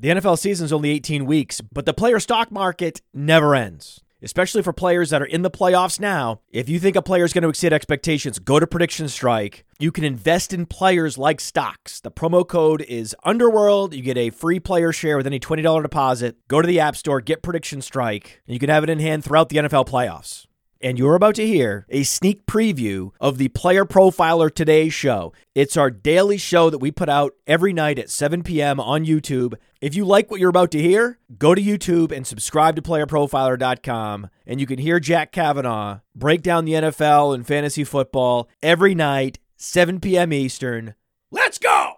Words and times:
The 0.00 0.10
NFL 0.10 0.38
season 0.38 0.64
is 0.64 0.72
only 0.72 0.90
18 0.90 1.26
weeks, 1.26 1.60
but 1.60 1.84
the 1.84 1.92
player 1.92 2.20
stock 2.20 2.52
market 2.52 3.02
never 3.12 3.56
ends. 3.56 4.00
Especially 4.22 4.62
for 4.62 4.72
players 4.72 5.10
that 5.10 5.20
are 5.20 5.26
in 5.26 5.42
the 5.42 5.50
playoffs 5.50 5.98
now. 5.98 6.40
If 6.50 6.68
you 6.68 6.78
think 6.78 6.94
a 6.94 7.02
player 7.02 7.24
is 7.24 7.32
going 7.32 7.42
to 7.42 7.48
exceed 7.48 7.72
expectations, 7.72 8.38
go 8.38 8.60
to 8.60 8.66
Prediction 8.68 9.08
Strike. 9.08 9.64
You 9.80 9.90
can 9.90 10.04
invest 10.04 10.52
in 10.52 10.66
players 10.66 11.18
like 11.18 11.40
stocks. 11.40 11.98
The 12.00 12.12
promo 12.12 12.46
code 12.46 12.82
is 12.82 13.16
Underworld. 13.24 13.92
You 13.92 14.02
get 14.02 14.16
a 14.16 14.30
free 14.30 14.60
player 14.60 14.92
share 14.92 15.16
with 15.16 15.26
any 15.26 15.40
$20 15.40 15.82
deposit. 15.82 16.36
Go 16.46 16.62
to 16.62 16.68
the 16.68 16.78
App 16.78 16.94
Store, 16.94 17.20
get 17.20 17.42
Prediction 17.42 17.82
Strike, 17.82 18.40
and 18.46 18.54
you 18.54 18.60
can 18.60 18.70
have 18.70 18.84
it 18.84 18.90
in 18.90 19.00
hand 19.00 19.24
throughout 19.24 19.48
the 19.48 19.56
NFL 19.56 19.88
playoffs 19.88 20.47
and 20.80 20.98
you're 20.98 21.14
about 21.14 21.34
to 21.36 21.46
hear 21.46 21.86
a 21.88 22.02
sneak 22.02 22.46
preview 22.46 23.10
of 23.20 23.38
the 23.38 23.48
Player 23.48 23.84
Profiler 23.84 24.52
Today 24.52 24.88
show. 24.88 25.32
It's 25.54 25.76
our 25.76 25.90
daily 25.90 26.38
show 26.38 26.70
that 26.70 26.78
we 26.78 26.90
put 26.90 27.08
out 27.08 27.34
every 27.46 27.72
night 27.72 27.98
at 27.98 28.10
7 28.10 28.42
p.m. 28.42 28.80
on 28.80 29.04
YouTube. 29.04 29.54
If 29.80 29.94
you 29.94 30.04
like 30.04 30.30
what 30.30 30.40
you're 30.40 30.50
about 30.50 30.70
to 30.72 30.82
hear, 30.82 31.18
go 31.38 31.54
to 31.54 31.62
YouTube 31.62 32.12
and 32.12 32.26
subscribe 32.26 32.76
to 32.76 32.82
playerprofiler.com, 32.82 34.28
and 34.46 34.60
you 34.60 34.66
can 34.66 34.78
hear 34.78 35.00
Jack 35.00 35.32
Kavanaugh 35.32 36.00
break 36.14 36.42
down 36.42 36.64
the 36.64 36.72
NFL 36.72 37.34
and 37.34 37.46
fantasy 37.46 37.84
football 37.84 38.48
every 38.62 38.94
night, 38.94 39.38
7 39.56 40.00
p.m. 40.00 40.32
Eastern. 40.32 40.94
Let's 41.30 41.58
go! 41.58 41.97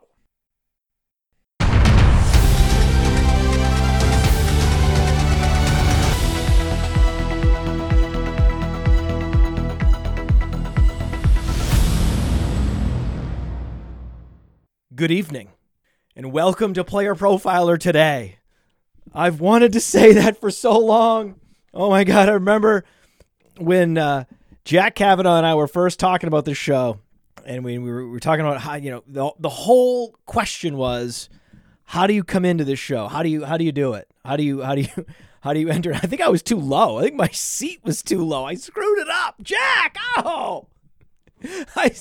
Good 15.01 15.11
evening, 15.11 15.49
and 16.15 16.31
welcome 16.31 16.75
to 16.75 16.85
Player 16.85 17.15
Profiler 17.15 17.81
today. 17.81 18.37
I've 19.15 19.41
wanted 19.41 19.73
to 19.73 19.81
say 19.81 20.13
that 20.13 20.39
for 20.39 20.51
so 20.51 20.79
long. 20.79 21.41
Oh 21.73 21.89
my 21.89 22.05
God, 22.05 22.29
I 22.29 22.33
remember 22.33 22.85
when 23.57 23.97
uh, 23.97 24.25
Jack 24.67 24.97
Kavanaugh 24.97 25.39
and 25.39 25.47
I 25.47 25.55
were 25.55 25.69
first 25.69 25.99
talking 25.99 26.29
about 26.29 26.45
this 26.45 26.59
show, 26.59 27.01
and 27.47 27.65
we, 27.65 27.79
we, 27.79 27.91
were, 27.91 28.05
we 28.05 28.11
were 28.11 28.21
talking 28.21 28.45
about 28.45 28.61
how, 28.61 28.75
you 28.75 28.91
know, 28.91 29.03
the, 29.07 29.31
the 29.39 29.49
whole 29.49 30.15
question 30.27 30.77
was, 30.77 31.31
how 31.85 32.07
do 32.07 32.13
you 32.13 32.23
come 32.23 32.45
into 32.45 32.65
this 32.65 32.79
show? 32.79 33.09
How 33.09 33.23
do 33.23 33.31
you, 33.31 33.47
how 33.47 33.57
do 33.57 33.65
you 33.65 33.73
do 33.73 33.95
it? 33.95 34.07
How 34.23 34.37
do 34.37 34.43
you, 34.43 34.61
how 34.61 34.75
do 34.75 34.83
you, 34.83 35.07
how 35.41 35.55
do 35.55 35.61
you 35.61 35.71
enter? 35.71 35.95
I 35.95 36.01
think 36.01 36.21
I 36.21 36.29
was 36.29 36.43
too 36.43 36.59
low. 36.59 36.99
I 36.99 37.05
think 37.05 37.17
my 37.17 37.29
seat 37.29 37.81
was 37.85 38.03
too 38.03 38.23
low. 38.23 38.45
I 38.45 38.55
screwed 38.55 38.99
it 38.99 39.09
up. 39.09 39.37
Jack, 39.43 39.97
oh! 40.19 40.67
I. 41.75 41.95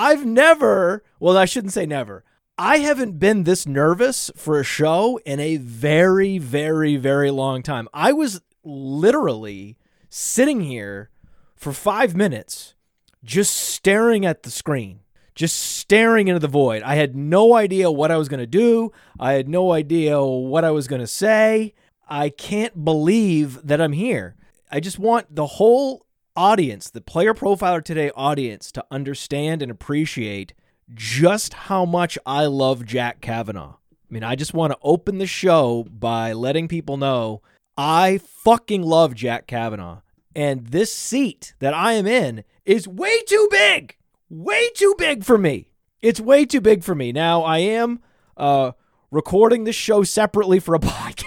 I've 0.00 0.24
never, 0.24 1.04
well, 1.18 1.36
I 1.36 1.44
shouldn't 1.44 1.74
say 1.74 1.84
never. 1.84 2.24
I 2.56 2.78
haven't 2.78 3.18
been 3.18 3.44
this 3.44 3.66
nervous 3.66 4.30
for 4.34 4.58
a 4.58 4.64
show 4.64 5.20
in 5.26 5.38
a 5.40 5.58
very, 5.58 6.38
very, 6.38 6.96
very 6.96 7.30
long 7.30 7.62
time. 7.62 7.86
I 7.92 8.12
was 8.12 8.40
literally 8.64 9.76
sitting 10.08 10.62
here 10.62 11.10
for 11.54 11.74
five 11.74 12.16
minutes 12.16 12.74
just 13.22 13.54
staring 13.54 14.24
at 14.24 14.42
the 14.42 14.50
screen, 14.50 15.00
just 15.34 15.58
staring 15.58 16.28
into 16.28 16.40
the 16.40 16.48
void. 16.48 16.82
I 16.82 16.94
had 16.94 17.14
no 17.14 17.54
idea 17.54 17.90
what 17.90 18.10
I 18.10 18.16
was 18.16 18.30
going 18.30 18.40
to 18.40 18.46
do, 18.46 18.92
I 19.18 19.34
had 19.34 19.50
no 19.50 19.72
idea 19.72 20.22
what 20.22 20.64
I 20.64 20.70
was 20.70 20.88
going 20.88 21.02
to 21.02 21.06
say. 21.06 21.74
I 22.08 22.30
can't 22.30 22.86
believe 22.86 23.60
that 23.66 23.82
I'm 23.82 23.92
here. 23.92 24.34
I 24.70 24.80
just 24.80 24.98
want 24.98 25.34
the 25.34 25.46
whole 25.46 26.06
audience, 26.40 26.88
the 26.88 27.02
player 27.02 27.34
profiler 27.34 27.84
today 27.84 28.10
audience, 28.16 28.72
to 28.72 28.82
understand 28.90 29.60
and 29.60 29.70
appreciate 29.70 30.54
just 30.94 31.52
how 31.52 31.84
much 31.84 32.16
I 32.24 32.46
love 32.46 32.86
Jack 32.86 33.20
Kavanaugh. 33.20 33.74
I 33.74 34.08
mean, 34.08 34.24
I 34.24 34.36
just 34.36 34.54
want 34.54 34.72
to 34.72 34.78
open 34.82 35.18
the 35.18 35.26
show 35.26 35.84
by 35.84 36.32
letting 36.32 36.66
people 36.66 36.96
know 36.96 37.42
I 37.76 38.20
fucking 38.24 38.82
love 38.82 39.14
Jack 39.14 39.46
Kavanaugh. 39.46 40.00
And 40.34 40.68
this 40.68 40.94
seat 40.94 41.52
that 41.58 41.74
I 41.74 41.92
am 41.92 42.06
in 42.06 42.44
is 42.64 42.88
way 42.88 43.20
too 43.24 43.46
big. 43.50 43.98
Way 44.30 44.70
too 44.70 44.94
big 44.96 45.24
for 45.24 45.36
me. 45.36 45.72
It's 46.00 46.20
way 46.20 46.46
too 46.46 46.62
big 46.62 46.82
for 46.82 46.94
me. 46.94 47.12
Now, 47.12 47.42
I 47.42 47.58
am 47.58 48.00
uh, 48.38 48.72
recording 49.10 49.64
this 49.64 49.76
show 49.76 50.04
separately 50.04 50.58
for 50.58 50.74
a 50.74 50.78
podcast. 50.80 51.26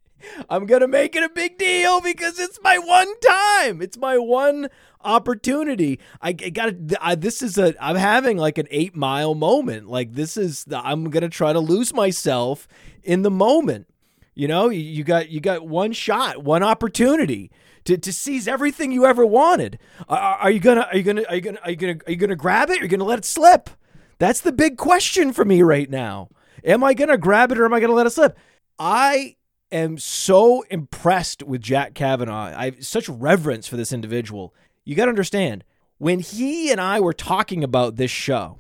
I'm 0.50 0.66
going 0.66 0.81
to 0.81 0.88
make 0.88 1.16
it 1.16 1.23
a 1.23 1.29
big 1.29 1.57
deal 1.57 2.01
because 2.01 2.40
it's 2.40 2.59
my 2.63 2.78
one 2.78 3.19
time. 3.19 3.81
It's 3.81 3.97
my 3.97 4.18
one 4.18 4.69
opportunity. 5.01 6.00
I, 6.22 6.29
I 6.29 6.50
got 6.50 6.73
this 7.22 7.41
is 7.41 7.57
a, 7.57 7.75
I'm 7.84 7.96
having 7.96 8.38
like 8.38 8.57
an 8.57 8.68
eight 8.72 8.95
mile 8.95 9.35
moment. 9.35 9.88
Like, 9.88 10.13
this 10.13 10.38
is, 10.38 10.63
the, 10.66 10.79
I'm 10.79 11.09
going 11.09 11.24
to 11.24 11.29
try 11.29 11.53
to 11.53 11.59
lose 11.59 11.94
myself 11.94 12.68
in 13.03 13.22
the 13.22 13.31
moment. 13.31 13.88
You 14.34 14.47
know, 14.47 14.69
you, 14.69 14.81
you 14.81 15.03
got, 15.03 15.29
you 15.29 15.40
got 15.40 15.68
one 15.68 15.91
shot, 15.94 16.44
one 16.44 16.63
opportunity. 16.63 17.51
To, 17.85 17.95
to 17.95 18.12
seize 18.12 18.47
everything 18.47 18.91
you 18.91 19.06
ever 19.06 19.24
wanted. 19.24 19.78
Are, 20.09 20.18
are 20.18 20.50
you 20.50 20.59
gonna 20.59 20.88
are 20.91 20.97
you 20.97 21.03
gonna 21.03 21.22
are 21.29 21.35
you 21.35 21.41
gonna 21.41 21.59
are 21.63 21.69
you 21.69 21.75
gonna 21.75 21.97
are 22.07 22.12
you 22.12 22.18
gonna 22.18 22.35
grab 22.35 22.72
it? 22.72 22.78
Or 22.78 22.79
are 22.79 22.84
you 22.84 22.90
gonna 22.90 23.03
let 23.03 23.19
it 23.19 23.25
slip? 23.25 23.69
That's 24.18 24.41
the 24.41 24.51
big 24.51 24.75
question 24.75 25.31
for 25.31 25.45
me 25.45 25.62
right 25.62 25.88
now. 25.88 26.29
Am 26.63 26.84
I 26.84 26.95
gonna 26.95 27.16
grab 27.16 27.51
it 27.51 27.59
or 27.59 27.66
am 27.66 27.75
I 27.75 27.79
gonna 27.79 27.94
let 27.94 28.07
it 28.07 28.09
slip? 28.09 28.40
I 28.79 29.35
am 29.75 29.97
so 29.97 30.62
impressed 30.69 31.44
with 31.44 31.62
Jack 31.62 31.94
Kavanaugh. 31.94 32.53
I 32.56 32.66
have 32.66 32.86
such 32.86 33.08
reverence 33.08 33.68
for 33.68 33.78
this 33.78 33.94
individual. 33.94 34.53
You 34.84 34.96
got 34.96 35.06
to 35.06 35.09
understand, 35.09 35.63
when 35.97 36.19
he 36.19 36.72
and 36.72 36.81
I 36.81 37.00
were 37.00 37.13
talking 37.13 37.63
about 37.63 37.96
this 37.96 38.12
show, 38.12 38.59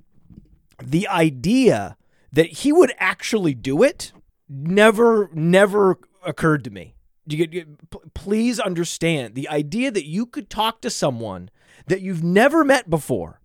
the 0.83 1.07
idea 1.07 1.97
that 2.31 2.47
he 2.47 2.71
would 2.71 2.93
actually 2.97 3.53
do 3.53 3.83
it 3.83 4.11
never, 4.49 5.29
never 5.33 5.97
occurred 6.25 6.63
to 6.65 6.69
me. 6.69 6.95
Please 8.13 8.59
understand 8.59 9.35
the 9.35 9.49
idea 9.49 9.89
that 9.91 10.05
you 10.05 10.25
could 10.25 10.49
talk 10.49 10.81
to 10.81 10.89
someone 10.89 11.49
that 11.87 12.01
you've 12.01 12.23
never 12.23 12.63
met 12.63 12.89
before 12.89 13.39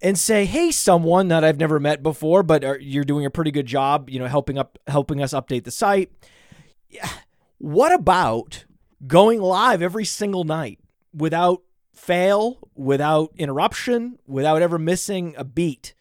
and 0.00 0.18
say, 0.18 0.44
"Hey, 0.44 0.70
someone 0.70 1.28
that 1.28 1.44
I've 1.44 1.58
never 1.58 1.80
met 1.80 2.02
before, 2.02 2.42
but 2.42 2.82
you're 2.82 3.04
doing 3.04 3.26
a 3.26 3.30
pretty 3.30 3.50
good 3.50 3.66
job, 3.66 4.08
you 4.08 4.18
know, 4.18 4.26
helping 4.26 4.58
up 4.58 4.78
helping 4.86 5.20
us 5.20 5.32
update 5.32 5.64
the 5.64 5.70
site 5.70 6.12
what 7.58 7.92
about 7.92 8.64
going 9.06 9.40
live 9.40 9.82
every 9.82 10.04
single 10.04 10.44
night 10.44 10.78
without 11.12 11.62
fail, 11.94 12.58
without 12.74 13.32
interruption, 13.36 14.18
without 14.26 14.62
ever 14.62 14.78
missing 14.78 15.34
a 15.36 15.44
beat? 15.44 15.94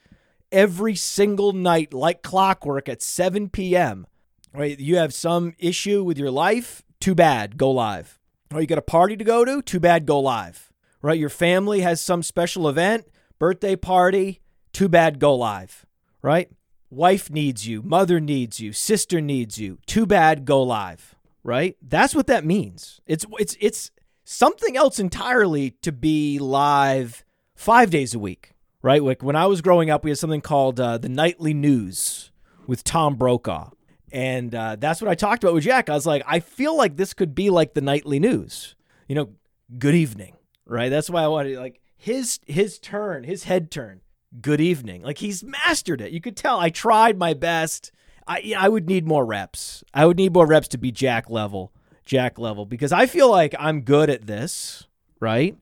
Every 0.51 0.95
single 0.95 1.53
night, 1.53 1.93
like 1.93 2.23
clockwork 2.23 2.89
at 2.89 3.01
7 3.01 3.49
p.m. 3.49 4.07
Right? 4.53 4.79
You 4.79 4.97
have 4.97 5.13
some 5.13 5.53
issue 5.59 6.03
with 6.03 6.17
your 6.17 6.31
life, 6.31 6.81
too 6.99 7.13
bad, 7.13 7.57
go 7.57 7.69
live. 7.71 8.19
Or 8.53 8.61
you 8.61 8.67
got 8.67 8.79
a 8.79 8.83
party 8.83 9.15
to 9.15 9.23
go 9.23 9.45
to, 9.45 9.61
too 9.61 9.79
bad, 9.79 10.07
go 10.07 10.19
live. 10.19 10.71
Right? 11.01 11.19
Your 11.19 11.29
family 11.29 11.81
has 11.81 12.01
some 12.01 12.23
special 12.23 12.67
event, 12.67 13.05
birthday 13.37 13.75
party, 13.75 14.41
too 14.73 14.89
bad, 14.89 15.19
go 15.19 15.35
live. 15.35 15.85
Right? 16.21 16.49
Wife 16.89 17.29
needs 17.29 17.67
you, 17.67 17.83
mother 17.83 18.19
needs 18.19 18.59
you, 18.59 18.73
sister 18.73 19.21
needs 19.21 19.59
you. 19.59 19.77
Too 19.85 20.05
bad, 20.05 20.45
go 20.45 20.63
live. 20.63 21.15
Right? 21.43 21.77
That's 21.81 22.13
what 22.13 22.27
that 22.27 22.45
means. 22.45 22.99
It's 23.05 23.25
it's 23.39 23.55
it's 23.59 23.91
something 24.23 24.75
else 24.75 24.99
entirely 24.99 25.71
to 25.81 25.91
be 25.91 26.37
live 26.37 27.23
5 27.55 27.89
days 27.89 28.13
a 28.13 28.19
week. 28.19 28.53
Right? 28.81 29.03
Like 29.03 29.23
when 29.23 29.35
I 29.35 29.45
was 29.45 29.61
growing 29.61 29.89
up, 29.89 30.03
we 30.03 30.09
had 30.09 30.17
something 30.17 30.41
called 30.41 30.79
uh, 30.79 30.97
the 30.97 31.09
nightly 31.09 31.53
news 31.53 32.31
with 32.67 32.83
Tom 32.83 33.15
Brokaw. 33.15 33.71
And 34.11 34.53
uh, 34.55 34.75
that's 34.77 35.01
what 35.01 35.09
I 35.09 35.15
talked 35.15 35.43
about 35.43 35.53
with 35.53 35.63
Jack. 35.63 35.89
I 35.89 35.93
was 35.93 36.05
like, 36.05 36.23
I 36.25 36.39
feel 36.39 36.75
like 36.75 36.97
this 36.97 37.13
could 37.13 37.35
be 37.35 37.49
like 37.49 37.73
the 37.73 37.81
nightly 37.81 38.19
news. 38.19 38.75
You 39.07 39.15
know, 39.15 39.29
good 39.77 39.95
evening, 39.95 40.35
right? 40.65 40.89
That's 40.89 41.09
why 41.09 41.23
I 41.23 41.27
wanted 41.27 41.57
like 41.57 41.79
his 41.95 42.39
his 42.47 42.79
turn, 42.79 43.23
his 43.23 43.43
head 43.43 43.69
turn 43.69 44.01
good 44.41 44.61
evening. 44.61 45.01
Like 45.01 45.19
he's 45.19 45.43
mastered 45.43 46.01
it. 46.01 46.11
You 46.11 46.21
could 46.21 46.37
tell 46.37 46.59
I 46.59 46.69
tried 46.69 47.17
my 47.17 47.33
best. 47.33 47.91
I 48.27 48.53
I 48.57 48.69
would 48.69 48.87
need 48.87 49.07
more 49.07 49.25
reps. 49.25 49.83
I 49.93 50.05
would 50.05 50.17
need 50.17 50.33
more 50.33 50.47
reps 50.47 50.67
to 50.69 50.77
be 50.77 50.91
Jack 50.91 51.29
level, 51.29 51.71
Jack 52.05 52.37
level 52.37 52.65
because 52.65 52.91
I 52.91 53.05
feel 53.05 53.29
like 53.29 53.55
I'm 53.59 53.81
good 53.81 54.09
at 54.09 54.27
this, 54.27 54.87
right? 55.19 55.57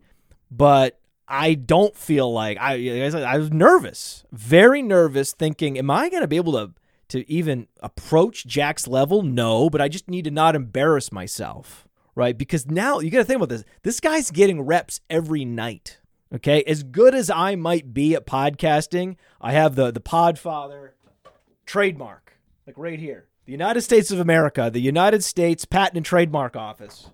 But 0.51 0.99
I 1.27 1.55
don't 1.55 1.95
feel 1.95 2.31
like 2.31 2.57
I 2.59 3.09
I 3.11 3.37
was 3.37 3.51
nervous, 3.51 4.25
very 4.31 4.81
nervous 4.81 5.33
thinking 5.33 5.77
am 5.77 5.91
I 5.91 6.09
going 6.09 6.21
to 6.21 6.27
be 6.27 6.37
able 6.37 6.53
to 6.53 6.73
to 7.09 7.29
even 7.31 7.67
approach 7.81 8.45
Jack's 8.45 8.87
level? 8.87 9.23
No, 9.23 9.69
but 9.69 9.81
I 9.81 9.87
just 9.87 10.09
need 10.09 10.25
to 10.25 10.31
not 10.31 10.55
embarrass 10.55 11.11
myself, 11.11 11.87
right? 12.15 12.37
Because 12.37 12.65
now 12.65 12.99
you 12.99 13.09
got 13.09 13.19
to 13.19 13.23
think 13.23 13.37
about 13.37 13.49
this. 13.49 13.63
This 13.83 13.99
guy's 13.99 14.29
getting 14.31 14.61
reps 14.61 14.99
every 15.09 15.45
night. 15.45 15.99
Okay, 16.33 16.61
as 16.63 16.83
good 16.83 17.15
as 17.15 17.29
I 17.29 17.55
might 17.55 17.93
be 17.93 18.13
at 18.13 18.25
podcasting, 18.25 19.15
I 19.39 19.53
have 19.53 19.75
the 19.75 19.91
the 19.91 20.01
Podfather 20.01 20.91
trademark, 21.65 22.37
like 22.65 22.77
right 22.77 22.99
here. 22.99 23.27
The 23.45 23.53
United 23.53 23.81
States 23.81 24.11
of 24.11 24.19
America, 24.19 24.69
the 24.71 24.81
United 24.81 25.23
States 25.23 25.63
Patent 25.63 25.95
and 25.95 26.05
Trademark 26.05 26.57
Office, 26.57 27.11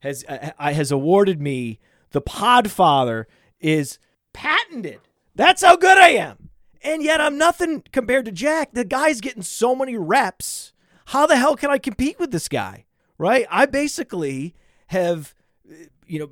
has 0.00 0.24
uh, 0.26 0.52
has 0.58 0.90
awarded 0.90 1.42
me 1.42 1.78
the 2.12 2.22
Podfather 2.22 3.26
is 3.60 3.98
patented. 4.32 5.00
That's 5.34 5.62
how 5.62 5.76
good 5.76 5.98
I 5.98 6.10
am. 6.10 6.48
And 6.80 7.02
yet 7.02 7.20
I'm 7.20 7.36
nothing 7.36 7.82
compared 7.92 8.24
to 8.26 8.32
Jack. 8.32 8.72
The 8.72 8.84
guy's 8.84 9.20
getting 9.20 9.42
so 9.42 9.74
many 9.74 9.96
reps. 9.96 10.72
How 11.06 11.26
the 11.26 11.36
hell 11.36 11.56
can 11.56 11.70
I 11.70 11.78
compete 11.78 12.18
with 12.18 12.30
this 12.30 12.48
guy? 12.48 12.86
Right? 13.18 13.46
I 13.50 13.66
basically 13.66 14.54
have, 14.88 15.34
you 16.06 16.18
know, 16.18 16.30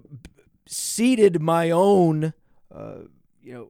ceded 0.66 1.40
my 1.40 1.70
own, 1.70 2.32
uh, 2.74 3.02
you 3.42 3.52
know, 3.52 3.68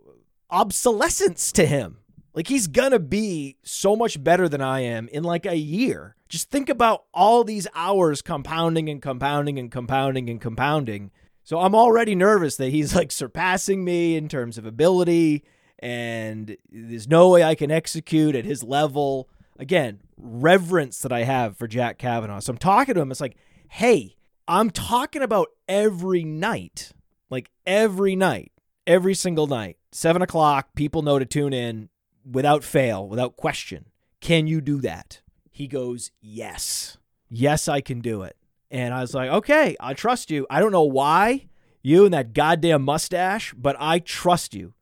obsolescence 0.51 1.53
to 1.53 1.67
him. 1.67 1.99
Like 2.35 2.49
he's 2.49 2.67
gonna 2.67 2.99
be 2.99 3.57
so 3.63 3.95
much 3.95 4.23
better 4.23 4.49
than 4.49 4.63
I 4.63 4.81
am 4.81 5.09
in 5.09 5.23
like 5.23 5.45
a 5.45 5.57
year. 5.57 6.17
Just 6.29 6.51
think 6.51 6.69
about 6.69 7.05
all 7.13 7.45
these 7.45 7.67
hours 7.75 8.23
compounding 8.23 8.89
and 8.89 9.03
compounding 9.03 9.59
and 9.59 9.71
compounding 9.71 10.31
and 10.31 10.41
compounding. 10.41 11.11
So 11.45 11.61
I'm 11.61 11.75
already 11.75 12.15
nervous 12.15 12.57
that 12.57 12.71
he's 12.71 12.95
like 12.95 13.13
surpassing 13.13 13.85
me 13.85 14.17
in 14.17 14.29
terms 14.29 14.57
of 14.57 14.65
ability 14.65 15.45
and 15.79 16.57
there's 16.71 17.09
no 17.09 17.29
way 17.29 17.43
I 17.43 17.55
can 17.55 17.71
execute 17.71 18.37
at 18.37 18.45
his 18.45 18.63
level. 18.63 19.29
Again, 19.59 20.01
reverence 20.17 21.01
that 21.01 21.13
I 21.13 21.25
have 21.25 21.57
for 21.57 21.67
Jack 21.67 21.99
Kavanaugh. 21.99 22.39
So 22.39 22.53
I'm 22.53 22.59
talking 22.59 22.95
to 22.95 23.01
him. 23.01 23.11
It's 23.11 23.21
like, 23.21 23.37
hey, 23.69 24.17
I'm 24.47 24.71
talking 24.71 25.23
about 25.23 25.49
every 25.69 26.25
night, 26.25 26.93
like 27.31 27.51
every 27.67 28.17
night, 28.17 28.53
every 28.87 29.15
single 29.15 29.47
night, 29.47 29.77
seven 29.93 30.23
o'clock. 30.23 30.75
People 30.75 31.03
know 31.03 31.19
to 31.19 31.27
tune 31.27 31.53
in 31.53 31.89
without 32.31 32.65
fail, 32.65 33.09
without 33.09 33.37
question. 33.37 33.87
Can 34.21 34.47
you 34.47 34.61
do 34.61 34.81
that? 34.81 35.21
He 35.51 35.67
goes, 35.67 36.11
yes. 36.21 36.97
Yes, 37.29 37.69
I 37.69 37.81
can 37.81 38.01
do 38.01 38.23
it. 38.23 38.37
And 38.71 38.95
I 38.95 39.01
was 39.01 39.15
like, 39.15 39.31
okay, 39.31 39.77
I 39.81 39.95
trust 39.95 40.31
you. 40.31 40.47
I 40.49 40.61
don't 40.61 40.73
know 40.73 40.83
why 40.83 41.49
you 41.83 42.05
and 42.05 42.15
that 42.15 42.33
goddamn 42.33 42.83
mustache, 42.83 43.55
but 43.57 43.77
I 43.79 43.99
trust 43.99 44.55
you. 44.55 44.75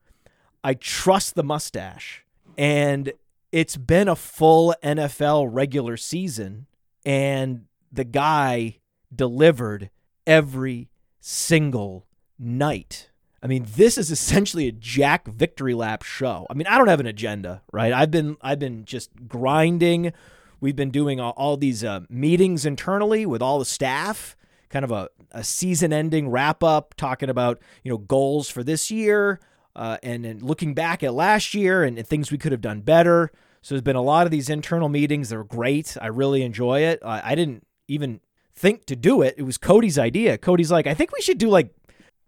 I 0.63 0.75
trust 0.75 1.35
the 1.35 1.43
mustache. 1.43 2.25
And 2.57 3.13
it's 3.53 3.77
been 3.77 4.09
a 4.09 4.17
full 4.17 4.75
NFL 4.83 5.49
regular 5.51 5.97
season, 5.97 6.67
and 7.05 7.65
the 7.91 8.05
guy 8.05 8.80
delivered 9.15 9.91
every 10.27 10.91
single 11.21 12.07
night. 12.39 13.11
I 13.43 13.47
mean, 13.47 13.67
this 13.77 13.97
is 13.97 14.11
essentially 14.11 14.69
a 14.69 14.73
Jack 14.73 15.27
victory 15.27 15.75
lap 15.75 16.03
show. 16.03 16.47
I 16.51 16.55
mean, 16.55 16.67
I 16.67 16.77
don't 16.79 16.89
have 16.89 17.01
an 17.01 17.07
agenda, 17.07 17.63
right? 17.73 17.93
I've 17.93 18.11
been 18.11 18.37
I've 18.43 18.59
been 18.59 18.85
just 18.85 19.11
grinding. 19.29 20.13
We've 20.61 20.77
been 20.77 20.91
doing 20.91 21.21
all, 21.21 21.33
all 21.37 21.57
these 21.57 21.83
uh, 21.83 22.01
meetings 22.11 22.67
internally 22.67 23.25
with 23.25 23.41
all 23.41 23.59
the 23.59 23.65
staff, 23.65 24.37
kind 24.69 24.85
of 24.85 24.91
a, 24.91 25.09
a 25.33 25.43
season 25.43 25.91
ending 25.91 26.29
wrap 26.29 26.63
up, 26.63 26.95
talking 26.97 27.31
about 27.31 27.61
you 27.83 27.91
know 27.91 27.99
goals 27.99 28.51
for 28.51 28.63
this 28.63 28.91
year, 28.91 29.41
uh, 29.75 29.97
and, 30.03 30.27
and 30.27 30.43
looking 30.43 30.75
back 30.75 31.03
at 31.03 31.15
last 31.15 31.55
year 31.55 31.83
and, 31.83 31.97
and 31.99 32.07
things 32.07 32.31
we 32.31 32.39
could 32.39 32.53
have 32.53 32.61
done 32.61 32.83
better. 32.83 33.31
So 33.63 33.75
there's 33.75 33.83
been 33.83 33.97
a 33.97 34.03
lot 34.03 34.27
of 34.27 34.31
these 34.31 34.49
internal 34.49 34.89
meetings. 34.89 35.29
They're 35.29 35.45
great. 35.45 35.97
I 36.01 36.07
really 36.07 36.43
enjoy 36.43 36.81
it. 36.81 36.99
I 37.05 37.35
didn't 37.35 37.67
even 37.89 38.21
think 38.55 38.87
to 38.87 38.97
do 38.97 39.23
it. 39.23 39.35
It 39.37 39.43
was 39.43 39.59
Cody's 39.59 39.99
idea. 39.99 40.39
Cody's 40.39 40.71
like, 40.71 40.87
I 40.87 40.95
think 40.95 41.13
we 41.13 41.21
should 41.21 41.39
do 41.39 41.49
like 41.49 41.75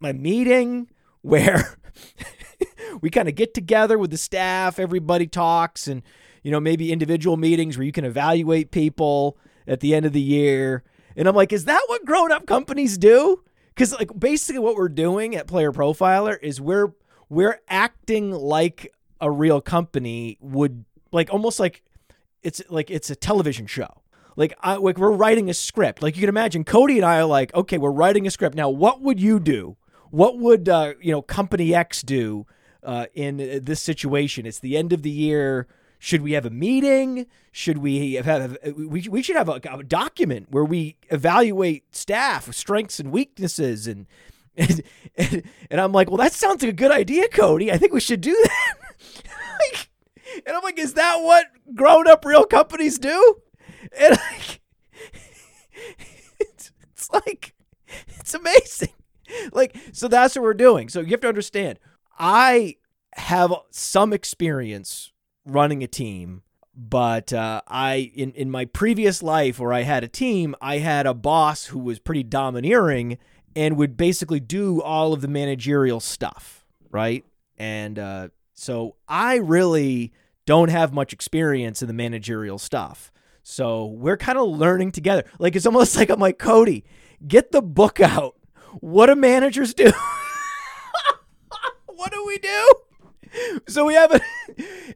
a 0.02 0.12
meeting 0.12 0.88
where 1.22 1.76
we 3.00 3.10
kind 3.10 3.28
of 3.28 3.34
get 3.34 3.54
together 3.54 3.98
with 3.98 4.10
the 4.10 4.16
staff, 4.16 4.78
everybody 4.78 5.26
talks, 5.26 5.86
and 5.86 6.02
you 6.42 6.50
know 6.50 6.60
maybe 6.60 6.92
individual 6.92 7.36
meetings 7.36 7.76
where 7.76 7.84
you 7.84 7.92
can 7.92 8.04
evaluate 8.04 8.70
people 8.70 9.38
at 9.66 9.80
the 9.80 9.94
end 9.94 10.06
of 10.06 10.12
the 10.12 10.20
year. 10.20 10.82
And 11.16 11.28
I'm 11.28 11.34
like, 11.34 11.52
is 11.52 11.66
that 11.66 11.82
what 11.86 12.04
grown 12.04 12.32
up 12.32 12.46
companies 12.46 12.98
do? 12.98 13.42
Because 13.74 13.92
like 13.92 14.18
basically 14.18 14.60
what 14.60 14.76
we're 14.76 14.88
doing 14.88 15.36
at 15.36 15.46
Player 15.46 15.72
Profiler 15.72 16.38
is 16.42 16.60
we're 16.60 16.92
we're 17.28 17.60
acting 17.68 18.30
like 18.30 18.92
a 19.20 19.30
real 19.30 19.60
company 19.60 20.36
would 20.40 20.84
like 21.12 21.32
almost 21.32 21.60
like 21.60 21.82
it's 22.42 22.60
like 22.68 22.90
it's 22.90 23.10
a 23.10 23.16
television 23.16 23.66
show. 23.66 24.01
Like 24.36 24.54
I 24.60 24.76
like 24.76 24.98
we're 24.98 25.12
writing 25.12 25.50
a 25.50 25.54
script. 25.54 26.02
Like 26.02 26.16
you 26.16 26.20
can 26.20 26.28
imagine 26.28 26.64
Cody 26.64 26.96
and 26.96 27.04
I 27.04 27.18
are 27.18 27.24
like, 27.24 27.54
okay, 27.54 27.78
we're 27.78 27.90
writing 27.90 28.26
a 28.26 28.30
script. 28.30 28.56
Now, 28.56 28.68
what 28.68 29.00
would 29.00 29.20
you 29.20 29.40
do? 29.40 29.76
What 30.10 30.38
would 30.38 30.68
uh, 30.68 30.94
you 31.00 31.12
know 31.12 31.22
company 31.22 31.74
X 31.74 32.02
do 32.02 32.46
uh, 32.82 33.06
in 33.14 33.36
this 33.36 33.80
situation? 33.80 34.46
It's 34.46 34.58
the 34.60 34.76
end 34.76 34.92
of 34.92 35.02
the 35.02 35.10
year. 35.10 35.66
Should 35.98 36.22
we 36.22 36.32
have 36.32 36.44
a 36.44 36.50
meeting? 36.50 37.26
Should 37.52 37.78
we 37.78 38.14
have, 38.14 38.24
have 38.24 38.58
we, 38.76 39.06
we 39.08 39.22
should 39.22 39.36
have 39.36 39.48
a, 39.48 39.60
a 39.70 39.84
document 39.84 40.48
where 40.50 40.64
we 40.64 40.96
evaluate 41.10 41.94
staff 41.94 42.52
strengths 42.54 42.98
and 42.98 43.12
weaknesses 43.12 43.86
and 43.86 44.06
and, 44.56 44.82
and, 45.16 45.42
and, 45.70 45.80
I'm 45.80 45.92
like, 45.92 46.10
well, 46.10 46.18
that 46.18 46.34
sounds 46.34 46.62
like 46.62 46.72
a 46.72 46.74
good 46.74 46.90
idea, 46.90 47.26
Cody. 47.28 47.72
I 47.72 47.78
think 47.78 47.94
we 47.94 48.00
should 48.00 48.20
do 48.20 48.32
that. 48.42 48.74
like, 49.24 49.88
and 50.46 50.54
I'm 50.54 50.62
like, 50.62 50.78
is 50.78 50.92
that 50.94 51.22
what 51.22 51.46
grown 51.74 52.06
up 52.06 52.24
real 52.26 52.44
companies 52.44 52.98
do? 52.98 53.40
And 53.98 54.10
like, 54.10 54.60
it's, 56.40 56.72
it's 56.92 57.10
like, 57.10 57.54
it's 58.18 58.34
amazing. 58.34 58.92
Like, 59.52 59.76
so 59.92 60.08
that's 60.08 60.36
what 60.36 60.42
we're 60.42 60.54
doing. 60.54 60.88
So 60.88 61.00
you 61.00 61.10
have 61.10 61.20
to 61.20 61.28
understand, 61.28 61.78
I 62.18 62.76
have 63.14 63.52
some 63.70 64.12
experience 64.12 65.12
running 65.44 65.82
a 65.82 65.86
team 65.86 66.42
but 66.74 67.32
uh, 67.32 67.60
I 67.68 68.10
in 68.14 68.32
in 68.32 68.50
my 68.50 68.64
previous 68.64 69.22
life 69.22 69.58
where 69.58 69.72
I 69.72 69.82
had 69.82 70.04
a 70.04 70.08
team, 70.08 70.54
I 70.60 70.78
had 70.78 71.06
a 71.06 71.14
boss 71.14 71.66
who 71.66 71.78
was 71.78 71.98
pretty 71.98 72.22
domineering 72.22 73.18
and 73.54 73.76
would 73.76 73.96
basically 73.96 74.40
do 74.40 74.80
all 74.80 75.12
of 75.12 75.20
the 75.20 75.28
managerial 75.28 76.00
stuff, 76.00 76.64
right? 76.90 77.24
And 77.58 77.98
uh, 77.98 78.28
so 78.54 78.96
I 79.06 79.36
really 79.36 80.12
don't 80.46 80.70
have 80.70 80.94
much 80.94 81.12
experience 81.12 81.82
in 81.82 81.88
the 81.88 81.94
managerial 81.94 82.58
stuff. 82.58 83.12
So 83.42 83.86
we're 83.86 84.16
kind 84.16 84.38
of 84.38 84.48
learning 84.48 84.92
together. 84.92 85.24
Like 85.38 85.56
it's 85.56 85.66
almost 85.66 85.96
like 85.98 86.10
I'm 86.10 86.20
like 86.20 86.38
Cody, 86.38 86.84
get 87.26 87.52
the 87.52 87.62
book 87.62 88.00
out. 88.00 88.36
What 88.80 89.06
do 89.06 89.14
managers 89.14 89.74
do? 89.74 89.92
what 91.86 92.12
do 92.12 92.24
we 92.26 92.38
do? 92.38 92.68
So 93.66 93.86
we 93.86 93.94
have 93.94 94.12
a 94.12 94.20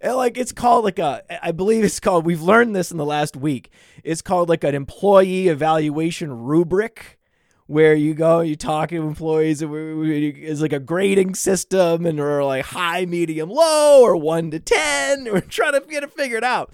like 0.14 0.37
it's 0.37 0.52
called 0.52 0.85
like 0.85 0.99
a 0.99 1.23
I 1.44 1.52
believe 1.52 1.85
it's 1.85 2.00
called 2.00 2.26
we've 2.26 2.42
learned 2.42 2.76
this 2.76 2.90
in 2.90 2.97
the 2.99 3.04
last 3.04 3.37
week. 3.37 3.70
It's 4.04 4.23
called 4.23 4.49
like 4.49 4.64
an 4.64 4.75
employee 4.75 5.49
evaluation 5.49 6.32
rubric 6.44 7.18
where 7.66 7.94
you 7.94 8.14
go 8.14 8.40
you 8.40 8.54
talk 8.54 8.90
to 8.90 8.97
employees 8.97 9.61
and 9.62 9.70
we, 9.70 9.94
we, 9.94 10.28
it's 10.28 10.61
like 10.61 10.73
a 10.73 10.78
grading 10.78 11.35
system 11.35 12.06
and 12.06 12.18
we're 12.18 12.44
like 12.44 12.64
high 12.66 13.04
medium 13.04 13.49
low 13.49 14.02
or 14.02 14.16
1 14.16 14.52
to 14.52 14.61
10 14.61 15.25
we're 15.25 15.40
trying 15.40 15.73
to 15.73 15.80
get 15.80 16.04
it 16.04 16.12
figured 16.12 16.44
out 16.44 16.73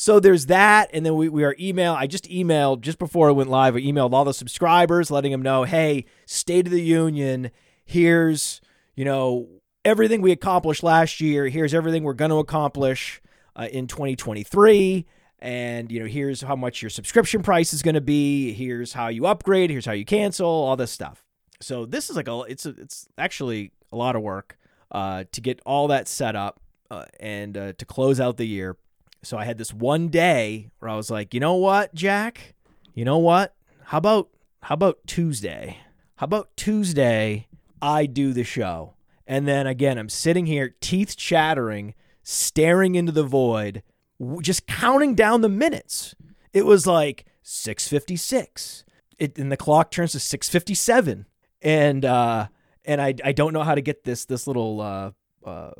so 0.00 0.18
there's 0.18 0.46
that 0.46 0.88
and 0.94 1.04
then 1.04 1.14
we, 1.14 1.28
we 1.28 1.44
are 1.44 1.54
email 1.60 1.92
i 1.92 2.06
just 2.06 2.24
emailed 2.24 2.80
just 2.80 2.98
before 2.98 3.28
i 3.28 3.32
went 3.32 3.50
live 3.50 3.76
i 3.76 3.80
emailed 3.80 4.12
all 4.12 4.24
the 4.24 4.32
subscribers 4.32 5.10
letting 5.10 5.32
them 5.32 5.42
know 5.42 5.64
hey 5.64 6.04
state 6.26 6.66
of 6.66 6.72
the 6.72 6.82
union 6.82 7.50
here's 7.84 8.60
you 8.94 9.04
know 9.04 9.48
everything 9.84 10.22
we 10.22 10.32
accomplished 10.32 10.82
last 10.82 11.20
year 11.20 11.48
here's 11.48 11.74
everything 11.74 12.02
we're 12.02 12.14
going 12.14 12.30
to 12.30 12.38
accomplish 12.38 13.20
uh, 13.56 13.68
in 13.72 13.86
2023 13.86 15.06
and 15.40 15.90
you 15.90 16.00
know 16.00 16.06
here's 16.06 16.42
how 16.42 16.56
much 16.56 16.82
your 16.82 16.90
subscription 16.90 17.42
price 17.42 17.72
is 17.72 17.82
going 17.82 17.94
to 17.94 18.00
be 18.00 18.52
here's 18.52 18.92
how 18.92 19.08
you 19.08 19.26
upgrade 19.26 19.70
here's 19.70 19.86
how 19.86 19.92
you 19.92 20.04
cancel 20.04 20.46
all 20.46 20.76
this 20.76 20.90
stuff. 20.90 21.24
So 21.60 21.86
this 21.86 22.10
is 22.10 22.16
like 22.16 22.28
a 22.28 22.40
it's 22.42 22.66
a, 22.66 22.70
it's 22.70 23.08
actually 23.18 23.72
a 23.92 23.96
lot 23.96 24.16
of 24.16 24.22
work 24.22 24.58
uh, 24.90 25.24
to 25.32 25.40
get 25.40 25.60
all 25.64 25.88
that 25.88 26.08
set 26.08 26.36
up 26.36 26.60
uh, 26.90 27.04
and 27.18 27.56
uh, 27.56 27.72
to 27.74 27.84
close 27.84 28.20
out 28.20 28.36
the 28.36 28.46
year 28.46 28.76
so 29.22 29.36
i 29.38 29.44
had 29.44 29.58
this 29.58 29.72
one 29.72 30.08
day 30.08 30.70
where 30.78 30.90
i 30.90 30.96
was 30.96 31.10
like 31.10 31.34
you 31.34 31.40
know 31.40 31.54
what 31.54 31.94
jack 31.94 32.54
you 32.94 33.04
know 33.04 33.18
what 33.18 33.54
how 33.86 33.98
about 33.98 34.28
how 34.62 34.74
about 34.74 34.98
tuesday 35.06 35.78
how 36.16 36.24
about 36.24 36.56
tuesday 36.56 37.46
i 37.80 38.06
do 38.06 38.32
the 38.32 38.44
show 38.44 38.94
and 39.26 39.46
then 39.46 39.66
again 39.66 39.98
i'm 39.98 40.08
sitting 40.08 40.46
here 40.46 40.74
teeth 40.80 41.16
chattering 41.16 41.94
staring 42.22 42.94
into 42.94 43.12
the 43.12 43.24
void 43.24 43.82
just 44.40 44.66
counting 44.66 45.14
down 45.14 45.40
the 45.40 45.48
minutes. 45.48 46.14
It 46.52 46.66
was 46.66 46.86
like 46.86 47.26
656. 47.42 48.84
It, 49.18 49.38
and 49.38 49.50
the 49.50 49.56
clock 49.56 49.90
turns 49.90 50.12
to 50.12 50.20
657. 50.20 51.26
And 51.62 52.04
uh 52.04 52.48
and 52.86 53.02
I 53.02 53.14
I 53.22 53.32
don't 53.32 53.52
know 53.52 53.62
how 53.62 53.74
to 53.74 53.82
get 53.82 54.04
this 54.04 54.24
this 54.24 54.46
little 54.46 54.80
uh, 54.80 55.10
uh 55.44 55.72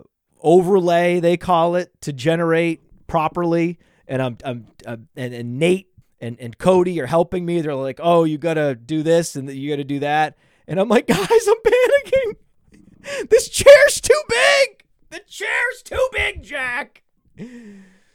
overlay 0.43 1.21
they 1.21 1.37
call 1.37 1.75
it 1.75 1.91
to 2.03 2.13
generate 2.13 2.83
properly 3.11 3.79
and 4.07 4.23
I'm, 4.23 4.39
I'm, 4.45 4.67
I'm 4.87 5.09
and, 5.17 5.35
and 5.35 5.59
Nate 5.59 5.89
and, 6.21 6.39
and 6.41 6.57
Cody 6.57 7.01
are 7.01 7.07
helping 7.07 7.45
me. 7.45 7.61
They're 7.61 7.75
like, 7.75 8.01
oh, 8.03 8.25
you 8.25 8.39
got 8.39 8.55
to 8.55 8.75
do 8.75 9.03
this 9.03 9.37
and 9.37 9.51
you 9.51 9.69
got 9.69 9.77
to 9.77 9.85
do 9.85 9.99
that. 9.99 10.39
And 10.67 10.81
I'm 10.81 10.89
like, 10.89 11.07
guys, 11.09 11.19
I'm 11.19 11.55
panicking. 11.67 13.29
This 13.29 13.49
chair's 13.49 14.01
too 14.01 14.23
big. 14.29 14.85
The 15.11 15.21
chair's 15.29 15.83
too 15.85 16.09
big, 16.13 16.43
Jack. 16.43 17.03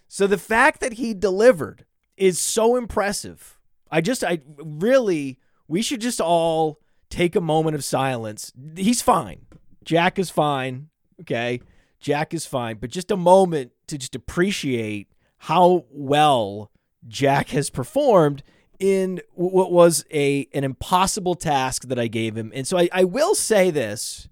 So 0.08 0.28
the 0.28 0.38
fact 0.38 0.80
that 0.80 0.94
he 0.94 1.14
delivered 1.14 1.86
is 2.16 2.40
so 2.40 2.78
impressive. 2.78 3.60
I 3.92 4.00
just, 4.02 4.24
I 4.24 4.40
really, 4.58 5.40
we 5.68 5.82
should 5.82 6.02
just 6.02 6.22
all 6.22 6.80
take 7.10 7.36
a 7.36 7.42
moment 7.42 7.76
of 7.76 7.84
silence. 7.84 8.54
He's 8.76 9.02
fine. 9.02 9.46
Jack 9.84 10.18
is 10.18 10.30
fine. 10.30 10.90
Okay. 11.22 11.62
Jack 12.00 12.34
is 12.34 12.46
fine. 12.46 12.78
But 12.78 12.92
just 12.92 13.12
a 13.12 13.18
moment 13.18 13.72
to 13.88 13.98
just 13.98 14.16
appreciate 14.16 15.08
how 15.38 15.86
well 15.90 16.72
Jack 17.08 17.50
has 17.50 17.70
performed 17.70 18.44
in 18.80 19.22
what 19.34 19.72
was 19.72 20.06
a 20.12 20.48
an 20.54 20.64
impossible 20.64 21.36
task 21.36 21.88
that 21.88 22.00
I 22.00 22.08
gave 22.08 22.36
him. 22.36 22.52
And 22.54 22.68
so 22.68 22.78
I, 22.78 22.90
I 22.92 23.04
will 23.04 23.36
say 23.36 23.72
this 23.72 24.28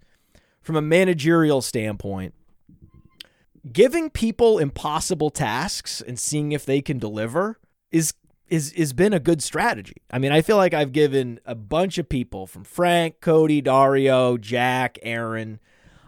from 0.60 0.76
a 0.76 0.82
managerial 0.82 1.62
standpoint. 1.62 2.34
Giving 3.72 4.10
people 4.10 4.58
impossible 4.58 5.30
tasks 5.30 6.02
and 6.06 6.18
seeing 6.18 6.52
if 6.52 6.66
they 6.66 6.82
can 6.82 6.98
deliver 6.98 7.58
is 7.90 8.14
is 8.48 8.72
is 8.72 8.92
been 8.92 9.14
a 9.14 9.20
good 9.20 9.42
strategy. 9.42 9.96
I 10.10 10.18
mean, 10.18 10.32
I 10.32 10.42
feel 10.42 10.56
like 10.56 10.74
I've 10.74 10.92
given 10.92 11.40
a 11.46 11.54
bunch 11.54 11.96
of 11.96 12.08
people 12.08 12.46
from 12.46 12.64
Frank, 12.64 13.20
Cody, 13.20 13.62
Dario, 13.62 14.36
Jack, 14.36 14.98
Aaron, 15.02 15.60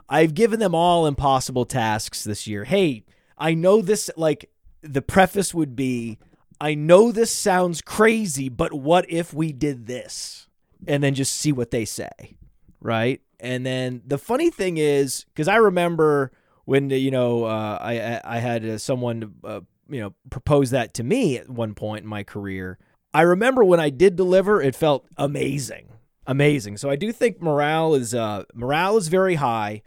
I've 0.08 0.34
given 0.34 0.60
them 0.60 0.74
all 0.74 1.06
impossible 1.06 1.64
tasks 1.64 2.24
this 2.24 2.46
year. 2.46 2.64
Hey, 2.64 3.04
I 3.38 3.54
know 3.54 3.82
this 3.82 4.10
like 4.16 4.50
the 4.82 5.02
preface 5.02 5.52
would 5.54 5.76
be 5.76 6.18
I 6.60 6.74
know 6.74 7.12
this 7.12 7.30
sounds 7.30 7.82
crazy, 7.82 8.48
but 8.48 8.72
what 8.72 9.04
if 9.10 9.34
we 9.34 9.52
did 9.52 9.86
this? 9.86 10.48
And 10.86 11.02
then 11.02 11.14
just 11.14 11.34
see 11.34 11.52
what 11.52 11.70
they 11.70 11.84
say, 11.84 12.36
right? 12.80 13.20
And 13.40 13.66
then 13.66 14.02
the 14.06 14.18
funny 14.18 14.50
thing 14.50 14.78
is, 14.78 15.24
because 15.24 15.48
I 15.48 15.56
remember 15.56 16.32
when 16.64 16.90
you 16.90 17.10
know 17.10 17.44
uh, 17.44 17.78
I 17.80 18.20
I 18.24 18.38
had 18.38 18.64
uh, 18.64 18.78
someone 18.78 19.34
uh, 19.44 19.60
you 19.88 20.00
know 20.00 20.14
propose 20.30 20.70
that 20.70 20.94
to 20.94 21.04
me 21.04 21.38
at 21.38 21.48
one 21.48 21.74
point 21.74 22.04
in 22.04 22.08
my 22.08 22.22
career. 22.22 22.78
I 23.12 23.22
remember 23.22 23.64
when 23.64 23.80
I 23.80 23.90
did 23.90 24.16
deliver, 24.16 24.60
it 24.60 24.74
felt 24.74 25.06
amazing, 25.16 25.88
amazing. 26.26 26.76
So 26.76 26.90
I 26.90 26.96
do 26.96 27.12
think 27.12 27.40
morale 27.40 27.94
is 27.94 28.14
uh, 28.14 28.44
morale 28.54 28.96
is 28.96 29.08
very 29.08 29.36
high. 29.36 29.82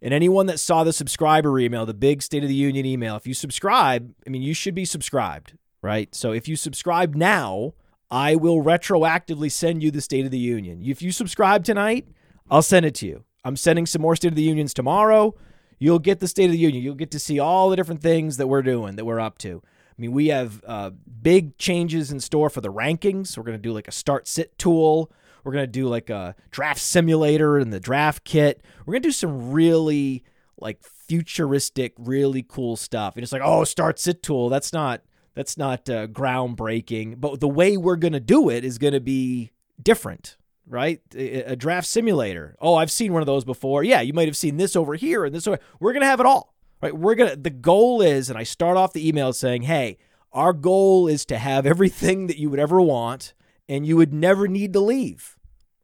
And 0.00 0.14
anyone 0.14 0.46
that 0.46 0.60
saw 0.60 0.84
the 0.84 0.92
subscriber 0.92 1.58
email, 1.58 1.84
the 1.84 1.94
big 1.94 2.22
State 2.22 2.42
of 2.42 2.48
the 2.48 2.54
Union 2.54 2.86
email, 2.86 3.16
if 3.16 3.26
you 3.26 3.34
subscribe, 3.34 4.14
I 4.26 4.30
mean, 4.30 4.42
you 4.42 4.54
should 4.54 4.74
be 4.74 4.84
subscribed 4.84 5.54
right? 5.82 6.14
So 6.14 6.32
if 6.32 6.48
you 6.48 6.56
subscribe 6.56 7.14
now, 7.14 7.74
I 8.10 8.36
will 8.36 8.62
retroactively 8.62 9.50
send 9.50 9.82
you 9.82 9.90
the 9.90 10.00
State 10.00 10.24
of 10.24 10.30
the 10.30 10.38
Union. 10.38 10.82
If 10.84 11.02
you 11.02 11.12
subscribe 11.12 11.64
tonight, 11.64 12.08
I'll 12.50 12.62
send 12.62 12.86
it 12.86 12.94
to 12.96 13.06
you. 13.06 13.24
I'm 13.44 13.56
sending 13.56 13.86
some 13.86 14.02
more 14.02 14.16
State 14.16 14.28
of 14.28 14.34
the 14.34 14.42
Unions 14.42 14.74
tomorrow. 14.74 15.34
You'll 15.78 15.98
get 15.98 16.20
the 16.20 16.28
State 16.28 16.46
of 16.46 16.52
the 16.52 16.58
Union. 16.58 16.82
You'll 16.82 16.94
get 16.94 17.10
to 17.12 17.18
see 17.18 17.38
all 17.38 17.70
the 17.70 17.76
different 17.76 18.02
things 18.02 18.36
that 18.38 18.46
we're 18.46 18.62
doing, 18.62 18.96
that 18.96 19.04
we're 19.04 19.20
up 19.20 19.38
to. 19.38 19.62
I 19.64 20.00
mean, 20.00 20.12
we 20.12 20.28
have 20.28 20.62
uh, 20.66 20.90
big 21.22 21.58
changes 21.58 22.10
in 22.10 22.20
store 22.20 22.50
for 22.50 22.60
the 22.60 22.72
rankings. 22.72 23.36
We're 23.36 23.44
going 23.44 23.58
to 23.58 23.62
do 23.62 23.72
like 23.72 23.88
a 23.88 23.92
start 23.92 24.26
sit 24.26 24.56
tool. 24.58 25.12
We're 25.48 25.54
to 25.62 25.66
do 25.66 25.88
like 25.88 26.10
a 26.10 26.36
draft 26.50 26.78
simulator 26.78 27.56
and 27.56 27.72
the 27.72 27.80
draft 27.80 28.22
kit. 28.24 28.62
We're 28.84 28.92
to 28.96 29.00
do 29.00 29.10
some 29.10 29.50
really 29.50 30.22
like 30.58 30.82
futuristic, 30.82 31.94
really 31.96 32.44
cool 32.46 32.76
stuff. 32.76 33.16
And 33.16 33.22
it's 33.22 33.32
like, 33.32 33.40
oh, 33.42 33.64
start 33.64 33.98
sit 33.98 34.22
tool. 34.22 34.50
That's 34.50 34.74
not 34.74 35.00
that's 35.34 35.56
not 35.56 35.88
uh, 35.88 36.06
groundbreaking, 36.08 37.18
but 37.18 37.40
the 37.40 37.48
way 37.48 37.78
we're 37.78 37.96
to 38.12 38.20
do 38.20 38.50
it 38.50 38.62
is 38.62 38.76
to 38.92 39.00
be 39.00 39.50
different, 39.82 40.36
right? 40.66 41.00
A, 41.14 41.56
draft 41.56 41.86
simulator. 41.86 42.54
Oh, 42.60 42.74
I've 42.74 42.90
seen 42.90 43.14
one 43.14 43.22
of 43.22 43.26
those 43.26 43.46
before. 43.46 43.82
Yeah, 43.82 44.02
you 44.02 44.12
might 44.12 44.28
have 44.28 44.36
seen 44.36 44.58
this 44.58 44.76
over 44.76 44.96
here 44.96 45.24
and 45.24 45.34
this 45.34 45.46
over. 45.46 45.58
We're 45.80 45.94
to 46.02 46.08
have 46.08 46.20
it 46.20 46.26
all, 46.26 46.52
right? 46.82 46.94
We're 46.94 47.14
to 47.14 47.36
the 47.36 47.48
goal 47.48 48.02
is 48.02 48.28
and 48.28 48.38
I 48.38 48.42
start 48.42 48.76
off 48.76 48.92
the 48.92 49.08
email 49.08 49.32
saying, 49.32 49.62
"Hey, 49.62 49.96
our 50.30 50.52
goal 50.52 51.08
is 51.08 51.24
to 51.24 51.38
have 51.38 51.64
everything 51.64 52.26
that 52.26 52.36
you 52.36 52.50
would 52.50 52.60
ever 52.60 52.82
want 52.82 53.32
and 53.66 53.86
you 53.86 53.96
would 53.96 54.12
never 54.12 54.46
need 54.46 54.74
to 54.74 54.80
leave." 54.80 55.37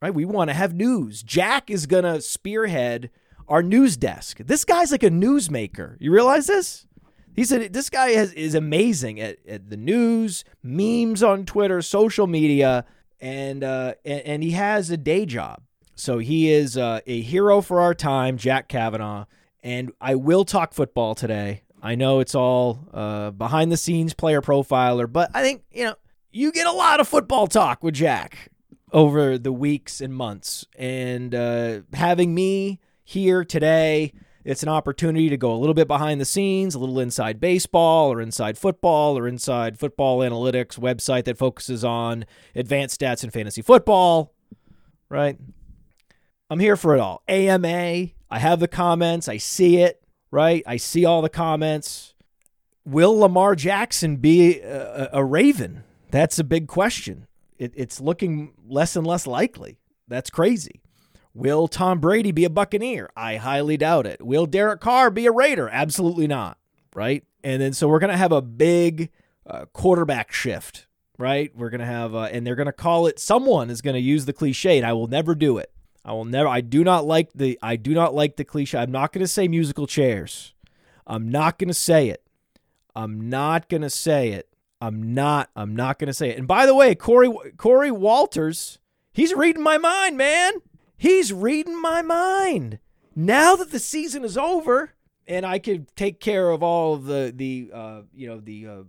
Right? 0.05 0.13
We 0.13 0.25
want 0.25 0.51
to 0.51 0.53
have 0.53 0.75
news. 0.75 1.23
Jack 1.23 1.71
is 1.71 1.87
going 1.87 2.03
to 2.03 2.21
spearhead 2.21 3.09
our 3.47 3.63
news 3.63 3.97
desk. 3.97 4.37
This 4.37 4.63
guy's 4.63 4.91
like 4.91 5.01
a 5.01 5.09
newsmaker. 5.09 5.97
You 5.99 6.11
realize 6.11 6.45
this? 6.45 6.85
He 7.35 7.43
said 7.43 7.73
this 7.73 7.89
guy 7.89 8.09
has, 8.09 8.31
is 8.33 8.53
amazing 8.53 9.19
at, 9.19 9.39
at 9.47 9.71
the 9.71 9.77
news, 9.77 10.43
memes 10.61 11.23
on 11.23 11.43
Twitter, 11.43 11.81
social 11.81 12.27
media, 12.27 12.85
and, 13.19 13.63
uh, 13.63 13.95
and, 14.05 14.21
and 14.21 14.43
he 14.43 14.51
has 14.51 14.91
a 14.91 14.97
day 14.97 15.25
job. 15.25 15.63
So 15.95 16.19
he 16.19 16.51
is 16.51 16.77
uh, 16.77 16.99
a 17.07 17.21
hero 17.21 17.61
for 17.61 17.81
our 17.81 17.95
time, 17.95 18.37
Jack 18.37 18.67
Kavanaugh. 18.67 19.25
And 19.63 19.91
I 19.99 20.13
will 20.13 20.45
talk 20.45 20.75
football 20.75 21.15
today. 21.15 21.63
I 21.81 21.95
know 21.95 22.19
it's 22.19 22.35
all 22.35 22.87
uh, 22.93 23.31
behind 23.31 23.71
the 23.71 23.77
scenes 23.77 24.13
player 24.13 24.43
profiler, 24.43 25.11
but 25.11 25.31
I 25.33 25.41
think 25.41 25.63
you 25.71 25.85
know 25.85 25.95
you 26.31 26.51
get 26.51 26.67
a 26.67 26.71
lot 26.71 26.99
of 26.99 27.07
football 27.07 27.47
talk 27.47 27.83
with 27.83 27.95
Jack 27.95 28.51
over 28.91 29.37
the 29.37 29.51
weeks 29.51 30.01
and 30.01 30.13
months, 30.13 30.65
and 30.77 31.33
uh, 31.33 31.81
having 31.93 32.33
me 32.33 32.79
here 33.03 33.43
today 33.43 34.13
it's 34.45 34.61
an 34.61 34.69
opportunity 34.69 35.27
to 35.27 35.37
go 35.37 35.51
a 35.51 35.57
little 35.57 35.73
bit 35.73 35.87
behind 35.87 36.21
the 36.21 36.25
scenes, 36.25 36.75
a 36.75 36.79
little 36.79 36.99
inside 36.99 37.39
baseball 37.39 38.13
or 38.13 38.21
inside 38.21 38.59
football 38.59 39.17
or 39.17 39.27
inside 39.27 39.79
football 39.79 40.19
analytics 40.19 40.79
website 40.79 41.25
that 41.25 41.39
focuses 41.39 41.83
on 41.83 42.25
advanced 42.53 43.01
stats 43.01 43.23
and 43.23 43.33
fantasy 43.33 43.63
football, 43.63 44.35
right? 45.09 45.39
I'm 46.47 46.59
here 46.59 46.77
for 46.77 46.95
it 46.95 46.99
all. 46.99 47.23
AMA, 47.27 48.09
I 48.29 48.39
have 48.39 48.59
the 48.59 48.67
comments, 48.67 49.27
I 49.27 49.37
see 49.37 49.77
it, 49.77 50.03
right? 50.29 50.61
I 50.67 50.77
see 50.77 51.05
all 51.05 51.23
the 51.23 51.29
comments. 51.29 52.13
Will 52.85 53.17
Lamar 53.17 53.55
Jackson 53.55 54.17
be 54.17 54.59
a, 54.59 55.09
a 55.11 55.25
Raven? 55.25 55.83
That's 56.11 56.37
a 56.37 56.43
big 56.43 56.67
question. 56.67 57.25
It, 57.57 57.73
it's 57.75 57.99
looking 57.99 58.53
less 58.67 58.95
and 58.95 59.05
less 59.05 59.25
likely. 59.25 59.77
That's 60.07 60.29
crazy. 60.29 60.81
Will 61.33 61.67
Tom 61.67 61.99
Brady 61.99 62.31
be 62.31 62.45
a 62.45 62.49
Buccaneer? 62.49 63.09
I 63.15 63.35
highly 63.35 63.75
doubt 63.77 64.07
it. 64.07 64.25
Will 64.25 64.45
Derek 64.45 64.79
Carr 64.79 65.11
be 65.11 65.25
a 65.25 65.31
Raider? 65.31 65.67
Absolutely 65.69 66.27
not. 66.27 66.57
Right. 66.95 67.23
And 67.43 67.61
then 67.61 67.73
so 67.73 67.87
we're 67.87 67.99
going 67.99 68.11
to 68.11 68.17
have 68.17 68.31
a 68.31 68.41
big 68.41 69.09
uh, 69.45 69.65
quarterback 69.73 70.31
shift. 70.31 70.87
Right. 71.17 71.51
We're 71.55 71.69
going 71.69 71.79
to 71.79 71.85
have, 71.85 72.15
uh, 72.15 72.29
and 72.31 72.45
they're 72.45 72.55
going 72.55 72.65
to 72.67 72.73
call 72.73 73.07
it, 73.07 73.19
someone 73.19 73.69
is 73.69 73.81
going 73.81 73.95
to 73.95 74.01
use 74.01 74.25
the 74.25 74.33
cliche, 74.33 74.77
and 74.77 74.85
I 74.85 74.93
will 74.93 75.07
never 75.07 75.35
do 75.35 75.57
it. 75.57 75.71
I 76.03 76.13
will 76.13 76.25
never, 76.25 76.47
I 76.47 76.61
do 76.61 76.83
not 76.83 77.05
like 77.05 77.33
the, 77.33 77.57
I 77.61 77.77
do 77.77 77.93
not 77.93 78.13
like 78.13 78.35
the 78.35 78.45
cliche. 78.45 78.77
I'm 78.77 78.91
not 78.91 79.11
going 79.11 79.23
to 79.23 79.27
say 79.27 79.47
musical 79.47 79.87
chairs. 79.87 80.53
I'm 81.07 81.29
not 81.29 81.57
going 81.57 81.67
to 81.67 81.73
say 81.73 82.09
it. 82.09 82.23
I'm 82.95 83.29
not 83.29 83.69
going 83.69 83.81
to 83.81 83.89
say 83.89 84.29
it. 84.29 84.47
I'm 84.85 85.13
not, 85.13 85.49
I'm 85.55 85.75
not 85.75 85.99
going 85.99 86.07
to 86.07 86.13
say 86.13 86.29
it. 86.29 86.37
And 86.37 86.47
by 86.47 86.65
the 86.65 86.75
way, 86.75 86.95
Corey, 86.95 87.31
Corey 87.57 87.91
Walters, 87.91 88.79
he's 89.11 89.33
reading 89.33 89.63
my 89.63 89.77
mind, 89.77 90.17
man. 90.17 90.53
He's 90.97 91.33
reading 91.33 91.81
my 91.81 92.01
mind. 92.01 92.79
Now 93.15 93.55
that 93.55 93.71
the 93.71 93.79
season 93.79 94.23
is 94.23 94.37
over 94.37 94.91
and 95.27 95.45
I 95.45 95.59
could 95.59 95.95
take 95.95 96.19
care 96.19 96.49
of 96.49 96.61
all 96.61 96.93
of 96.93 97.05
the 97.05 97.33
the 97.35 97.71
uh, 97.73 98.01
you 98.13 98.27
know 98.27 98.39
the 98.39 98.67
uh, 98.67 98.83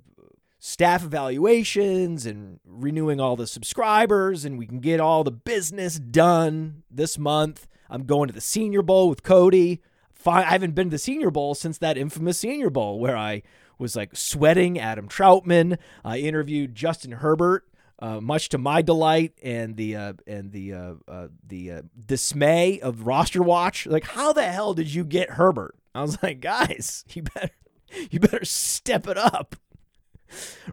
staff 0.58 1.04
evaluations 1.04 2.26
and 2.26 2.60
renewing 2.64 3.20
all 3.20 3.36
the 3.36 3.46
subscribers 3.46 4.44
and 4.44 4.58
we 4.58 4.66
can 4.66 4.80
get 4.80 5.00
all 5.00 5.24
the 5.24 5.30
business 5.30 5.98
done 5.98 6.82
this 6.90 7.18
month. 7.18 7.66
I'm 7.88 8.04
going 8.04 8.26
to 8.28 8.34
the 8.34 8.40
Senior 8.40 8.82
Bowl 8.82 9.08
with 9.08 9.22
Cody. 9.22 9.80
I 10.26 10.42
haven't 10.42 10.74
been 10.74 10.88
to 10.88 10.94
the 10.94 10.98
Senior 10.98 11.30
Bowl 11.30 11.54
since 11.54 11.78
that 11.78 11.96
infamous 11.96 12.38
Senior 12.38 12.68
Bowl 12.68 12.98
where 12.98 13.16
I 13.16 13.42
was 13.78 13.96
like 13.96 14.16
sweating 14.16 14.78
Adam 14.78 15.08
Trautman. 15.08 15.78
I 16.04 16.18
interviewed 16.18 16.74
Justin 16.74 17.12
Herbert 17.12 17.64
uh, 17.98 18.20
much 18.20 18.48
to 18.50 18.58
my 18.58 18.82
delight 18.82 19.32
and 19.42 19.76
the 19.76 19.96
uh, 19.96 20.12
and 20.26 20.52
the 20.52 20.74
uh, 20.74 20.94
uh 21.08 21.28
the 21.46 21.72
uh, 21.72 21.82
dismay 22.04 22.80
of 22.80 23.06
roster 23.06 23.42
watch. 23.42 23.86
Like, 23.86 24.04
how 24.04 24.32
the 24.32 24.44
hell 24.44 24.74
did 24.74 24.92
you 24.92 25.04
get 25.04 25.30
Herbert? 25.30 25.74
I 25.94 26.02
was 26.02 26.18
like, 26.22 26.40
guys, 26.40 27.04
you 27.12 27.22
better 27.22 27.54
you 28.10 28.20
better 28.20 28.44
step 28.44 29.06
it 29.06 29.16
up. 29.16 29.56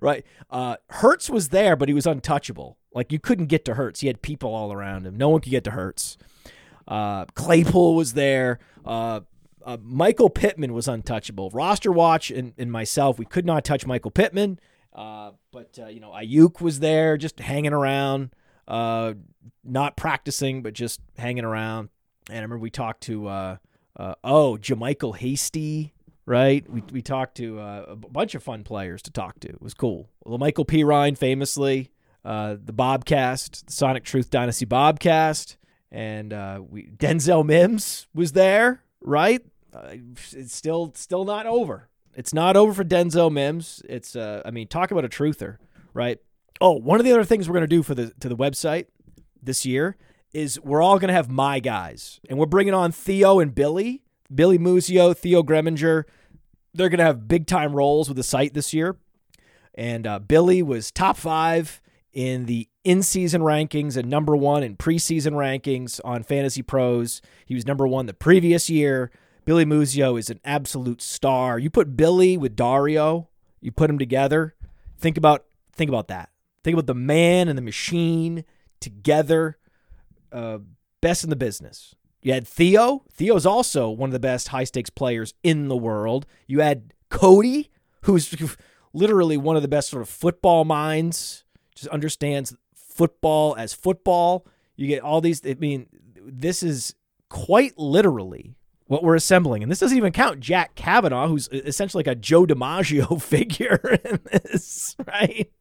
right. 0.01 0.25
Uh, 0.49 0.77
Hurts 0.89 1.29
was 1.29 1.49
there, 1.49 1.75
but 1.75 1.87
he 1.87 1.93
was 1.93 2.07
untouchable. 2.07 2.77
Like 2.93 3.11
you 3.11 3.19
couldn't 3.19 3.45
get 3.47 3.65
to 3.65 3.75
Hurts. 3.75 4.01
He 4.01 4.07
had 4.07 4.21
people 4.21 4.53
all 4.53 4.73
around 4.73 5.05
him. 5.05 5.15
No 5.15 5.29
one 5.29 5.41
could 5.41 5.51
get 5.51 5.63
to 5.65 5.71
Hurts. 5.71 6.17
Claypool 6.87 7.95
was 7.95 8.13
there. 8.13 8.59
Michael 9.81 10.29
Pittman 10.29 10.73
was 10.73 10.87
untouchable. 10.87 11.49
Roster 11.51 11.91
watch 11.91 12.31
and, 12.31 12.53
and 12.57 12.71
myself, 12.71 13.17
we 13.17 13.25
could 13.25 13.45
not 13.45 13.63
touch 13.63 13.85
Michael 13.85 14.11
Pittman. 14.11 14.59
Uh, 14.93 15.31
but 15.51 15.77
uh, 15.79 15.87
you 15.87 15.99
know, 15.99 16.11
Aiyuk 16.11 16.61
was 16.61 16.79
there, 16.79 17.17
just 17.17 17.39
hanging 17.39 17.73
around, 17.73 18.29
uh, 18.67 19.13
not 19.63 19.97
practicing, 19.97 20.61
but 20.61 20.73
just 20.73 21.01
hanging 21.17 21.43
around. 21.43 21.89
And 22.29 22.37
I 22.37 22.41
remember 22.41 22.59
we 22.59 22.69
talked 22.69 23.01
to 23.03 23.27
uh, 23.27 23.57
uh, 23.97 24.15
oh, 24.23 24.57
JaMycal 24.57 25.17
Hasty 25.17 25.93
right? 26.25 26.69
We 26.69 26.83
we 26.91 27.01
talked 27.01 27.35
to 27.37 27.59
uh, 27.59 27.85
a 27.89 27.95
bunch 27.95 28.35
of 28.35 28.43
fun 28.43 28.63
players 28.63 29.01
to 29.03 29.11
talk 29.11 29.39
to. 29.41 29.49
It 29.49 29.61
was 29.61 29.73
cool. 29.73 30.09
Well, 30.23 30.37
Michael 30.37 30.65
P. 30.65 30.83
Ryan, 30.83 31.15
famously, 31.15 31.91
uh, 32.23 32.55
the 32.63 32.73
Bobcast, 32.73 33.65
the 33.65 33.71
Sonic 33.71 34.03
Truth 34.03 34.29
Dynasty 34.29 34.65
Bobcast, 34.65 35.57
and 35.91 36.33
uh, 36.33 36.61
we 36.67 36.87
Denzel 36.87 37.45
Mims 37.45 38.07
was 38.13 38.31
there, 38.33 38.83
right? 39.01 39.41
Uh, 39.73 39.95
it's 40.31 40.55
still 40.55 40.91
still 40.95 41.25
not 41.25 41.45
over. 41.45 41.89
It's 42.15 42.33
not 42.33 42.55
over 42.55 42.73
for 42.73 42.83
Denzel 42.83 43.31
Mims. 43.31 43.81
It's 43.89 44.15
uh, 44.15 44.41
I 44.45 44.51
mean, 44.51 44.67
talk 44.67 44.91
about 44.91 45.05
a 45.05 45.09
truther, 45.09 45.57
right? 45.93 46.19
Oh, 46.61 46.73
one 46.73 46.99
of 46.99 47.05
the 47.05 47.11
other 47.11 47.23
things 47.23 47.47
we're 47.47 47.55
gonna 47.55 47.67
do 47.67 47.83
for 47.83 47.95
the 47.95 48.13
to 48.19 48.29
the 48.29 48.37
website 48.37 48.85
this 49.41 49.65
year 49.65 49.97
is 50.33 50.59
we're 50.61 50.81
all 50.81 50.99
gonna 50.99 51.13
have 51.13 51.29
my 51.29 51.59
guys, 51.59 52.19
and 52.29 52.37
we're 52.37 52.45
bringing 52.45 52.73
on 52.73 52.91
Theo 52.91 53.39
and 53.39 53.55
Billy, 53.55 54.03
Billy 54.33 54.59
Muzio, 54.59 55.15
Theo 55.15 55.41
Greminger. 55.43 56.03
They're 56.73 56.89
gonna 56.89 57.03
have 57.03 57.27
big 57.27 57.47
time 57.47 57.73
roles 57.73 58.07
with 58.07 58.17
the 58.17 58.23
site 58.23 58.53
this 58.53 58.73
year, 58.73 58.97
and 59.73 60.05
uh, 60.05 60.19
Billy 60.19 60.61
was 60.61 60.91
top 60.91 61.17
five 61.17 61.81
in 62.13 62.45
the 62.45 62.69
in 62.83 63.01
season 63.01 63.41
rankings 63.41 63.97
and 63.97 64.07
number 64.07 64.35
one 64.35 64.61
in 64.61 64.77
preseason 64.77 65.33
rankings 65.33 65.99
on 66.05 66.21
Fantasy 66.21 66.61
Pros. 66.61 67.21
He 67.45 67.55
was 67.55 67.65
number 67.65 67.87
one 67.87 68.05
the 68.05 68.13
previous 68.13 68.69
year. 68.69 69.11
Billy 69.45 69.65
Muzio 69.65 70.17
is 70.17 70.29
an 70.29 70.39
absolute 70.45 71.01
star. 71.01 71.59
You 71.59 71.69
put 71.69 71.97
Billy 71.97 72.37
with 72.37 72.55
Dario, 72.55 73.29
you 73.61 73.71
put 73.71 73.87
them 73.87 73.99
together. 73.99 74.55
Think 74.97 75.17
about 75.17 75.45
think 75.73 75.89
about 75.89 76.07
that. 76.07 76.29
Think 76.63 76.75
about 76.75 76.87
the 76.87 76.95
man 76.95 77.47
and 77.47 77.57
the 77.57 77.61
machine 77.61 78.45
together. 78.79 79.57
Uh, 80.31 80.59
best 81.01 81.23
in 81.23 81.29
the 81.29 81.35
business. 81.35 81.95
You 82.21 82.33
had 82.33 82.47
Theo. 82.47 83.03
Theo's 83.11 83.45
also 83.45 83.89
one 83.89 84.09
of 84.09 84.13
the 84.13 84.19
best 84.19 84.47
high 84.47 84.63
stakes 84.63 84.89
players 84.89 85.33
in 85.43 85.67
the 85.67 85.75
world. 85.75 86.25
You 86.47 86.61
had 86.61 86.93
Cody, 87.09 87.69
who's 88.03 88.33
literally 88.93 89.35
one 89.35 89.57
of 89.57 89.61
the 89.61 89.67
best 89.67 89.89
sort 89.89 90.01
of 90.01 90.09
football 90.09 90.63
minds, 90.63 91.43
just 91.75 91.89
understands 91.89 92.55
football 92.73 93.55
as 93.57 93.73
football. 93.73 94.47
You 94.77 94.87
get 94.87 95.03
all 95.03 95.19
these. 95.19 95.41
I 95.45 95.55
mean, 95.55 95.87
this 96.15 96.63
is 96.63 96.95
quite 97.29 97.77
literally 97.77 98.55
what 98.93 99.03
we're 99.03 99.15
assembling. 99.15 99.63
And 99.63 99.71
this 99.71 99.79
doesn't 99.79 99.97
even 99.97 100.13
count 100.13 100.39
Jack 100.39 100.75
Kavanaugh, 100.75 101.27
who's 101.27 101.49
essentially 101.49 101.99
like 101.99 102.07
a 102.07 102.15
Joe 102.15 102.45
DiMaggio 102.45 103.21
figure 103.21 103.99
in 104.05 104.19
this, 104.31 104.95
right? 105.05 105.51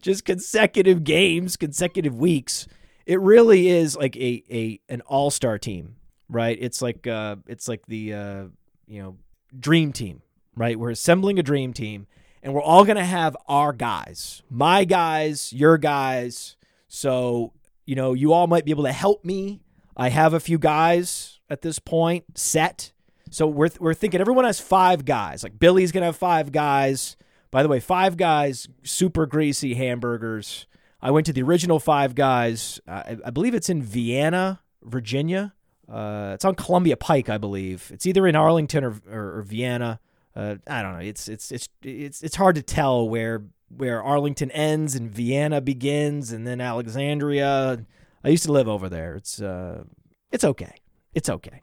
Just 0.00 0.24
consecutive 0.24 1.04
games, 1.04 1.56
consecutive 1.56 2.16
weeks. 2.16 2.68
It 3.06 3.20
really 3.20 3.68
is 3.68 3.96
like 3.96 4.16
a, 4.16 4.44
a 4.50 4.80
an 4.88 5.00
all 5.02 5.30
star 5.30 5.58
team, 5.58 5.96
right? 6.28 6.56
It's 6.58 6.80
like 6.80 7.06
uh 7.06 7.36
it's 7.46 7.68
like 7.68 7.84
the 7.86 8.14
uh 8.14 8.44
you 8.86 9.02
know 9.02 9.16
dream 9.58 9.92
team, 9.92 10.22
right? 10.54 10.78
We're 10.78 10.90
assembling 10.90 11.38
a 11.38 11.42
dream 11.42 11.72
team 11.72 12.06
and 12.42 12.54
we're 12.54 12.62
all 12.62 12.84
gonna 12.84 13.04
have 13.04 13.36
our 13.48 13.72
guys. 13.72 14.42
My 14.48 14.84
guys, 14.84 15.52
your 15.52 15.76
guys. 15.76 16.56
So, 16.86 17.52
you 17.84 17.96
know, 17.96 18.12
you 18.12 18.32
all 18.32 18.46
might 18.46 18.64
be 18.64 18.70
able 18.70 18.84
to 18.84 18.92
help 18.92 19.24
me. 19.24 19.63
I 19.96 20.08
have 20.08 20.34
a 20.34 20.40
few 20.40 20.58
guys 20.58 21.40
at 21.48 21.62
this 21.62 21.78
point 21.78 22.24
set. 22.36 22.92
So 23.30 23.46
we're, 23.46 23.70
we're 23.80 23.94
thinking 23.94 24.20
everyone 24.20 24.44
has 24.44 24.60
five 24.60 25.04
guys. 25.04 25.42
Like 25.42 25.58
Billy's 25.58 25.92
going 25.92 26.02
to 26.02 26.06
have 26.06 26.16
five 26.16 26.52
guys. 26.52 27.16
By 27.50 27.62
the 27.62 27.68
way, 27.68 27.80
five 27.80 28.16
guys, 28.16 28.68
super 28.82 29.26
greasy 29.26 29.74
hamburgers. 29.74 30.66
I 31.04 31.10
went 31.10 31.26
to 31.26 31.34
the 31.34 31.42
original 31.42 31.78
Five 31.78 32.14
Guys. 32.14 32.80
Uh, 32.88 33.02
I, 33.06 33.16
I, 33.26 33.30
believe 33.30 33.54
it's 33.54 33.68
in 33.68 33.82
Vienna, 33.82 34.62
Virginia. 34.82 35.52
Uh, 35.86 36.30
it's 36.32 36.46
on 36.46 36.54
Columbia 36.54 36.96
Pike, 36.96 37.28
I 37.28 37.36
believe. 37.36 37.90
It's 37.92 38.06
either 38.06 38.26
in 38.26 38.34
Arlington 38.34 38.84
or, 38.84 38.96
or, 39.10 39.38
or 39.38 39.42
Vienna. 39.42 40.00
Uh, 40.34 40.56
I 40.66 40.80
don't 40.80 40.94
know. 40.94 41.00
It's 41.00 41.28
it's 41.28 41.52
it's 41.52 41.68
it's 41.82 42.22
it's 42.22 42.36
hard 42.36 42.56
to 42.56 42.62
tell 42.62 43.06
where 43.06 43.44
where 43.68 44.02
Arlington 44.02 44.50
ends 44.52 44.94
and 44.94 45.10
Vienna 45.10 45.60
begins, 45.60 46.32
and 46.32 46.46
then 46.46 46.62
Alexandria. 46.62 47.84
I 48.24 48.28
used 48.30 48.44
to 48.44 48.52
live 48.52 48.68
over 48.68 48.88
there. 48.88 49.14
It's 49.16 49.40
uh, 49.40 49.84
it's 50.32 50.44
okay. 50.44 50.76
It's 51.14 51.28
okay. 51.28 51.60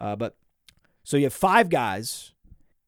Uh, 0.00 0.16
but 0.16 0.36
so 1.04 1.16
you 1.16 1.24
have 1.24 1.34
five 1.34 1.68
guys, 1.68 2.32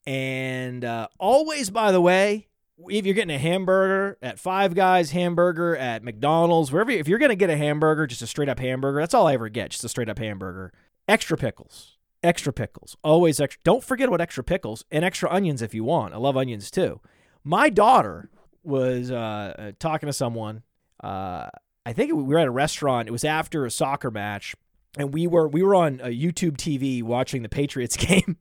and 0.06 0.84
uh, 0.84 1.08
always, 1.18 1.70
by 1.70 1.92
the 1.92 2.00
way, 2.00 2.48
if 2.88 3.04
you're 3.04 3.14
getting 3.14 3.34
a 3.34 3.38
hamburger 3.38 4.18
at 4.22 4.38
Five 4.38 4.74
Guys, 4.74 5.10
hamburger 5.10 5.76
at 5.76 6.02
McDonald's, 6.02 6.72
wherever, 6.72 6.90
if 6.90 7.06
you're 7.06 7.18
to 7.18 7.36
get 7.36 7.50
a 7.50 7.56
hamburger, 7.56 8.06
just 8.06 8.22
a 8.22 8.26
straight 8.26 8.48
up 8.48 8.58
hamburger, 8.58 9.00
that's 9.00 9.14
all 9.14 9.26
I 9.26 9.34
ever 9.34 9.48
get, 9.48 9.70
just 9.70 9.84
a 9.84 9.88
straight 9.88 10.08
up 10.08 10.18
hamburger. 10.18 10.72
Extra 11.08 11.36
pickles, 11.36 11.98
extra 12.22 12.52
pickles, 12.52 12.96
always 13.04 13.40
extra. 13.40 13.60
Don't 13.62 13.84
forget 13.84 14.08
about 14.08 14.20
extra 14.20 14.42
pickles 14.42 14.84
and 14.90 15.04
extra 15.04 15.30
onions 15.30 15.62
if 15.62 15.74
you 15.74 15.84
want. 15.84 16.14
I 16.14 16.16
love 16.16 16.36
onions 16.36 16.70
too. 16.70 17.00
My 17.44 17.68
daughter 17.68 18.30
was 18.64 19.10
uh 19.10 19.72
talking 19.78 20.08
to 20.08 20.12
someone. 20.12 20.62
Uh, 21.02 21.48
I 21.86 21.92
think 21.92 22.12
we 22.12 22.24
were 22.24 22.38
at 22.38 22.48
a 22.48 22.50
restaurant. 22.50 23.06
It 23.06 23.12
was 23.12 23.24
after 23.24 23.64
a 23.64 23.70
soccer 23.70 24.10
match, 24.10 24.56
and 24.98 25.14
we 25.14 25.28
were 25.28 25.46
we 25.46 25.62
were 25.62 25.76
on 25.76 26.00
a 26.02 26.08
YouTube 26.08 26.56
TV 26.56 27.00
watching 27.00 27.42
the 27.42 27.48
Patriots 27.48 27.96
game, 27.96 28.38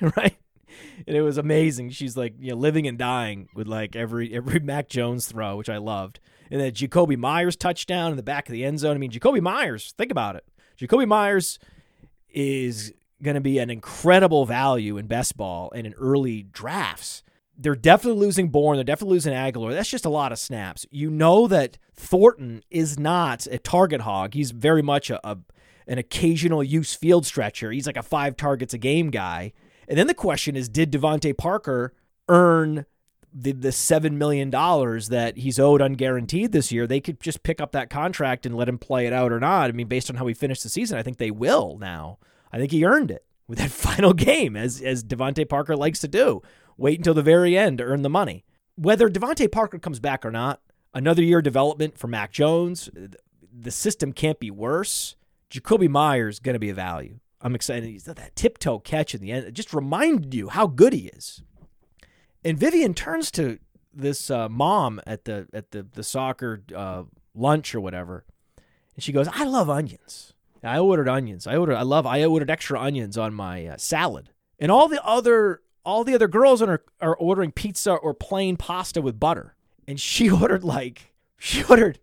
right? 0.00 0.36
And 1.08 1.16
it 1.16 1.22
was 1.22 1.38
amazing. 1.38 1.90
She's 1.90 2.16
like, 2.16 2.34
you 2.38 2.52
know, 2.52 2.56
living 2.56 2.86
and 2.86 2.96
dying 2.96 3.48
with 3.52 3.66
like 3.66 3.96
every 3.96 4.32
every 4.32 4.60
Mac 4.62 4.88
Jones 4.88 5.26
throw, 5.26 5.56
which 5.56 5.68
I 5.68 5.78
loved. 5.78 6.20
And 6.52 6.60
then 6.60 6.70
Jakobi 6.70 7.16
Meyers 7.16 7.56
touchdown 7.56 8.12
in 8.12 8.16
the 8.16 8.22
back 8.22 8.48
of 8.48 8.52
the 8.52 8.64
end 8.64 8.78
zone. 8.78 8.94
I 8.94 8.98
mean, 8.98 9.10
Jakobi 9.10 9.40
Meyers, 9.40 9.92
think 9.98 10.12
about 10.12 10.36
it. 10.36 10.44
Jakobi 10.80 11.06
Meyers 11.06 11.58
is 12.30 12.94
going 13.24 13.34
to 13.34 13.40
be 13.40 13.58
an 13.58 13.70
incredible 13.70 14.46
value 14.46 14.96
in 14.98 15.08
best 15.08 15.36
ball 15.36 15.72
and 15.74 15.84
in 15.84 15.94
early 15.94 16.44
drafts. 16.44 17.24
They're 17.60 17.74
definitely 17.74 18.20
losing 18.24 18.48
Bourne. 18.48 18.76
They're 18.76 18.84
definitely 18.84 19.14
losing 19.14 19.34
Agholor. 19.34 19.72
That's 19.72 19.90
just 19.90 20.04
a 20.04 20.10
lot 20.10 20.30
of 20.30 20.38
snaps. 20.38 20.86
You 20.90 21.10
know 21.10 21.48
that 21.48 21.76
Thornton 21.94 22.62
is 22.70 22.98
not 22.98 23.46
a 23.48 23.58
target 23.58 24.02
hog. 24.02 24.34
He's 24.34 24.52
very 24.52 24.82
much 24.82 25.10
a, 25.10 25.20
a 25.28 25.38
an 25.88 25.98
occasional 25.98 26.62
use 26.62 26.94
field 26.94 27.26
stretcher. 27.26 27.72
He's 27.72 27.86
like 27.86 27.96
a 27.96 28.02
five 28.02 28.36
targets 28.36 28.74
a 28.74 28.78
game 28.78 29.10
guy. 29.10 29.52
And 29.88 29.98
then 29.98 30.06
the 30.06 30.14
question 30.14 30.54
is, 30.54 30.68
did 30.68 30.92
DeVante 30.92 31.36
Parker 31.36 31.94
earn 32.28 32.84
the 33.32 33.52
the 33.52 33.72
seven 33.72 34.18
million 34.18 34.50
dollars 34.50 35.08
that 35.08 35.38
he's 35.38 35.58
owed 35.58 35.80
unguaranteed 35.80 36.52
this 36.52 36.70
year? 36.70 36.86
They 36.86 37.00
could 37.00 37.20
just 37.20 37.42
pick 37.42 37.60
up 37.60 37.72
that 37.72 37.90
contract 37.90 38.46
and 38.46 38.54
let 38.54 38.68
him 38.68 38.78
play 38.78 39.06
it 39.06 39.12
out 39.12 39.32
or 39.32 39.40
not. 39.40 39.70
I 39.70 39.72
mean, 39.72 39.88
based 39.88 40.10
on 40.10 40.16
how 40.16 40.26
he 40.26 40.34
finished 40.34 40.62
the 40.62 40.68
season, 40.68 40.98
I 40.98 41.02
think 41.02 41.16
they 41.16 41.30
will 41.30 41.78
now. 41.80 42.18
I 42.52 42.58
think 42.58 42.70
he 42.70 42.84
earned 42.84 43.10
it 43.10 43.24
with 43.48 43.58
that 43.58 43.70
final 43.72 44.12
game, 44.12 44.56
as 44.56 44.80
as 44.80 45.02
DeVante 45.02 45.48
Parker 45.48 45.74
likes 45.74 46.00
to 46.00 46.08
do. 46.08 46.42
Wait 46.78 46.98
until 46.98 47.12
the 47.12 47.22
very 47.22 47.58
end 47.58 47.78
to 47.78 47.84
earn 47.84 48.02
the 48.02 48.08
money. 48.08 48.44
Whether 48.76 49.10
DeVante 49.10 49.50
Parker 49.50 49.78
comes 49.78 49.98
back 50.00 50.24
or 50.24 50.30
not, 50.30 50.62
another 50.94 51.22
year 51.22 51.38
of 51.38 51.44
development 51.44 51.98
for 51.98 52.06
Mac 52.06 52.32
Jones. 52.32 52.88
The 53.52 53.70
system 53.70 54.12
can't 54.12 54.38
be 54.38 54.50
worse. 54.50 55.16
Jakobi 55.50 55.88
Meyers 55.88 56.38
going 56.38 56.54
to 56.54 56.60
be 56.60 56.70
a 56.70 56.74
value. 56.74 57.18
I'm 57.40 57.54
excited. 57.54 57.88
He's 57.88 58.04
that 58.04 58.36
tiptoe 58.36 58.78
catch 58.78 59.14
in 59.14 59.20
the 59.20 59.32
end. 59.32 59.46
It 59.46 59.54
just 59.54 59.74
reminded 59.74 60.32
you 60.34 60.48
how 60.48 60.66
good 60.66 60.92
he 60.92 61.08
is. 61.08 61.42
And 62.44 62.58
Vivian 62.58 62.94
turns 62.94 63.30
to 63.32 63.58
this 63.92 64.30
uh, 64.30 64.48
mom 64.48 65.00
at 65.06 65.24
the 65.24 65.48
at 65.52 65.72
the 65.72 65.82
the 65.82 66.04
soccer 66.04 66.62
uh, 66.74 67.04
lunch 67.34 67.74
or 67.74 67.80
whatever, 67.80 68.24
and 68.94 69.02
she 69.02 69.12
goes, 69.12 69.28
"I 69.28 69.44
love 69.44 69.68
onions. 69.68 70.34
I 70.62 70.78
ordered 70.78 71.08
onions. 71.08 71.46
I 71.46 71.56
ordered. 71.56 71.76
I 71.76 71.82
love. 71.82 72.06
I 72.06 72.24
ordered 72.24 72.50
extra 72.50 72.80
onions 72.80 73.16
on 73.16 73.34
my 73.34 73.66
uh, 73.66 73.76
salad. 73.76 74.30
And 74.58 74.72
all 74.72 74.88
the 74.88 75.04
other 75.04 75.62
all 75.84 76.04
the 76.04 76.14
other 76.14 76.28
girls 76.28 76.62
are 76.62 76.82
are 77.00 77.16
ordering 77.16 77.52
pizza 77.52 77.92
or 77.92 78.14
plain 78.14 78.56
pasta 78.56 79.00
with 79.00 79.20
butter, 79.20 79.54
and 79.86 80.00
she 80.00 80.30
ordered 80.30 80.64
like 80.64 81.12
she 81.38 81.64
ordered 81.64 81.98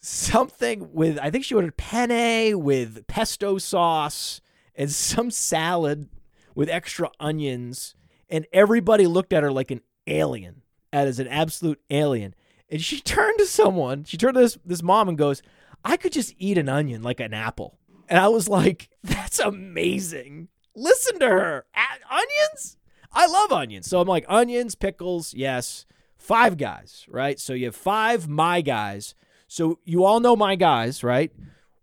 something 0.00 0.92
with 0.92 1.18
I 1.20 1.30
think 1.30 1.44
she 1.44 1.54
ordered 1.54 1.76
penne 1.76 2.62
with 2.62 3.06
pesto 3.06 3.58
sauce 3.58 4.40
and 4.74 4.90
some 4.90 5.30
salad 5.30 6.08
with 6.54 6.68
extra 6.68 7.10
onions. 7.20 7.94
And 8.30 8.46
everybody 8.52 9.06
looked 9.06 9.32
at 9.32 9.42
her 9.42 9.52
like 9.52 9.70
an 9.70 9.80
alien 10.06 10.62
as 10.92 11.18
an 11.18 11.28
absolute 11.28 11.80
alien. 11.90 12.34
And 12.68 12.82
she 12.82 13.00
turned 13.02 13.38
to 13.38 13.46
someone 13.46 14.04
she 14.04 14.16
turned 14.16 14.34
to 14.34 14.40
this 14.40 14.58
this 14.64 14.82
mom 14.82 15.08
and 15.08 15.18
goes 15.18 15.42
I 15.84 15.96
could 15.96 16.12
just 16.12 16.34
eat 16.38 16.58
an 16.58 16.68
onion 16.68 17.02
like 17.02 17.20
an 17.20 17.34
apple. 17.34 17.78
And 18.08 18.18
I 18.18 18.28
was 18.28 18.48
like 18.48 18.90
that's 19.02 19.38
amazing. 19.38 20.48
Listen 20.74 21.18
to 21.18 21.26
her. 21.26 21.66
Onions 22.10 22.77
I 23.12 23.26
love 23.26 23.52
onions 23.52 23.88
so 23.88 24.00
I'm 24.00 24.08
like 24.08 24.24
onions 24.28 24.74
pickles 24.74 25.34
yes 25.34 25.86
five 26.16 26.56
guys 26.56 27.06
right 27.08 27.38
so 27.38 27.52
you 27.52 27.66
have 27.66 27.76
five 27.76 28.28
my 28.28 28.60
guys 28.60 29.14
so 29.48 29.78
you 29.84 30.04
all 30.04 30.20
know 30.20 30.36
my 30.36 30.54
guys, 30.54 31.02
right? 31.02 31.32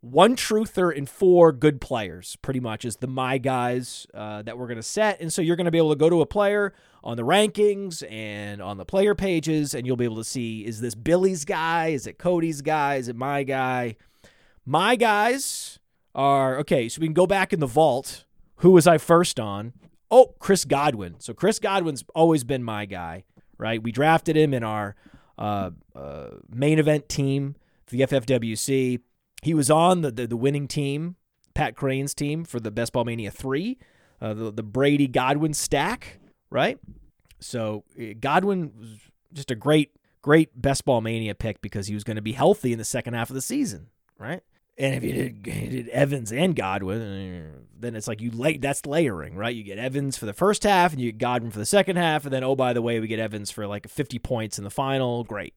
One 0.01 0.35
truther 0.35 0.95
and 0.95 1.09
four 1.09 1.51
good 1.51 1.81
players, 1.81 2.37
pretty 2.43 2.59
much, 2.59 2.85
is 2.85 2.97
the 2.97 3.07
my 3.07 3.39
guys 3.39 4.05
uh, 4.13 4.43
that 4.43 4.55
we're 4.55 4.67
going 4.67 4.77
to 4.77 4.83
set. 4.83 5.19
And 5.19 5.33
so 5.33 5.41
you're 5.41 5.55
going 5.55 5.65
to 5.65 5.71
be 5.71 5.79
able 5.79 5.89
to 5.89 5.95
go 5.95 6.11
to 6.11 6.21
a 6.21 6.27
player 6.27 6.73
on 7.03 7.17
the 7.17 7.23
rankings 7.23 8.03
and 8.09 8.61
on 8.61 8.77
the 8.77 8.85
player 8.85 9.15
pages, 9.15 9.73
and 9.73 9.87
you'll 9.87 9.97
be 9.97 10.05
able 10.05 10.17
to 10.17 10.23
see 10.23 10.63
is 10.63 10.79
this 10.79 10.93
Billy's 10.93 11.43
guy? 11.43 11.87
Is 11.87 12.05
it 12.05 12.19
Cody's 12.19 12.61
guy? 12.61 12.95
Is 12.95 13.07
it 13.07 13.15
my 13.15 13.41
guy? 13.41 13.95
My 14.63 14.95
guys 14.95 15.79
are 16.13 16.59
okay. 16.59 16.87
So 16.87 17.01
we 17.01 17.07
can 17.07 17.15
go 17.15 17.25
back 17.25 17.51
in 17.51 17.59
the 17.59 17.67
vault. 17.67 18.25
Who 18.57 18.71
was 18.71 18.85
I 18.85 18.99
first 18.99 19.39
on? 19.39 19.73
Oh, 20.11 20.35
Chris 20.39 20.65
Godwin. 20.65 21.15
So 21.19 21.33
Chris 21.33 21.59
Godwin's 21.59 22.03
always 22.13 22.43
been 22.43 22.63
my 22.63 22.85
guy, 22.85 23.23
right? 23.57 23.81
We 23.81 23.91
drafted 23.91 24.37
him 24.37 24.53
in 24.53 24.63
our 24.63 24.95
uh, 25.37 25.71
uh, 25.95 26.27
main 26.49 26.79
event 26.79 27.09
team, 27.09 27.55
the 27.87 28.01
FFWC. 28.01 28.99
He 29.41 29.53
was 29.53 29.69
on 29.69 30.01
the, 30.01 30.11
the, 30.11 30.27
the 30.27 30.37
winning 30.37 30.67
team, 30.67 31.15
Pat 31.53 31.75
Crane's 31.75 32.13
team 32.13 32.43
for 32.43 32.59
the 32.59 32.71
Best 32.71 32.93
Ball 32.93 33.05
Mania 33.05 33.31
3, 33.31 33.77
uh, 34.21 34.33
the, 34.33 34.51
the 34.51 34.63
Brady 34.63 35.07
Godwin 35.07 35.53
stack, 35.53 36.19
right? 36.49 36.77
So 37.39 37.83
uh, 37.99 38.13
Godwin 38.19 38.71
was 38.79 38.99
just 39.33 39.51
a 39.51 39.55
great, 39.55 39.91
great 40.21 40.59
Best 40.59 40.85
Ball 40.85 41.01
Mania 41.01 41.35
pick 41.35 41.61
because 41.61 41.87
he 41.87 41.93
was 41.93 42.03
going 42.03 42.15
to 42.15 42.21
be 42.21 42.33
healthy 42.33 42.71
in 42.71 42.77
the 42.77 42.85
second 42.85 43.13
half 43.13 43.29
of 43.29 43.33
the 43.33 43.41
season, 43.41 43.87
right? 44.17 44.41
And 44.77 44.95
if 44.95 45.03
you 45.03 45.13
did, 45.13 45.47
you 45.47 45.83
did 45.83 45.89
Evans 45.89 46.31
and 46.31 46.55
Godwin, 46.55 47.67
then 47.79 47.95
it's 47.95 48.07
like 48.07 48.21
you 48.21 48.31
lay 48.31 48.57
that's 48.57 48.85
layering, 48.85 49.35
right? 49.35 49.55
You 49.55 49.63
get 49.63 49.77
Evans 49.77 50.17
for 50.17 50.25
the 50.25 50.33
first 50.33 50.63
half 50.63 50.91
and 50.91 51.01
you 51.01 51.11
get 51.11 51.19
Godwin 51.19 51.51
for 51.51 51.59
the 51.59 51.65
second 51.65 51.95
half, 51.95 52.25
and 52.25 52.33
then 52.33 52.43
oh 52.43 52.55
by 52.55 52.73
the 52.73 52.81
way, 52.81 52.99
we 52.99 53.07
get 53.07 53.19
Evans 53.19 53.51
for 53.51 53.67
like 53.67 53.87
50 53.87 54.19
points 54.19 54.57
in 54.57 54.63
the 54.63 54.69
final. 54.69 55.23
Great. 55.23 55.53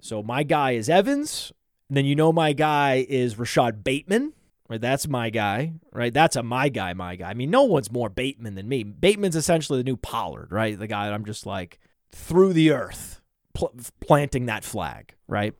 So 0.00 0.22
my 0.22 0.42
guy 0.42 0.72
is 0.72 0.88
Evans. 0.88 1.52
And 1.88 1.96
then 1.96 2.04
you 2.04 2.14
know 2.14 2.32
my 2.32 2.52
guy 2.52 3.06
is 3.08 3.34
Rashad 3.36 3.84
Bateman. 3.84 4.32
Right, 4.68 4.80
that's 4.80 5.06
my 5.06 5.28
guy. 5.28 5.74
Right, 5.92 6.12
that's 6.12 6.36
a 6.36 6.42
my 6.42 6.70
guy, 6.70 6.94
my 6.94 7.16
guy. 7.16 7.28
I 7.28 7.34
mean, 7.34 7.50
no 7.50 7.64
one's 7.64 7.92
more 7.92 8.08
Bateman 8.08 8.54
than 8.54 8.68
me. 8.68 8.82
Bateman's 8.82 9.36
essentially 9.36 9.80
the 9.80 9.84
new 9.84 9.98
Pollard, 9.98 10.50
right? 10.50 10.78
The 10.78 10.86
guy 10.86 11.06
that 11.06 11.12
I'm 11.14 11.26
just 11.26 11.44
like 11.44 11.78
through 12.10 12.54
the 12.54 12.70
earth 12.70 13.20
pl- 13.52 13.74
planting 14.00 14.46
that 14.46 14.64
flag, 14.64 15.14
right? 15.26 15.54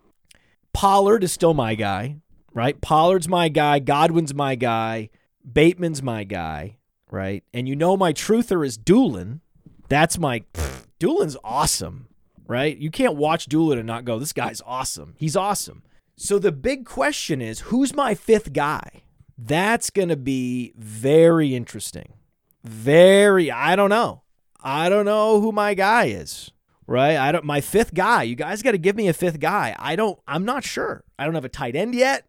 Pollard 0.73 1.23
is 1.23 1.33
still 1.33 1.53
my 1.53 1.75
guy 1.75 2.17
right? 2.55 2.81
Pollard's 2.81 3.29
my 3.29 3.49
guy, 3.49 3.81
Godwin's 3.81 4.35
my 4.35 4.55
guy, 4.55 5.11
Bateman's 5.51 6.03
my 6.03 6.25
guy, 6.25 6.77
right? 7.11 7.45
And 7.53 7.69
you 7.69 7.77
know 7.77 7.97
my 7.97 8.13
truther 8.13 8.65
is 8.65 8.79
Dulin. 8.79 9.41
That's 9.89 10.19
my 10.19 10.45
Dulin's 11.01 11.37
awesome, 11.45 12.09
right? 12.47 12.77
You 12.77 12.91
can't 12.91 13.17
watch 13.17 13.47
Dulin 13.47 13.79
and 13.79 13.87
not 13.87 14.05
go, 14.05 14.19
this 14.19 14.33
guy's 14.33 14.63
awesome. 14.65 15.15
He's 15.19 15.37
awesome. 15.37 15.83
So 16.17 16.39
the 16.39 16.53
big 16.53 16.85
question 16.85 17.41
is, 17.41 17.61
who's 17.61 17.95
my 17.95 18.15
fifth 18.15 18.53
guy? 18.53 19.03
That's 19.37 19.91
going 19.91 20.09
to 20.09 20.17
be 20.17 20.73
very 20.77 21.55
interesting. 21.55 22.15
Very, 22.63 23.51
I 23.51 23.75
don't 23.75 23.91
know. 23.91 24.23
I 24.63 24.89
don't 24.89 25.05
know 25.07 25.41
who 25.41 25.51
my 25.51 25.75
guy 25.75 26.05
is 26.07 26.53
right? 26.87 27.17
I 27.17 27.33
don't 27.33 27.45
my 27.45 27.61
fifth 27.61 27.95
guy. 27.95 28.25
You 28.25 28.35
guys 28.35 28.63
got 28.63 28.73
to 28.73 28.79
give 28.79 28.97
me 28.97 29.09
a 29.09 29.13
fifth 29.13 29.41
guy. 29.41 29.75
I 29.79 29.97
don't 29.97 30.19
I'm 30.27 30.45
not 30.45 30.65
sure. 30.65 31.05
I 31.19 31.25
don't 31.25 31.35
have 31.35 31.45
a 31.45 31.49
tight 31.49 31.77
end 31.77 31.95
yet. 31.95 32.27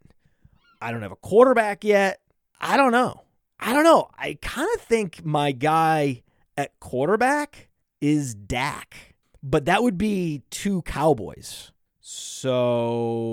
I 0.83 0.91
don't 0.91 1.01
have 1.01 1.13
a 1.13 1.17
quarterback 1.17 1.83
yet. 1.85 2.19
I 2.59 2.75
don't 2.75 2.91
know. 2.91 3.21
I 3.59 3.71
don't 3.71 3.85
know. 3.85 4.09
I 4.17 4.37
kind 4.41 4.67
of 4.75 4.81
think 4.81 5.23
my 5.25 5.53
guy 5.53 6.23
at 6.57 6.77
quarterback 6.81 7.69
is 8.01 8.35
Dak, 8.35 9.15
but 9.41 9.63
that 9.65 9.81
would 9.81 9.97
be 9.97 10.41
two 10.49 10.81
Cowboys. 10.81 11.71
So 12.01 13.29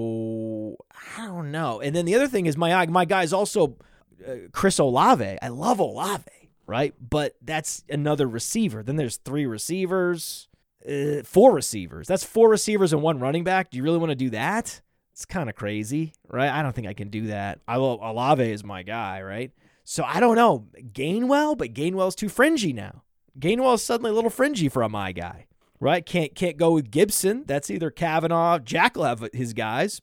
I 1.17 1.27
don't 1.27 1.51
know. 1.51 1.81
And 1.81 1.97
then 1.97 2.05
the 2.05 2.15
other 2.15 2.29
thing 2.29 2.47
is 2.47 2.57
my 2.57 2.87
my 2.87 3.05
guy 3.05 3.25
is 3.25 3.33
also 3.33 3.77
uh, 4.25 4.35
Chris 4.53 4.79
Olave. 4.79 5.39
I 5.43 5.49
love 5.49 5.81
Olave, 5.81 6.31
right? 6.67 6.95
But 7.01 7.35
that's 7.43 7.83
another 7.89 8.29
receiver. 8.29 8.85
Then 8.85 8.95
there's 8.95 9.17
three 9.17 9.47
receivers, 9.47 10.47
uh, 10.89 11.25
four 11.25 11.53
receivers. 11.53 12.07
That's 12.07 12.23
four 12.23 12.49
receivers 12.49 12.93
and 12.93 13.03
one 13.03 13.19
running 13.19 13.43
back. 13.43 13.73
Do 13.73 13.77
you 13.79 13.83
really 13.83 13.99
want 13.99 14.11
to 14.11 14.17
do 14.17 14.31
that? 14.31 14.81
It's 15.21 15.27
kind 15.27 15.51
of 15.51 15.55
crazy, 15.55 16.15
right? 16.31 16.49
I 16.49 16.63
don't 16.63 16.75
think 16.75 16.87
I 16.87 16.95
can 16.95 17.11
do 17.11 17.27
that. 17.27 17.61
I 17.69 17.77
love 17.77 18.01
Olave 18.01 18.43
is 18.43 18.65
my 18.65 18.83
guy, 18.83 19.21
right? 19.21 19.53
So 19.85 20.03
I 20.03 20.19
don't 20.19 20.35
know. 20.35 20.69
Gainwell, 20.95 21.59
but 21.59 21.75
Gainwell's 21.75 22.15
too 22.15 22.31
fringy 22.31 22.73
now. 22.73 23.03
Gainwell's 23.39 23.83
suddenly 23.83 24.13
a 24.13 24.15
little 24.15 24.31
fringy 24.31 24.71
for 24.71 24.81
a 24.81 24.89
my 24.89 25.13
guy, 25.13 25.45
right? 25.79 26.07
Can't 26.07 26.35
can't 26.35 26.57
go 26.57 26.71
with 26.71 26.91
Gibson. 26.91 27.45
That's 27.47 27.69
either 27.69 27.91
Kavanaugh, 27.91 28.61
Jack 28.61 28.97
will 28.97 29.05
have 29.05 29.29
his 29.35 29.53
guys. 29.53 30.01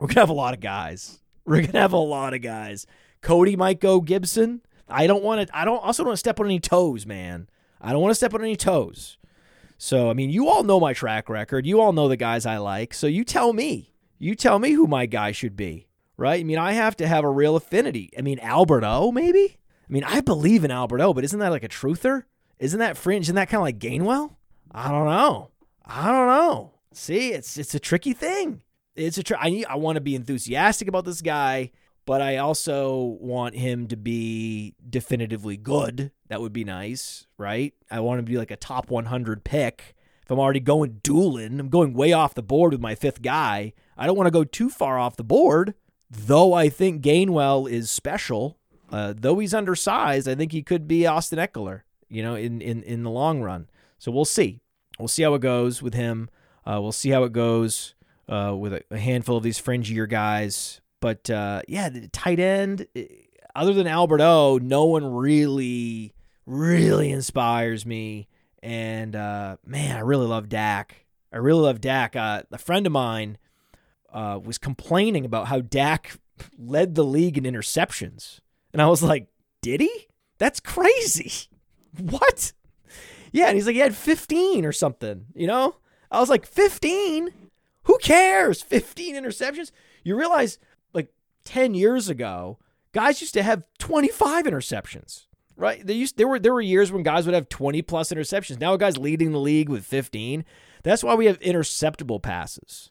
We're 0.00 0.08
gonna 0.08 0.18
have 0.18 0.30
a 0.30 0.32
lot 0.32 0.52
of 0.52 0.58
guys. 0.58 1.20
We're 1.44 1.64
gonna 1.64 1.78
have 1.78 1.92
a 1.92 1.96
lot 1.96 2.34
of 2.34 2.42
guys. 2.42 2.88
Cody 3.20 3.54
might 3.54 3.78
go 3.78 4.00
Gibson. 4.00 4.62
I 4.88 5.06
don't 5.06 5.22
want 5.22 5.46
to. 5.46 5.56
I 5.56 5.64
don't 5.64 5.78
also 5.78 6.02
don't 6.02 6.08
want 6.08 6.16
to 6.16 6.18
step 6.18 6.40
on 6.40 6.46
any 6.46 6.58
toes, 6.58 7.06
man. 7.06 7.48
I 7.80 7.92
don't 7.92 8.02
want 8.02 8.10
to 8.10 8.16
step 8.16 8.34
on 8.34 8.42
any 8.42 8.56
toes. 8.56 9.16
So 9.78 10.10
I 10.10 10.14
mean, 10.14 10.30
you 10.30 10.48
all 10.48 10.64
know 10.64 10.80
my 10.80 10.92
track 10.92 11.28
record. 11.28 11.66
You 11.66 11.80
all 11.80 11.92
know 11.92 12.08
the 12.08 12.16
guys 12.16 12.46
I 12.46 12.56
like. 12.56 12.94
So 12.94 13.06
you 13.06 13.22
tell 13.22 13.52
me. 13.52 13.92
You 14.18 14.34
tell 14.34 14.58
me 14.58 14.72
who 14.72 14.86
my 14.86 15.06
guy 15.06 15.32
should 15.32 15.56
be, 15.56 15.88
right? 16.16 16.40
I 16.40 16.44
mean, 16.44 16.58
I 16.58 16.72
have 16.72 16.96
to 16.96 17.06
have 17.06 17.24
a 17.24 17.30
real 17.30 17.56
affinity. 17.56 18.10
I 18.18 18.22
mean, 18.22 18.38
Albert 18.40 18.84
O, 18.84 19.12
maybe? 19.12 19.56
I 19.88 19.92
mean, 19.92 20.04
I 20.04 20.20
believe 20.20 20.64
in 20.64 20.70
Albert 20.70 21.00
O, 21.00 21.12
but 21.12 21.24
isn't 21.24 21.38
that 21.38 21.50
like 21.50 21.64
a 21.64 21.68
truther? 21.68 22.24
Isn't 22.58 22.80
that 22.80 22.96
fringe? 22.96 23.26
Isn't 23.26 23.36
that 23.36 23.48
kind 23.48 23.60
of 23.60 23.64
like 23.64 23.78
Gainwell? 23.78 24.36
I 24.72 24.90
don't 24.90 25.06
know. 25.06 25.50
I 25.84 26.06
don't 26.10 26.26
know. 26.26 26.72
See, 26.92 27.32
it's 27.32 27.56
it's 27.58 27.74
a 27.74 27.78
tricky 27.78 28.12
thing. 28.12 28.62
It's 28.94 29.18
a 29.18 29.22
tr- 29.22 29.34
I 29.38 29.64
I 29.68 29.76
want 29.76 29.96
to 29.96 30.00
be 30.00 30.14
enthusiastic 30.14 30.88
about 30.88 31.04
this 31.04 31.20
guy, 31.20 31.70
but 32.06 32.22
I 32.22 32.38
also 32.38 33.18
want 33.20 33.54
him 33.54 33.86
to 33.88 33.96
be 33.96 34.74
definitively 34.88 35.56
good. 35.56 36.10
That 36.28 36.40
would 36.40 36.52
be 36.54 36.64
nice, 36.64 37.26
right? 37.36 37.74
I 37.90 38.00
want 38.00 38.20
him 38.20 38.24
to 38.24 38.32
be 38.32 38.38
like 38.38 38.50
a 38.50 38.56
top 38.56 38.90
100 38.90 39.44
pick. 39.44 39.94
If 40.22 40.30
I'm 40.30 40.40
already 40.40 40.60
going 40.60 41.00
Dulin, 41.04 41.60
I'm 41.60 41.68
going 41.68 41.92
way 41.92 42.12
off 42.12 42.34
the 42.34 42.42
board 42.42 42.72
with 42.72 42.80
my 42.80 42.94
fifth 42.94 43.22
guy. 43.22 43.74
I 43.96 44.06
don't 44.06 44.16
want 44.16 44.26
to 44.26 44.32
go 44.32 44.44
too 44.44 44.68
far 44.68 44.98
off 44.98 45.16
the 45.16 45.24
board, 45.24 45.74
though 46.10 46.52
I 46.52 46.68
think 46.68 47.02
Gainwell 47.02 47.70
is 47.70 47.90
special. 47.90 48.58
Uh, 48.90 49.14
though 49.16 49.38
he's 49.38 49.54
undersized, 49.54 50.28
I 50.28 50.34
think 50.34 50.52
he 50.52 50.62
could 50.62 50.86
be 50.86 51.06
Austin 51.06 51.38
Ekeler, 51.38 51.82
you 52.08 52.22
know, 52.22 52.34
in, 52.34 52.60
in, 52.60 52.82
in 52.82 53.02
the 53.02 53.10
long 53.10 53.42
run. 53.42 53.68
So 53.98 54.12
we'll 54.12 54.24
see. 54.24 54.60
We'll 54.98 55.08
see 55.08 55.22
how 55.22 55.34
it 55.34 55.40
goes 55.40 55.82
with 55.82 55.94
him. 55.94 56.30
Uh, 56.64 56.80
we'll 56.80 56.92
see 56.92 57.10
how 57.10 57.24
it 57.24 57.32
goes 57.32 57.94
uh, 58.28 58.54
with 58.56 58.72
a, 58.72 58.82
a, 58.90 58.98
handful 58.98 59.36
of 59.36 59.42
these 59.42 59.60
fringier 59.60 60.08
guys. 60.08 60.80
But 61.00 61.28
uh, 61.30 61.62
yeah, 61.68 61.88
the 61.88 62.08
tight 62.08 62.40
end, 62.40 62.86
eh, 62.94 63.06
other 63.54 63.72
than 63.72 63.86
Albert 63.86 64.20
O, 64.20 64.58
no 64.60 64.84
one 64.84 65.04
really, 65.12 66.12
really 66.44 67.10
inspires 67.10 67.86
me. 67.86 68.28
And 68.62 69.14
uh, 69.14 69.58
man, 69.64 69.96
I 69.96 70.00
really 70.00 70.26
love 70.26 70.48
Dak. 70.48 71.06
I 71.32 71.36
really 71.38 71.62
love 71.62 71.80
Dak. 71.80 72.16
Uh, 72.16 72.42
a 72.50 72.58
friend 72.58 72.86
of 72.86 72.92
mine 72.92 73.38
uh, 74.16 74.40
was 74.42 74.56
complaining 74.56 75.26
about 75.26 75.48
how 75.48 75.60
Dak 75.60 76.18
led 76.58 76.94
the 76.94 77.04
league 77.04 77.36
in 77.36 77.44
interceptions. 77.44 78.40
And 78.72 78.80
I 78.80 78.88
was 78.88 79.02
like, 79.02 79.28
did 79.60 79.82
he? 79.82 80.08
That's 80.38 80.58
crazy. 80.58 81.32
What? 81.98 82.52
Yeah, 83.32 83.46
and 83.46 83.54
he's 83.54 83.64
like, 83.64 83.72
he 83.72 83.80
had 83.80 83.96
15 83.96 84.66
or 84.66 84.72
something, 84.72 85.24
you 85.34 85.46
know? 85.46 85.76
I 86.10 86.20
was 86.20 86.28
like, 86.28 86.44
15? 86.44 87.30
Who 87.84 87.96
cares? 88.02 88.60
15 88.60 89.14
interceptions? 89.14 89.70
You 90.04 90.14
realize, 90.14 90.58
like, 90.92 91.10
10 91.44 91.72
years 91.72 92.10
ago, 92.10 92.58
guys 92.92 93.22
used 93.22 93.32
to 93.32 93.42
have 93.42 93.64
25 93.78 94.44
interceptions, 94.44 95.24
right? 95.56 95.86
They 95.86 95.94
used, 95.94 96.18
there, 96.18 96.28
were, 96.28 96.38
there 96.38 96.52
were 96.52 96.60
years 96.60 96.92
when 96.92 97.02
guys 97.02 97.24
would 97.24 97.34
have 97.34 97.48
20 97.48 97.80
plus 97.80 98.12
interceptions. 98.12 98.60
Now 98.60 98.74
a 98.74 98.78
guy's 98.78 98.98
leading 98.98 99.32
the 99.32 99.40
league 99.40 99.70
with 99.70 99.86
15. 99.86 100.44
That's 100.82 101.02
why 101.02 101.14
we 101.14 101.24
have 101.24 101.40
interceptable 101.40 102.22
passes, 102.22 102.90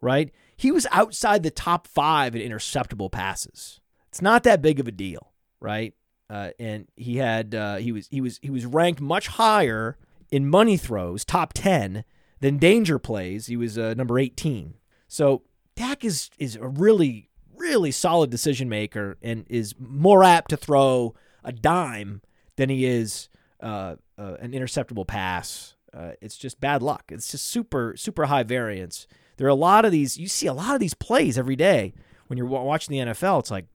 right? 0.00 0.32
He 0.56 0.70
was 0.70 0.86
outside 0.90 1.42
the 1.42 1.50
top 1.50 1.86
five 1.86 2.34
in 2.34 2.42
interceptable 2.42 3.10
passes. 3.10 3.80
It's 4.08 4.22
not 4.22 4.44
that 4.44 4.62
big 4.62 4.78
of 4.78 4.88
a 4.88 4.92
deal, 4.92 5.32
right? 5.60 5.94
Uh, 6.30 6.50
and 6.58 6.88
he 6.96 7.16
had 7.16 7.54
uh, 7.54 7.76
he 7.76 7.92
was 7.92 8.08
he 8.08 8.20
was 8.20 8.38
he 8.42 8.50
was 8.50 8.64
ranked 8.64 9.00
much 9.00 9.28
higher 9.28 9.98
in 10.30 10.48
money 10.48 10.76
throws, 10.76 11.24
top 11.24 11.52
ten, 11.52 12.04
than 12.40 12.58
danger 12.58 12.98
plays. 12.98 13.46
He 13.46 13.56
was 13.56 13.76
uh, 13.76 13.94
number 13.94 14.18
eighteen. 14.18 14.74
So 15.08 15.42
Dak 15.76 16.04
is 16.04 16.30
is 16.38 16.56
a 16.56 16.66
really 16.66 17.28
really 17.56 17.90
solid 17.90 18.30
decision 18.30 18.68
maker 18.68 19.16
and 19.22 19.46
is 19.48 19.74
more 19.78 20.24
apt 20.24 20.50
to 20.50 20.56
throw 20.56 21.14
a 21.42 21.52
dime 21.52 22.20
than 22.56 22.68
he 22.68 22.84
is 22.84 23.28
uh, 23.60 23.96
uh, 24.18 24.36
an 24.40 24.52
interceptable 24.52 25.06
pass. 25.06 25.76
Uh, 25.92 26.12
it's 26.20 26.36
just 26.36 26.60
bad 26.60 26.82
luck. 26.82 27.04
It's 27.10 27.30
just 27.30 27.46
super 27.46 27.94
super 27.96 28.26
high 28.26 28.42
variance 28.42 29.06
there 29.36 29.46
are 29.46 29.50
a 29.50 29.54
lot 29.54 29.84
of 29.84 29.92
these. 29.92 30.16
You 30.16 30.28
see 30.28 30.46
a 30.46 30.52
lot 30.52 30.74
of 30.74 30.80
these 30.80 30.94
plays 30.94 31.38
every 31.38 31.56
day 31.56 31.94
when 32.26 32.36
you're 32.36 32.46
watching 32.46 32.92
the 32.92 33.12
NFL. 33.12 33.40
It's 33.40 33.50
like 33.50 33.66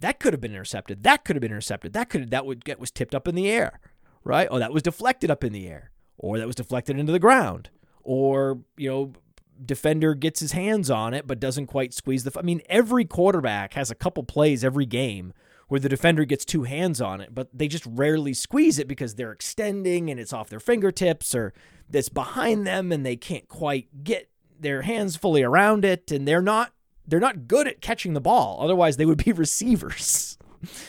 that 0.00 0.18
could 0.18 0.32
have 0.32 0.40
been 0.40 0.52
intercepted. 0.52 1.02
That 1.02 1.24
could 1.24 1.36
have 1.36 1.40
been 1.40 1.52
intercepted. 1.52 1.92
That 1.92 2.08
could 2.08 2.30
that 2.30 2.46
would 2.46 2.64
get 2.64 2.80
was 2.80 2.90
tipped 2.90 3.14
up 3.14 3.28
in 3.28 3.34
the 3.34 3.50
air, 3.50 3.80
right? 4.24 4.48
Oh, 4.50 4.58
that 4.58 4.72
was 4.72 4.82
deflected 4.82 5.30
up 5.30 5.44
in 5.44 5.52
the 5.52 5.68
air, 5.68 5.90
or 6.18 6.38
that 6.38 6.46
was 6.46 6.56
deflected 6.56 6.98
into 6.98 7.12
the 7.12 7.18
ground, 7.18 7.70
or 8.02 8.60
you 8.76 8.90
know, 8.90 9.12
defender 9.64 10.14
gets 10.14 10.40
his 10.40 10.52
hands 10.52 10.90
on 10.90 11.12
it 11.12 11.26
but 11.26 11.38
doesn't 11.38 11.66
quite 11.66 11.94
squeeze 11.94 12.24
the. 12.24 12.38
I 12.38 12.42
mean, 12.42 12.62
every 12.68 13.04
quarterback 13.04 13.74
has 13.74 13.90
a 13.90 13.94
couple 13.94 14.24
plays 14.24 14.64
every 14.64 14.86
game 14.86 15.32
where 15.68 15.80
the 15.80 15.88
defender 15.88 16.24
gets 16.24 16.44
two 16.44 16.64
hands 16.64 17.00
on 17.00 17.20
it, 17.20 17.32
but 17.32 17.48
they 17.54 17.68
just 17.68 17.86
rarely 17.86 18.34
squeeze 18.34 18.80
it 18.80 18.88
because 18.88 19.14
they're 19.14 19.30
extending 19.30 20.10
and 20.10 20.18
it's 20.18 20.32
off 20.32 20.48
their 20.48 20.58
fingertips 20.58 21.32
or 21.32 21.54
it's 21.92 22.08
behind 22.08 22.66
them 22.66 22.90
and 22.90 23.06
they 23.06 23.14
can't 23.14 23.46
quite 23.46 24.02
get 24.02 24.29
their 24.60 24.82
hands 24.82 25.16
fully 25.16 25.42
around 25.42 25.84
it, 25.84 26.10
and 26.10 26.26
they're 26.26 26.42
not 26.42 26.72
they're 27.06 27.20
not 27.20 27.48
good 27.48 27.66
at 27.66 27.80
catching 27.80 28.14
the 28.14 28.20
ball. 28.20 28.58
Otherwise, 28.60 28.96
they 28.96 29.06
would 29.06 29.22
be 29.24 29.32
receivers. 29.46 30.38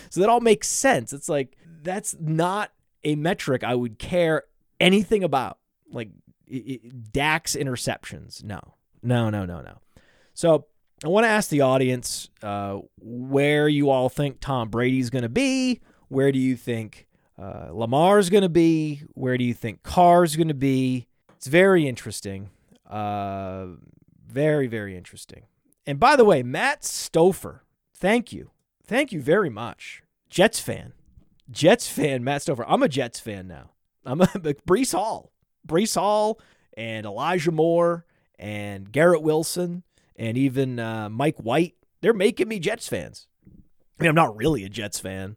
so 0.09 0.19
that 0.19 0.29
all 0.29 0.41
makes 0.41 0.67
sense. 0.67 1.13
It's 1.13 1.29
like 1.29 1.57
that's 1.81 2.15
not 2.19 2.71
a 3.03 3.15
metric 3.15 3.63
I 3.63 3.75
would 3.75 3.97
care 3.97 4.43
anything 4.79 5.23
about. 5.23 5.57
Like 5.91 6.09
it, 6.47 7.11
Dak's 7.11 7.55
interceptions. 7.55 8.43
No, 8.43 8.59
no, 9.01 9.29
no, 9.29 9.45
no, 9.45 9.61
no. 9.61 9.77
So 10.33 10.65
I 11.03 11.07
want 11.07 11.25
to 11.25 11.29
ask 11.29 11.49
the 11.49 11.61
audience 11.61 12.29
uh, 12.43 12.79
where 12.99 13.67
you 13.67 13.89
all 13.89 14.09
think 14.09 14.39
Tom 14.39 14.69
Brady's 14.69 15.09
going 15.09 15.23
to 15.23 15.29
be. 15.29 15.81
Where 16.09 16.31
do 16.31 16.39
you 16.39 16.55
think 16.55 17.07
uh, 17.41 17.69
Lamar's 17.71 18.29
going 18.29 18.43
to 18.43 18.49
be? 18.49 19.03
Where 19.13 19.37
do 19.37 19.43
you 19.43 19.53
think 19.53 19.81
Carr's 19.81 20.35
going 20.35 20.49
to 20.49 20.53
be? 20.53 21.07
It's 21.37 21.47
very 21.47 21.87
interesting. 21.87 22.49
Uh, 22.91 23.67
very, 24.27 24.67
very 24.67 24.95
interesting. 24.97 25.43
And 25.85 25.99
by 25.99 26.15
the 26.15 26.25
way, 26.25 26.43
Matt 26.43 26.81
Stouffer, 26.81 27.61
thank 27.93 28.31
you. 28.31 28.51
Thank 28.85 29.11
you 29.11 29.21
very 29.21 29.49
much. 29.49 30.03
Jets 30.29 30.59
fan. 30.59 30.93
Jets 31.49 31.87
fan, 31.87 32.23
Matt 32.23 32.41
Stouffer. 32.41 32.65
I'm 32.67 32.83
a 32.83 32.89
Jets 32.89 33.19
fan 33.19 33.47
now. 33.47 33.71
I'm 34.05 34.21
a 34.21 34.25
Breece 34.67 34.93
Hall. 34.93 35.31
Breece 35.67 35.95
Hall 35.95 36.39
and 36.75 37.05
Elijah 37.05 37.51
Moore 37.51 38.05
and 38.39 38.91
Garrett 38.91 39.21
Wilson 39.21 39.83
and 40.15 40.37
even 40.37 40.79
uh, 40.79 41.09
Mike 41.09 41.37
White. 41.37 41.75
They're 42.01 42.13
making 42.13 42.47
me 42.47 42.59
Jets 42.59 42.87
fans. 42.87 43.27
I 43.47 44.03
mean, 44.03 44.09
I'm 44.09 44.15
not 44.15 44.35
really 44.35 44.63
a 44.63 44.69
Jets 44.69 44.99
fan, 44.99 45.35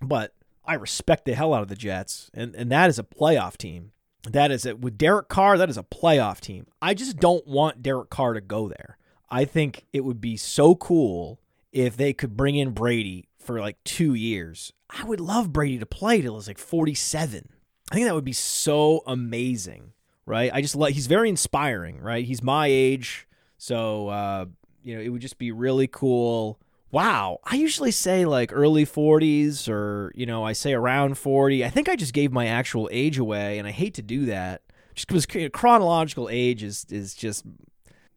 but 0.00 0.34
I 0.64 0.74
respect 0.74 1.24
the 1.24 1.34
hell 1.34 1.52
out 1.52 1.62
of 1.62 1.68
the 1.68 1.76
Jets, 1.76 2.30
and 2.32 2.54
and 2.54 2.70
that 2.72 2.88
is 2.88 2.98
a 2.98 3.02
playoff 3.02 3.56
team. 3.56 3.92
That 4.32 4.50
is 4.50 4.66
it 4.66 4.80
with 4.80 4.98
Derek 4.98 5.28
Carr. 5.28 5.58
That 5.58 5.70
is 5.70 5.78
a 5.78 5.82
playoff 5.82 6.40
team. 6.40 6.66
I 6.80 6.94
just 6.94 7.18
don't 7.18 7.46
want 7.46 7.82
Derek 7.82 8.10
Carr 8.10 8.34
to 8.34 8.40
go 8.40 8.68
there. 8.68 8.98
I 9.30 9.44
think 9.44 9.86
it 9.92 10.04
would 10.04 10.20
be 10.20 10.36
so 10.36 10.74
cool 10.74 11.40
if 11.72 11.96
they 11.96 12.12
could 12.12 12.36
bring 12.36 12.56
in 12.56 12.70
Brady 12.70 13.28
for 13.38 13.60
like 13.60 13.82
two 13.84 14.14
years. 14.14 14.72
I 14.90 15.04
would 15.04 15.20
love 15.20 15.52
Brady 15.52 15.78
to 15.78 15.86
play 15.86 16.22
till 16.22 16.36
he's 16.36 16.48
like 16.48 16.58
47. 16.58 17.48
I 17.90 17.94
think 17.94 18.06
that 18.06 18.14
would 18.14 18.24
be 18.24 18.32
so 18.32 19.02
amazing, 19.06 19.92
right? 20.26 20.50
I 20.52 20.60
just 20.60 20.76
like 20.76 20.94
he's 20.94 21.06
very 21.06 21.28
inspiring, 21.28 22.00
right? 22.00 22.24
He's 22.24 22.42
my 22.42 22.66
age, 22.66 23.26
so 23.56 24.08
uh, 24.08 24.46
you 24.82 24.94
know 24.94 25.00
it 25.00 25.08
would 25.08 25.22
just 25.22 25.38
be 25.38 25.52
really 25.52 25.86
cool 25.86 26.58
wow, 26.90 27.40
I 27.44 27.56
usually 27.56 27.90
say 27.90 28.24
like 28.24 28.50
early 28.52 28.86
40s 28.86 29.68
or, 29.68 30.12
you 30.14 30.26
know, 30.26 30.44
I 30.44 30.52
say 30.52 30.72
around 30.72 31.18
40. 31.18 31.64
I 31.64 31.70
think 31.70 31.88
I 31.88 31.96
just 31.96 32.12
gave 32.12 32.32
my 32.32 32.46
actual 32.46 32.88
age 32.92 33.18
away, 33.18 33.58
and 33.58 33.66
I 33.66 33.70
hate 33.70 33.94
to 33.94 34.02
do 34.02 34.26
that 34.26 34.62
just 34.94 35.08
because 35.08 35.50
chronological 35.52 36.28
age 36.30 36.62
is, 36.62 36.86
is 36.90 37.14
just, 37.14 37.44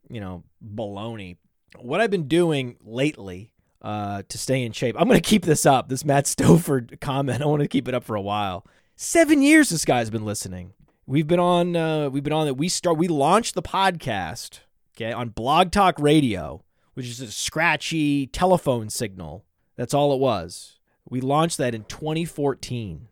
you 0.09 0.21
know, 0.21 0.43
baloney. 0.63 1.37
What 1.79 2.01
I've 2.01 2.11
been 2.11 2.27
doing 2.27 2.77
lately 2.83 3.53
uh, 3.81 4.23
to 4.27 4.37
stay 4.37 4.63
in 4.63 4.71
shape, 4.71 4.95
I'm 4.97 5.07
going 5.07 5.21
to 5.21 5.29
keep 5.29 5.45
this 5.45 5.65
up. 5.65 5.89
This 5.89 6.05
Matt 6.05 6.25
Stouffer 6.25 6.99
comment, 6.99 7.41
I 7.41 7.45
want 7.45 7.61
to 7.61 7.67
keep 7.67 7.87
it 7.87 7.93
up 7.93 8.03
for 8.03 8.15
a 8.15 8.21
while. 8.21 8.65
Seven 8.95 9.41
years 9.41 9.69
this 9.69 9.85
guy's 9.85 10.09
been 10.09 10.25
listening. 10.25 10.73
We've 11.07 11.27
been 11.27 11.39
on, 11.39 11.75
uh, 11.75 12.09
we've 12.09 12.23
been 12.23 12.33
on 12.33 12.45
that. 12.45 12.53
We 12.53 12.69
start, 12.69 12.97
we 12.97 13.07
launched 13.07 13.55
the 13.55 13.61
podcast, 13.61 14.59
okay, 14.95 15.11
on 15.11 15.29
Blog 15.29 15.71
Talk 15.71 15.99
Radio 15.99 16.63
which 16.93 17.07
is 17.07 17.21
a 17.21 17.31
scratchy 17.31 18.27
telephone 18.27 18.89
signal. 18.89 19.45
That's 19.75 19.93
all 19.93 20.13
it 20.13 20.19
was. 20.19 20.79
We 21.09 21.21
launched 21.21 21.57
that 21.57 21.75
in 21.75 21.83
2014. 21.85 23.07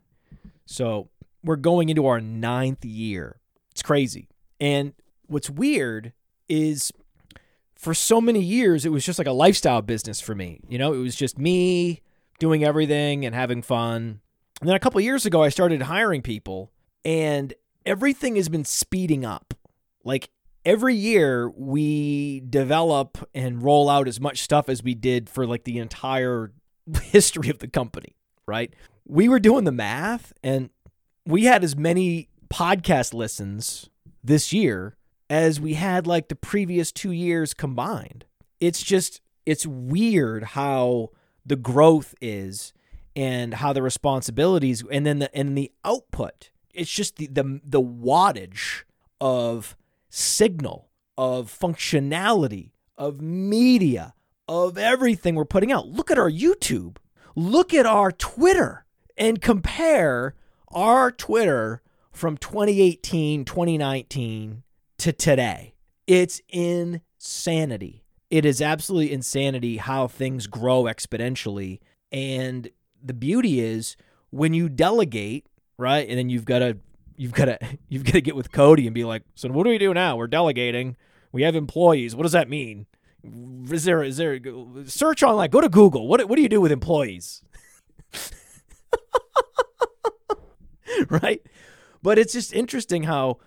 So 0.66 1.10
we're 1.44 1.56
going 1.56 1.90
into 1.90 2.06
our 2.06 2.22
ninth 2.22 2.86
year. 2.86 3.40
It's 3.72 3.82
crazy. 3.82 4.28
And 4.60 4.94
what's 5.28 5.50
weird 5.50 6.14
is 6.48 6.92
for 7.76 7.94
so 7.94 8.20
many 8.20 8.42
years, 8.42 8.86
it 8.86 8.92
was 8.92 9.06
just 9.06 9.20
like 9.20 9.28
a 9.28 9.32
lifestyle 9.32 9.82
business 9.82 10.20
for 10.20 10.36
me. 10.36 10.60
You 10.68 10.78
know, 10.78 10.94
it 10.94 10.98
was 10.98 11.16
just 11.16 11.38
me 11.38 12.02
doing 12.40 12.64
everything 12.64 13.26
and 13.26 13.34
having 13.34 13.62
fun. 13.62 14.20
And 14.60 14.68
then 14.68 14.76
a 14.76 14.80
couple 14.80 15.00
years 15.00 15.26
ago, 15.26 15.44
I 15.44 15.50
started 15.50 15.84
hiring 15.84 16.22
people, 16.22 16.72
and 17.06 17.54
everything 17.86 18.36
has 18.36 18.50
been 18.50 18.66
speeding 18.66 19.24
up. 19.24 19.54
Like 20.04 20.30
every 20.70 20.94
year 20.94 21.50
we 21.50 22.42
develop 22.42 23.28
and 23.34 23.64
roll 23.64 23.90
out 23.90 24.08
as 24.08 24.20
much 24.20 24.40
stuff 24.40 24.70
as 24.70 24.84
we 24.84 24.94
did 24.94 25.28
for 25.28 25.48
like 25.48 25.64
the 25.64 25.80
entire 25.80 26.52
history 27.06 27.50
of 27.50 27.58
the 27.58 27.68
company, 27.68 28.16
right? 28.46 28.72
We 29.08 29.28
were 29.28 29.40
doing 29.40 29.64
the 29.64 29.72
math 29.72 30.32
and 30.44 30.70
we 31.26 31.46
had 31.46 31.64
as 31.64 31.76
many 31.76 32.30
podcast 32.54 33.16
listens 33.16 33.90
this 34.24 34.54
year 34.54 34.96
as 35.28 35.60
we 35.60 35.74
had 35.74 36.06
like 36.06 36.28
the 36.28 36.36
previous 36.36 36.92
2 36.92 37.12
years 37.12 37.56
combined. 37.56 38.26
It's 38.60 38.84
just 38.84 39.22
it's 39.48 39.66
weird 39.66 40.44
how 40.44 41.10
the 41.44 41.56
growth 41.56 42.14
is 42.22 42.74
and 43.16 43.56
how 43.56 43.74
the 43.74 43.82
responsibilities 43.82 44.84
and 44.92 45.04
then 45.04 45.18
the 45.18 45.36
and 45.36 45.58
the 45.58 45.72
output. 45.84 46.52
It's 46.76 46.92
just 46.92 47.16
the 47.16 47.26
the, 47.26 47.60
the 47.64 47.82
wattage 47.82 48.84
of 49.20 49.76
signal, 50.10 50.90
of 51.18 51.56
functionality, 51.58 52.72
of 52.98 53.22
media, 53.22 54.14
of 54.48 54.78
everything 54.78 55.36
we're 55.36 55.46
putting 55.46 55.72
out. 55.72 55.88
Look 55.88 56.10
at 56.10 56.18
our 56.18 56.32
YouTube. 56.32 56.98
Look 57.36 57.74
at 57.74 57.86
our 57.86 58.12
Twitter 58.12 58.86
and 59.18 59.42
compare 59.42 60.36
our 60.70 61.12
Twitter 61.12 61.82
from 62.12 62.38
2018, 62.38 63.46
2019 63.46 64.64
to 64.98 65.14
today. 65.14 65.76
It's 66.08 66.42
insanity. 66.50 68.04
It 68.30 68.46
is 68.46 68.62
absolutely 68.62 69.12
insanity 69.12 69.78
how 69.78 70.08
things 70.08 70.48
grow 70.48 70.84
exponentially. 70.84 71.80
And 72.12 72.70
the 73.02 73.14
beauty 73.14 73.60
is 73.60 73.96
when 74.30 74.54
you 74.54 74.70
delegate, 74.70 75.48
right? 75.78 76.08
And 76.08 76.18
then 76.18 76.30
you've 76.30 76.46
got 76.46 76.60
to 76.60 76.78
you've 77.20 77.34
got 77.34 77.46
to 77.46 77.60
you've 77.90 78.06
got 78.06 78.14
to 78.14 78.22
get 78.22 78.36
with 78.36 78.52
Cody 78.52 78.88
and 78.88 78.96
be 78.96 79.04
like, 79.04 79.22
so 79.36 79.50
what 79.50 79.66
do 79.66 79.70
we 79.70 79.78
do 79.78 79.94
now? 79.94 80.16
We're 80.16 80.28
delegating. 80.28 80.96
We 81.32 81.44
have 81.44 81.56
employees. 81.56 82.16
What 82.16 82.24
does 82.24 82.32
that 82.32 82.50
mean? 82.50 82.88
Is 83.70 83.84
there 83.84 84.02
is 84.02 84.18
there 84.18 84.40
search 84.86 85.22
online? 85.22 85.52
Go 85.52 85.62
to 85.62 85.70
Google. 85.70 86.08
What 86.08 86.28
what 86.28 86.38
do 86.38 86.42
you 86.42 86.50
do 86.50 86.62
with 86.62 86.72
employees? 86.72 87.44
right? 91.10 91.46
But 92.02 92.18
it's 92.18 92.34
just 92.34 92.54
interesting 92.54 93.04
how 93.04 93.38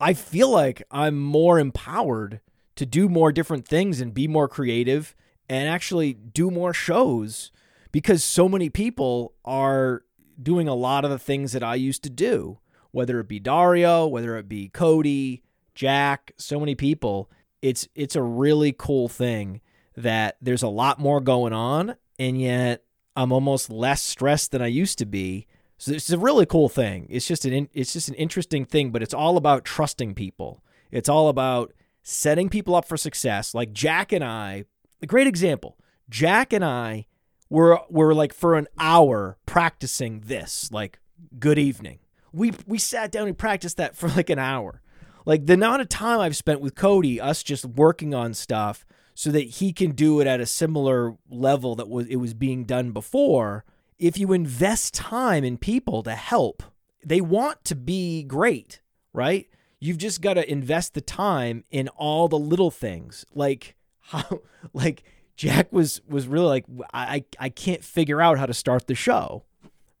I 0.00 0.14
feel 0.14 0.50
like 0.50 0.82
I'm 0.90 1.20
more 1.20 1.58
empowered 1.58 2.40
to 2.76 2.86
do 2.86 3.08
more 3.08 3.32
different 3.32 3.68
things 3.68 4.00
and 4.00 4.14
be 4.14 4.26
more 4.26 4.48
creative 4.48 5.14
and 5.48 5.68
actually 5.68 6.14
do 6.14 6.50
more 6.50 6.72
shows 6.72 7.52
because 7.92 8.24
so 8.24 8.48
many 8.48 8.70
people 8.70 9.34
are 9.44 10.04
doing 10.40 10.68
a 10.68 10.74
lot 10.74 11.04
of 11.04 11.10
the 11.10 11.18
things 11.18 11.52
that 11.52 11.62
I 11.62 11.74
used 11.74 12.02
to 12.04 12.10
do 12.10 12.58
whether 12.90 13.20
it 13.20 13.28
be 13.28 13.38
Dario, 13.38 14.06
whether 14.06 14.36
it 14.36 14.48
be 14.48 14.68
Cody, 14.68 15.42
Jack, 15.74 16.32
so 16.36 16.58
many 16.58 16.74
people. 16.74 17.30
It's 17.62 17.88
it's 17.94 18.16
a 18.16 18.22
really 18.22 18.74
cool 18.76 19.08
thing 19.08 19.60
that 19.96 20.36
there's 20.40 20.62
a 20.62 20.68
lot 20.68 20.98
more 20.98 21.20
going 21.20 21.52
on 21.52 21.96
and 22.18 22.40
yet 22.40 22.84
I'm 23.16 23.32
almost 23.32 23.70
less 23.70 24.02
stressed 24.02 24.52
than 24.52 24.62
I 24.62 24.68
used 24.68 24.98
to 24.98 25.06
be. 25.06 25.46
So 25.76 25.92
it's 25.92 26.10
a 26.10 26.18
really 26.18 26.46
cool 26.46 26.68
thing. 26.68 27.06
It's 27.10 27.26
just 27.26 27.44
an 27.44 27.68
it's 27.72 27.92
just 27.92 28.08
an 28.08 28.14
interesting 28.14 28.64
thing, 28.64 28.90
but 28.90 29.02
it's 29.02 29.14
all 29.14 29.36
about 29.36 29.64
trusting 29.64 30.14
people. 30.14 30.62
It's 30.90 31.08
all 31.08 31.28
about 31.28 31.72
setting 32.02 32.48
people 32.48 32.74
up 32.74 32.86
for 32.86 32.96
success. 32.96 33.54
Like 33.54 33.72
Jack 33.72 34.12
and 34.12 34.24
I, 34.24 34.64
a 35.02 35.06
great 35.06 35.26
example. 35.26 35.76
Jack 36.08 36.52
and 36.52 36.64
I 36.64 37.06
were 37.50 37.80
were 37.88 38.14
like 38.14 38.32
for 38.32 38.56
an 38.56 38.66
hour 38.78 39.36
practicing 39.46 40.20
this, 40.20 40.70
like 40.72 40.98
good 41.38 41.58
evening 41.58 41.98
we 42.32 42.52
we 42.66 42.78
sat 42.78 43.10
down 43.10 43.28
and 43.28 43.36
practiced 43.38 43.76
that 43.76 43.96
for 43.96 44.08
like 44.08 44.30
an 44.30 44.38
hour. 44.38 44.82
Like 45.24 45.46
the 45.46 45.54
amount 45.54 45.82
of 45.82 45.88
time 45.88 46.20
I've 46.20 46.36
spent 46.36 46.60
with 46.60 46.74
Cody, 46.74 47.20
us 47.20 47.42
just 47.42 47.64
working 47.64 48.14
on 48.14 48.32
stuff 48.34 48.86
so 49.14 49.30
that 49.30 49.40
he 49.40 49.72
can 49.72 49.92
do 49.92 50.20
it 50.20 50.26
at 50.26 50.40
a 50.40 50.46
similar 50.46 51.16
level 51.28 51.74
that 51.76 51.88
was 51.88 52.06
it 52.06 52.16
was 52.16 52.34
being 52.34 52.64
done 52.64 52.92
before. 52.92 53.64
If 53.98 54.16
you 54.16 54.32
invest 54.32 54.94
time 54.94 55.42
in 55.44 55.58
people 55.58 56.02
to 56.04 56.14
help, 56.14 56.62
they 57.04 57.20
want 57.20 57.64
to 57.64 57.74
be 57.74 58.22
great, 58.22 58.80
right? 59.12 59.48
You've 59.80 59.98
just 59.98 60.20
got 60.22 60.34
to 60.34 60.50
invest 60.50 60.94
the 60.94 61.00
time 61.00 61.64
in 61.70 61.88
all 61.88 62.28
the 62.28 62.38
little 62.38 62.70
things. 62.70 63.24
Like 63.34 63.74
how 64.00 64.40
like 64.72 65.02
Jack 65.36 65.72
was 65.72 66.00
was 66.08 66.26
really 66.26 66.46
like 66.46 66.64
I 66.94 67.24
I 67.38 67.48
can't 67.48 67.84
figure 67.84 68.20
out 68.20 68.38
how 68.38 68.46
to 68.46 68.54
start 68.54 68.86
the 68.86 68.94
show 68.94 69.44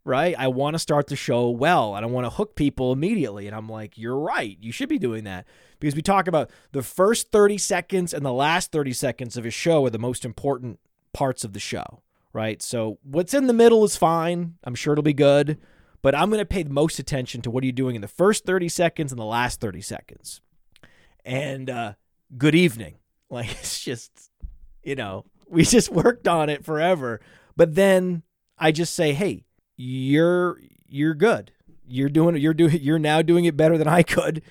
right? 0.08 0.34
I 0.38 0.48
want 0.48 0.74
to 0.74 0.78
start 0.78 1.06
the 1.08 1.16
show 1.16 1.50
well 1.50 1.94
and 1.94 2.02
I 2.02 2.08
want 2.08 2.24
to 2.24 2.30
hook 2.30 2.56
people 2.56 2.92
immediately. 2.92 3.46
And 3.46 3.54
I'm 3.54 3.68
like, 3.68 3.98
you're 3.98 4.18
right. 4.18 4.56
You 4.58 4.72
should 4.72 4.88
be 4.88 4.98
doing 4.98 5.24
that 5.24 5.46
because 5.78 5.94
we 5.94 6.00
talk 6.00 6.26
about 6.26 6.50
the 6.72 6.82
first 6.82 7.30
30 7.30 7.58
seconds 7.58 8.14
and 8.14 8.24
the 8.24 8.32
last 8.32 8.72
30 8.72 8.94
seconds 8.94 9.36
of 9.36 9.44
a 9.44 9.50
show 9.50 9.84
are 9.84 9.90
the 9.90 9.98
most 9.98 10.24
important 10.24 10.80
parts 11.12 11.44
of 11.44 11.52
the 11.52 11.60
show, 11.60 12.00
right? 12.32 12.62
So 12.62 12.98
what's 13.02 13.34
in 13.34 13.48
the 13.48 13.52
middle 13.52 13.84
is 13.84 13.96
fine. 13.96 14.54
I'm 14.64 14.74
sure 14.74 14.94
it'll 14.94 15.02
be 15.02 15.12
good, 15.12 15.58
but 16.00 16.14
I'm 16.14 16.30
going 16.30 16.40
to 16.40 16.46
pay 16.46 16.62
the 16.62 16.70
most 16.70 16.98
attention 16.98 17.42
to 17.42 17.50
what 17.50 17.62
are 17.62 17.66
you 17.66 17.72
doing 17.72 17.94
in 17.94 18.00
the 18.00 18.08
first 18.08 18.46
30 18.46 18.70
seconds 18.70 19.12
and 19.12 19.20
the 19.20 19.26
last 19.26 19.60
30 19.60 19.82
seconds. 19.82 20.40
And 21.22 21.68
uh, 21.68 21.92
good 22.36 22.54
evening. 22.54 22.96
Like 23.30 23.50
it's 23.50 23.84
just, 23.84 24.10
you 24.82 24.94
know, 24.94 25.26
we 25.46 25.62
just 25.62 25.90
worked 25.90 26.26
on 26.26 26.48
it 26.48 26.64
forever. 26.64 27.20
But 27.56 27.74
then 27.74 28.22
I 28.56 28.72
just 28.72 28.94
say, 28.94 29.12
hey, 29.12 29.44
you're 29.78 30.60
you're 30.88 31.14
good. 31.14 31.52
you're 31.86 32.10
doing 32.10 32.36
you're 32.36 32.52
doing 32.52 32.78
you're 32.82 32.98
now 32.98 33.22
doing 33.22 33.46
it 33.46 33.56
better 33.56 33.78
than 33.78 33.88
I 33.88 34.02
could. 34.02 34.42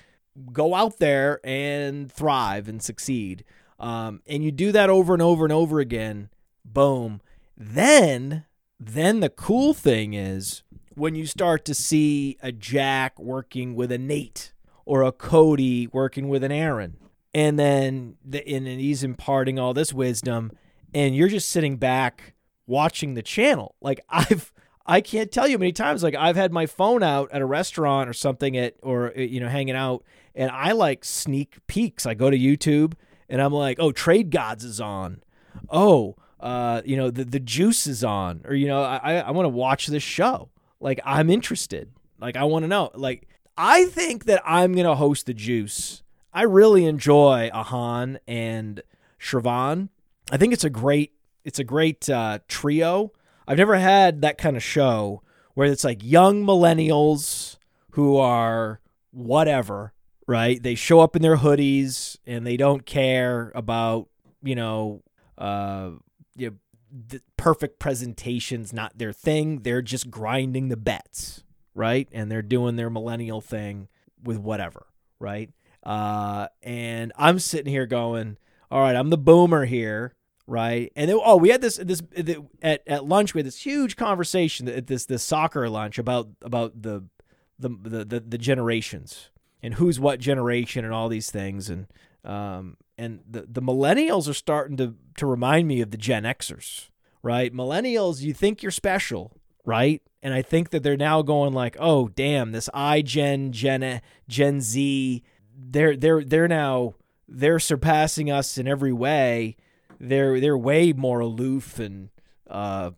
Go 0.52 0.74
out 0.74 0.98
there 0.98 1.40
and 1.44 2.10
thrive 2.10 2.68
and 2.68 2.82
succeed. 2.82 3.44
Um, 3.78 4.22
and 4.26 4.42
you 4.42 4.50
do 4.50 4.72
that 4.72 4.90
over 4.90 5.12
and 5.12 5.22
over 5.22 5.44
and 5.44 5.52
over 5.52 5.78
again. 5.78 6.30
Boom. 6.64 7.20
Then 7.56 8.44
then 8.80 9.20
the 9.20 9.28
cool 9.28 9.74
thing 9.74 10.14
is 10.14 10.62
when 10.94 11.14
you 11.14 11.26
start 11.26 11.64
to 11.66 11.74
see 11.74 12.36
a 12.42 12.50
Jack 12.50 13.18
working 13.18 13.74
with 13.74 13.92
a 13.92 13.98
Nate 13.98 14.52
or 14.84 15.02
a 15.02 15.12
Cody 15.12 15.86
working 15.88 16.28
with 16.28 16.42
an 16.42 16.52
Aaron. 16.52 16.96
And 17.34 17.58
then 17.58 18.16
the, 18.24 18.46
and 18.48 18.66
then 18.66 18.78
he's 18.78 19.04
imparting 19.04 19.58
all 19.58 19.74
this 19.74 19.92
wisdom 19.92 20.52
and 20.94 21.14
you're 21.14 21.28
just 21.28 21.50
sitting 21.50 21.76
back 21.76 22.34
watching 22.66 23.14
the 23.14 23.22
channel. 23.22 23.74
Like 23.82 24.00
I've 24.08 24.52
I 24.88 25.02
can't 25.02 25.30
tell 25.30 25.46
you 25.46 25.58
many 25.58 25.72
times 25.72 26.02
like 26.02 26.14
I've 26.14 26.34
had 26.34 26.50
my 26.50 26.64
phone 26.64 27.02
out 27.02 27.30
at 27.30 27.42
a 27.42 27.46
restaurant 27.46 28.08
or 28.08 28.14
something 28.14 28.56
at 28.56 28.74
or 28.82 29.12
uh, 29.16 29.20
you 29.20 29.38
know 29.38 29.48
hanging 29.48 29.76
out 29.76 30.02
and 30.34 30.50
I 30.50 30.72
like 30.72 31.04
sneak 31.04 31.58
peeks. 31.66 32.06
I 32.06 32.14
go 32.14 32.30
to 32.30 32.38
YouTube 32.38 32.94
and 33.28 33.42
I'm 33.42 33.52
like, 33.52 33.78
"Oh, 33.78 33.92
Trade 33.92 34.30
Gods 34.30 34.64
is 34.64 34.80
on." 34.80 35.22
Oh, 35.70 36.16
uh, 36.40 36.80
you 36.86 36.96
know, 36.96 37.10
the 37.10 37.24
the 37.24 37.40
juice 37.40 37.86
is 37.86 38.02
on 38.02 38.40
or 38.46 38.54
you 38.54 38.66
know, 38.66 38.82
I 38.82 39.16
I 39.16 39.30
want 39.32 39.44
to 39.44 39.50
watch 39.50 39.88
this 39.88 40.02
show. 40.02 40.48
Like 40.80 41.00
I'm 41.04 41.28
interested. 41.28 41.92
Like 42.18 42.36
I 42.36 42.44
want 42.44 42.62
to 42.62 42.68
know. 42.68 42.90
Like 42.94 43.28
I 43.58 43.86
think 43.86 44.24
that 44.24 44.40
I'm 44.46 44.72
going 44.72 44.86
to 44.86 44.94
host 44.94 45.26
the 45.26 45.34
juice. 45.34 46.02
I 46.32 46.42
really 46.42 46.84
enjoy 46.86 47.50
Ahan 47.52 48.20
and 48.26 48.82
Shravan. 49.20 49.88
I 50.30 50.36
think 50.36 50.52
it's 50.52 50.64
a 50.64 50.70
great 50.70 51.12
it's 51.44 51.58
a 51.58 51.64
great 51.64 52.08
uh, 52.08 52.38
trio. 52.48 53.12
I've 53.48 53.56
never 53.56 53.76
had 53.76 54.20
that 54.20 54.36
kind 54.36 54.58
of 54.58 54.62
show 54.62 55.22
where 55.54 55.72
it's 55.72 55.82
like 55.82 56.04
young 56.04 56.44
millennials 56.44 57.56
who 57.92 58.18
are 58.18 58.80
whatever, 59.10 59.94
right? 60.26 60.62
They 60.62 60.74
show 60.74 61.00
up 61.00 61.16
in 61.16 61.22
their 61.22 61.38
hoodies 61.38 62.18
and 62.26 62.46
they 62.46 62.58
don't 62.58 62.84
care 62.84 63.50
about, 63.54 64.08
you 64.42 64.54
know, 64.54 65.02
uh, 65.38 65.92
you 66.36 66.50
know, 66.50 66.56
the 67.08 67.22
perfect 67.38 67.78
presentation's 67.78 68.74
not 68.74 68.98
their 68.98 69.14
thing. 69.14 69.60
They're 69.60 69.80
just 69.80 70.10
grinding 70.10 70.68
the 70.68 70.76
bets, 70.76 71.42
right? 71.74 72.06
And 72.12 72.30
they're 72.30 72.42
doing 72.42 72.76
their 72.76 72.90
millennial 72.90 73.40
thing 73.40 73.88
with 74.22 74.36
whatever, 74.36 74.88
right? 75.18 75.50
Uh, 75.82 76.48
and 76.62 77.14
I'm 77.16 77.38
sitting 77.38 77.72
here 77.72 77.86
going, 77.86 78.36
all 78.70 78.82
right, 78.82 78.94
I'm 78.94 79.08
the 79.08 79.16
boomer 79.16 79.64
here 79.64 80.14
right? 80.48 80.90
And 80.96 81.10
then, 81.10 81.20
oh, 81.22 81.36
we 81.36 81.50
had 81.50 81.60
this 81.60 81.76
this 81.76 82.02
at 82.62 82.82
at 82.86 83.04
lunch 83.04 83.34
we 83.34 83.40
had 83.40 83.46
this 83.46 83.60
huge 83.64 83.96
conversation 83.96 84.66
at 84.66 84.86
this 84.86 85.04
this 85.04 85.22
soccer 85.22 85.68
lunch 85.68 85.98
about 85.98 86.28
about 86.42 86.82
the 86.82 87.04
the 87.58 87.68
the 87.68 88.04
the, 88.04 88.20
the 88.20 88.38
generations 88.38 89.30
and 89.62 89.74
who's 89.74 90.00
what 90.00 90.18
generation 90.18 90.84
and 90.84 90.94
all 90.94 91.08
these 91.08 91.30
things 91.30 91.68
and 91.68 91.86
um 92.24 92.76
and 92.96 93.20
the 93.28 93.46
the 93.48 93.62
millennials 93.62 94.28
are 94.28 94.34
starting 94.34 94.76
to 94.78 94.94
to 95.18 95.26
remind 95.26 95.68
me 95.68 95.82
of 95.82 95.90
the 95.90 95.98
Gen 95.98 96.24
Xers, 96.24 96.88
right? 97.22 97.52
Millennials, 97.52 98.22
you 98.22 98.32
think 98.32 98.62
you're 98.62 98.72
special, 98.72 99.36
right? 99.66 100.02
And 100.22 100.32
I 100.32 100.40
think 100.40 100.70
that 100.70 100.82
they're 100.82 100.96
now 100.96 101.20
going 101.20 101.52
like, 101.52 101.76
oh 101.78 102.08
damn, 102.08 102.52
this 102.52 102.70
iGen 102.74 103.50
Gen 103.50 104.00
Gen 104.28 104.60
Z, 104.62 105.22
they're 105.54 105.94
they're 105.94 106.24
they're 106.24 106.48
now 106.48 106.94
they're 107.28 107.58
surpassing 107.58 108.30
us 108.30 108.56
in 108.56 108.66
every 108.66 108.94
way 108.94 109.54
they're 110.00 110.40
they're 110.40 110.58
way 110.58 110.92
more 110.92 111.20
aloof 111.20 111.78
and 111.78 112.10
uh, 112.48 112.90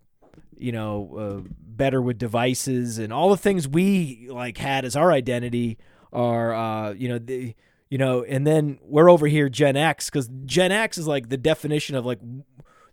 you 0.56 0.72
know 0.72 1.16
uh, 1.46 1.48
better 1.58 2.00
with 2.00 2.18
devices 2.18 2.98
and 2.98 3.12
all 3.12 3.30
the 3.30 3.36
things 3.36 3.66
we 3.66 4.28
like 4.30 4.58
had 4.58 4.84
as 4.84 4.96
our 4.96 5.12
identity 5.12 5.78
are 6.12 6.54
uh, 6.54 6.92
you 6.92 7.08
know 7.08 7.18
the 7.18 7.54
you 7.88 7.98
know 7.98 8.22
and 8.24 8.46
then 8.46 8.78
we're 8.82 9.10
over 9.10 9.26
here 9.26 9.48
Gen 9.48 9.76
X 9.76 10.10
because 10.10 10.28
Gen 10.44 10.72
X 10.72 10.98
is 10.98 11.06
like 11.06 11.28
the 11.28 11.36
definition 11.36 11.96
of 11.96 12.04
like 12.04 12.20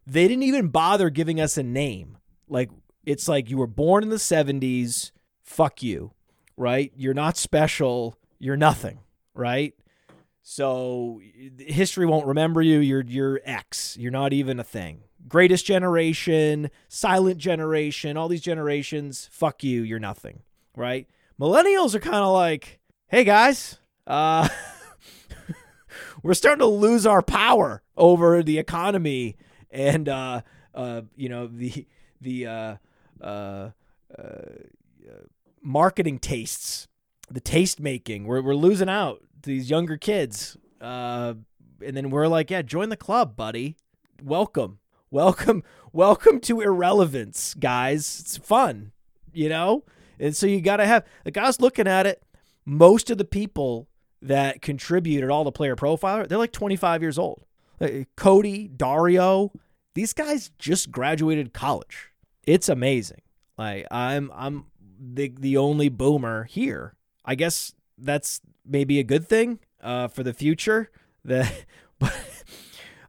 they 0.06 0.28
didn't 0.28 0.44
even 0.44 0.70
bother 0.70 1.10
giving 1.10 1.40
us 1.40 1.58
a 1.58 1.64
name. 1.64 2.18
Like 2.48 2.70
it's 3.06 3.28
like 3.28 3.50
you 3.50 3.58
were 3.58 3.68
born 3.68 4.04
in 4.04 4.10
the 4.10 4.16
70s 4.16 5.12
fuck 5.44 5.84
you 5.84 6.12
right? 6.58 6.92
You're 6.96 7.14
not 7.14 7.38
special 7.38 8.18
you're 8.40 8.58
nothing 8.58 9.00
right 9.34 9.74
so 10.50 11.20
history 11.58 12.06
won't 12.06 12.26
remember 12.26 12.62
you. 12.62 12.80
You're 12.80 13.04
you're 13.06 13.42
X. 13.44 13.98
You're 14.00 14.14
not 14.14 14.32
even 14.32 14.62
a 14.62 14.64
thing. 14.64 15.02
Greatest 15.28 15.66
generation, 15.66 16.72
silent 16.88 17.38
generation, 17.38 18.16
all 18.16 18.30
these 18.30 18.42
generations, 18.42 19.28
fuck 19.30 19.62
you, 19.62 19.82
you're 19.82 20.00
nothing. 20.00 20.44
Right? 20.74 21.06
Millennials 21.38 21.96
are 21.96 22.00
kind 22.00 22.24
of 22.24 22.32
like, 22.32 22.80
hey 23.10 23.26
guys, 23.26 23.80
uh 24.08 24.48
we're 26.24 26.34
starting 26.34 26.60
to 26.60 26.66
lose 26.66 27.06
our 27.06 27.22
power 27.22 27.84
over 27.98 28.42
the 28.42 28.58
economy 28.58 29.36
and 29.70 30.08
uh 30.08 30.40
uh 30.74 31.02
you 31.18 31.28
know 31.28 31.48
the 31.48 31.86
the 32.22 32.48
uh 32.48 32.76
uh, 33.20 33.72
uh 34.18 34.42
marketing 35.62 36.20
tastes 36.20 36.88
the 37.30 37.42
taste 37.42 37.82
making 37.82 38.24
we're, 38.24 38.42
we're 38.42 38.56
losing 38.56 38.88
out 38.88 39.22
these 39.48 39.70
younger 39.70 39.98
kids. 39.98 40.56
Uh, 40.80 41.34
and 41.84 41.98
then 41.98 42.12
we're 42.12 42.28
like, 42.28 42.52
yeah, 42.52 42.62
join 42.62 42.90
the 42.90 42.98
club, 42.98 43.36
buddy. 43.36 43.76
Welcome. 44.24 44.80
Welcome. 45.10 45.64
Welcome 45.92 46.40
to 46.42 46.62
irrelevance, 46.62 47.56
guys. 47.56 48.20
It's 48.22 48.38
fun, 48.38 48.92
you 49.34 49.50
know? 49.50 49.84
And 50.20 50.36
so 50.36 50.46
you 50.46 50.62
got 50.62 50.78
to 50.78 50.86
have, 50.86 51.06
like, 51.26 51.38
I 51.38 51.48
was 51.48 51.62
looking 51.62 51.88
at 51.88 52.06
it. 52.06 52.24
Most 52.66 53.10
of 53.10 53.18
the 53.18 53.26
people 53.26 53.88
that 54.22 54.62
contributed 54.62 55.30
all 55.30 55.44
the 55.44 55.52
player 55.52 55.76
profiler, 55.76 56.28
they're 56.28 56.38
like 56.38 56.52
25 56.52 57.02
years 57.02 57.18
old. 57.18 57.46
Cody, 58.16 58.68
Dario, 58.68 59.52
these 59.94 60.14
guys 60.14 60.52
just 60.60 60.92
graduated 60.92 61.54
college. 61.54 62.12
It's 62.46 62.70
amazing. 62.70 63.22
Like 63.58 63.86
I'm 63.92 64.32
I'm 64.34 64.66
the 65.00 65.32
the 65.40 65.58
only 65.58 65.90
boomer 65.90 66.46
here. 66.46 66.96
I 67.26 67.36
guess 67.36 67.74
that's 67.98 68.42
maybe 68.66 69.00
a 69.00 69.04
good 69.04 69.28
thing 69.28 69.60
uh, 69.82 70.08
for 70.08 70.24
the 70.24 70.34
future. 70.34 70.90
The, 71.26 71.46
but 72.00 72.16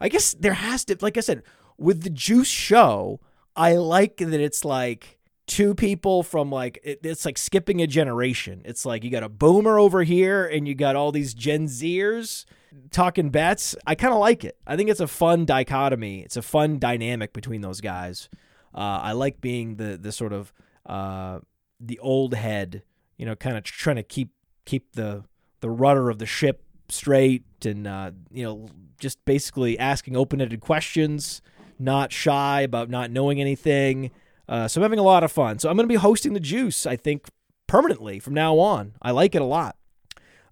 I 0.00 0.08
guess 0.08 0.34
there 0.34 0.54
has 0.54 0.84
to, 0.86 0.96
like 1.00 1.16
I 1.16 1.20
said, 1.20 1.44
with 1.76 2.02
the 2.02 2.10
Juice 2.10 2.48
show, 2.48 3.20
I 3.54 3.76
like 3.76 4.16
that 4.16 4.40
it's 4.40 4.64
like 4.64 5.18
two 5.46 5.74
people 5.74 6.22
from 6.22 6.50
like 6.50 6.78
it, 6.84 7.00
it's 7.02 7.24
like 7.24 7.38
skipping 7.38 7.80
a 7.80 7.86
generation. 7.86 8.62
It's 8.64 8.84
like 8.84 9.02
you 9.02 9.10
got 9.10 9.22
a 9.22 9.28
boomer 9.28 9.78
over 9.78 10.02
here 10.02 10.46
and 10.46 10.68
you 10.68 10.74
got 10.74 10.96
all 10.96 11.10
these 11.10 11.34
Gen 11.34 11.66
Zers 11.66 12.44
talking 12.90 13.30
bets. 13.30 13.74
I 13.86 13.94
kind 13.94 14.12
of 14.12 14.20
like 14.20 14.44
it. 14.44 14.56
I 14.66 14.76
think 14.76 14.90
it's 14.90 15.00
a 15.00 15.08
fun 15.08 15.44
dichotomy. 15.44 16.20
It's 16.20 16.36
a 16.36 16.42
fun 16.42 16.78
dynamic 16.78 17.32
between 17.32 17.60
those 17.62 17.80
guys. 17.80 18.28
Uh, 18.74 19.00
I 19.02 19.12
like 19.12 19.40
being 19.40 19.76
the 19.76 19.96
the 19.96 20.12
sort 20.12 20.32
of 20.32 20.52
uh, 20.86 21.40
the 21.80 21.98
old 21.98 22.34
head, 22.34 22.82
you 23.16 23.26
know, 23.26 23.34
kind 23.34 23.56
of 23.56 23.64
trying 23.64 23.96
to 23.96 24.02
keep 24.02 24.30
keep 24.68 24.92
the 24.92 25.24
the 25.60 25.70
rudder 25.70 26.10
of 26.10 26.18
the 26.18 26.26
ship 26.26 26.62
straight 26.90 27.42
and 27.64 27.86
uh, 27.86 28.10
you 28.30 28.44
know 28.44 28.68
just 29.00 29.24
basically 29.24 29.78
asking 29.78 30.16
open-ended 30.16 30.60
questions 30.60 31.40
not 31.78 32.12
shy 32.12 32.60
about 32.62 32.90
not 32.90 33.10
knowing 33.10 33.40
anything. 33.40 34.10
Uh, 34.48 34.66
so 34.66 34.80
i'm 34.80 34.82
having 34.82 34.98
a 34.98 35.02
lot 35.02 35.24
of 35.24 35.32
fun. 35.32 35.58
So 35.58 35.70
i'm 35.70 35.76
going 35.76 35.88
to 35.88 35.92
be 35.92 35.96
hosting 35.96 36.34
the 36.34 36.40
juice 36.40 36.86
i 36.86 36.96
think 36.96 37.28
permanently 37.66 38.18
from 38.18 38.34
now 38.34 38.58
on. 38.58 38.92
I 39.00 39.10
like 39.10 39.34
it 39.34 39.42
a 39.42 39.46
lot. 39.46 39.76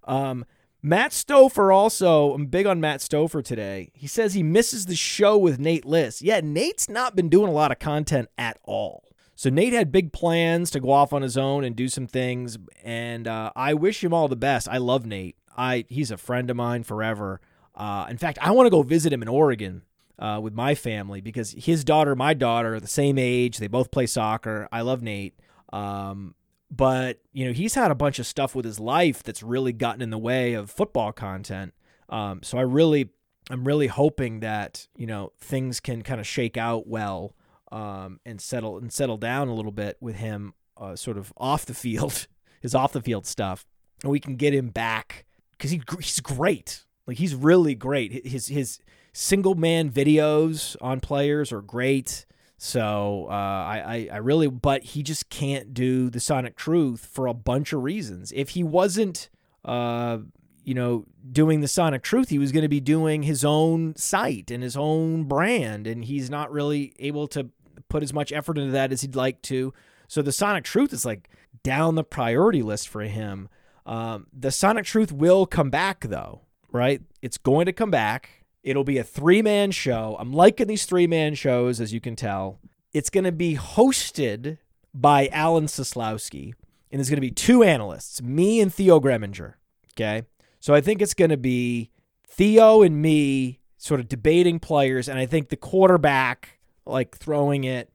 Um, 0.03 0.45
matt 0.81 1.11
stouffer 1.11 1.73
also 1.73 2.33
i'm 2.33 2.45
big 2.45 2.65
on 2.65 2.79
matt 2.79 3.01
stouffer 3.01 3.43
today. 3.43 3.91
He 3.93 4.07
says 4.07 4.33
he 4.33 4.43
misses 4.43 4.87
the 4.87 4.95
show 4.95 5.37
with 5.37 5.59
nate 5.59 5.85
liss 5.85 6.21
yeah 6.21 6.41
nate's 6.43 6.89
not 6.89 7.15
been 7.15 7.29
doing 7.29 7.49
a 7.49 7.53
lot 7.53 7.71
of 7.71 7.77
content 7.79 8.29
at 8.37 8.57
all 8.63 9.06
so 9.37 9.51
Nate 9.51 9.73
had 9.73 9.91
big 9.91 10.11
plans 10.11 10.71
to 10.71 10.79
go 10.79 10.89
off 10.89 11.13
on 11.13 11.21
his 11.21 11.37
own 11.37 11.63
and 11.63 11.75
do 11.75 11.89
some 11.89 12.07
things, 12.07 12.57
and 12.83 13.27
uh, 13.27 13.51
I 13.55 13.75
wish 13.75 14.03
him 14.03 14.11
all 14.11 14.27
the 14.27 14.35
best. 14.35 14.67
I 14.67 14.79
love 14.79 15.05
Nate. 15.05 15.35
I 15.55 15.85
he's 15.89 16.09
a 16.09 16.17
friend 16.17 16.49
of 16.49 16.57
mine 16.57 16.81
forever. 16.81 17.39
Uh, 17.75 18.07
in 18.09 18.17
fact, 18.17 18.39
I 18.41 18.49
want 18.49 18.65
to 18.65 18.71
go 18.71 18.81
visit 18.81 19.13
him 19.13 19.21
in 19.21 19.27
Oregon 19.27 19.83
uh, 20.17 20.39
with 20.41 20.55
my 20.55 20.73
family 20.73 21.21
because 21.21 21.51
his 21.51 21.83
daughter, 21.83 22.15
my 22.15 22.33
daughter, 22.33 22.73
are 22.73 22.79
the 22.79 22.87
same 22.87 23.19
age. 23.19 23.59
They 23.59 23.67
both 23.67 23.91
play 23.91 24.07
soccer. 24.07 24.67
I 24.71 24.81
love 24.81 25.03
Nate. 25.03 25.39
Um, 25.71 26.33
but 26.71 27.21
you 27.31 27.45
know 27.45 27.53
he's 27.53 27.75
had 27.75 27.91
a 27.91 27.95
bunch 27.95 28.17
of 28.17 28.25
stuff 28.25 28.55
with 28.55 28.65
his 28.65 28.79
life 28.79 29.21
that's 29.21 29.43
really 29.43 29.71
gotten 29.71 30.01
in 30.01 30.09
the 30.09 30.17
way 30.17 30.55
of 30.55 30.71
football 30.71 31.11
content. 31.11 31.75
Um, 32.09 32.41
so 32.41 32.57
I 32.57 32.61
really, 32.61 33.11
I'm 33.51 33.65
really 33.65 33.87
hoping 33.87 34.39
that 34.39 34.87
you 34.97 35.05
know 35.05 35.31
things 35.39 35.79
can 35.79 36.01
kind 36.01 36.19
of 36.19 36.25
shake 36.25 36.57
out 36.57 36.87
well 36.87 37.35
um, 37.71 38.19
and 38.25 38.41
settle 38.41 38.77
and 38.77 38.91
settle 38.91 39.17
down 39.17 39.47
a 39.47 39.53
little 39.53 39.71
bit 39.71 39.97
with 39.99 40.15
him, 40.15 40.53
uh, 40.77 40.95
sort 40.95 41.17
of 41.17 41.33
off 41.37 41.65
the 41.65 41.73
field, 41.73 42.27
his 42.61 42.75
off 42.75 42.93
the 42.93 43.01
field 43.01 43.25
stuff, 43.25 43.65
and 44.03 44.11
we 44.11 44.19
can 44.19 44.35
get 44.35 44.53
him 44.53 44.69
back 44.69 45.25
because 45.51 45.71
he 45.71 45.81
he's 45.99 46.19
great. 46.19 46.85
Like 47.05 47.17
he's 47.17 47.35
really 47.35 47.75
great. 47.75 48.25
His 48.25 48.47
his 48.47 48.79
single 49.13 49.55
man 49.55 49.89
videos 49.89 50.75
on 50.81 50.99
players 50.99 51.51
are 51.51 51.61
great. 51.61 52.25
So 52.57 53.27
uh, 53.29 53.33
I, 53.33 53.83
I, 53.85 54.09
I 54.13 54.17
really, 54.17 54.47
but 54.47 54.83
he 54.83 55.03
just 55.03 55.29
can't 55.29 55.73
do 55.73 56.09
the 56.09 56.19
Sonic 56.19 56.55
Truth 56.55 57.05
for 57.05 57.27
a 57.27 57.33
bunch 57.33 57.71
of 57.71 57.83
reasons. 57.83 58.31
If 58.35 58.49
he 58.49 58.63
wasn't, 58.63 59.29
uh, 59.63 60.19
you 60.63 60.73
know, 60.73 61.05
doing 61.31 61.61
the 61.61 61.67
Sonic 61.67 62.01
Truth, 62.01 62.29
he 62.29 62.39
was 62.39 62.51
going 62.51 62.63
to 62.63 62.69
be 62.69 62.79
doing 62.79 63.23
his 63.23 63.45
own 63.45 63.95
site 63.95 64.49
and 64.49 64.63
his 64.63 64.75
own 64.75 65.25
brand, 65.25 65.85
and 65.85 66.05
he's 66.05 66.29
not 66.29 66.51
really 66.51 66.93
able 66.97 67.27
to 67.29 67.49
put 67.89 68.03
as 68.03 68.13
much 68.13 68.31
effort 68.31 68.57
into 68.57 68.71
that 68.71 68.91
as 68.91 69.01
he'd 69.01 69.15
like 69.15 69.41
to. 69.43 69.73
So 70.07 70.21
the 70.21 70.31
Sonic 70.31 70.63
Truth 70.63 70.93
is 70.93 71.05
like 71.05 71.29
down 71.63 71.95
the 71.95 72.03
priority 72.03 72.61
list 72.61 72.87
for 72.87 73.01
him. 73.01 73.49
Um, 73.85 74.27
the 74.33 74.51
Sonic 74.51 74.85
Truth 74.85 75.11
will 75.11 75.45
come 75.45 75.69
back 75.69 76.01
though, 76.01 76.41
right? 76.71 77.01
It's 77.21 77.37
going 77.37 77.65
to 77.65 77.73
come 77.73 77.91
back. 77.91 78.45
It'll 78.63 78.83
be 78.83 78.97
a 78.97 79.03
three 79.03 79.41
man 79.41 79.71
show. 79.71 80.17
I'm 80.19 80.33
liking 80.33 80.67
these 80.67 80.85
three 80.85 81.07
man 81.07 81.35
shows, 81.35 81.79
as 81.79 81.93
you 81.93 82.01
can 82.01 82.15
tell. 82.15 82.59
It's 82.93 83.09
going 83.09 83.23
to 83.23 83.31
be 83.31 83.55
hosted 83.55 84.57
by 84.93 85.27
Alan 85.27 85.67
Seslowsky, 85.67 86.53
and 86.91 86.99
there's 86.99 87.09
going 87.09 87.17
to 87.17 87.21
be 87.21 87.31
two 87.31 87.63
analysts, 87.63 88.21
me 88.21 88.59
and 88.59 88.73
Theo 88.73 88.99
Gremminger. 88.99 89.53
Okay. 89.93 90.23
So 90.59 90.73
I 90.73 90.81
think 90.81 91.01
it's 91.01 91.13
going 91.13 91.29
to 91.29 91.37
be 91.37 91.91
Theo 92.27 92.81
and 92.81 93.01
me 93.01 93.59
sort 93.77 93.99
of 93.99 94.09
debating 94.09 94.59
players, 94.59 95.07
and 95.07 95.19
I 95.19 95.25
think 95.25 95.49
the 95.49 95.55
quarterback, 95.55 96.56
like 96.89 97.17
throwing 97.17 97.63
it, 97.63 97.91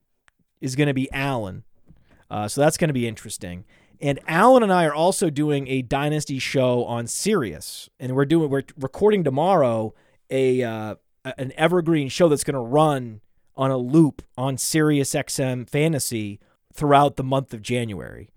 is 0.60 0.76
going 0.76 0.86
to 0.86 0.94
be 0.94 1.10
Alan. 1.12 1.64
Uh, 2.30 2.48
so 2.48 2.60
that's 2.60 2.76
going 2.76 2.88
to 2.88 2.94
be 2.94 3.06
interesting. 3.06 3.64
And 4.00 4.18
Alan 4.26 4.62
and 4.62 4.72
I 4.72 4.84
are 4.84 4.94
also 4.94 5.30
doing 5.30 5.68
a 5.68 5.82
dynasty 5.82 6.38
show 6.38 6.84
on 6.84 7.06
Sirius, 7.06 7.88
and 8.00 8.16
we're 8.16 8.24
doing 8.24 8.50
we're 8.50 8.64
recording 8.76 9.22
tomorrow 9.22 9.94
a 10.28 10.62
uh, 10.62 10.94
an 11.24 11.52
evergreen 11.56 12.08
show 12.08 12.28
that's 12.28 12.42
going 12.42 12.54
to 12.54 12.60
run 12.60 13.20
on 13.54 13.70
a 13.70 13.76
loop 13.76 14.22
on 14.36 14.58
Sirius 14.58 15.14
XM 15.14 15.68
Fantasy 15.68 16.40
throughout 16.72 17.16
the 17.16 17.22
month 17.22 17.54
of 17.54 17.62
January. 17.62 18.30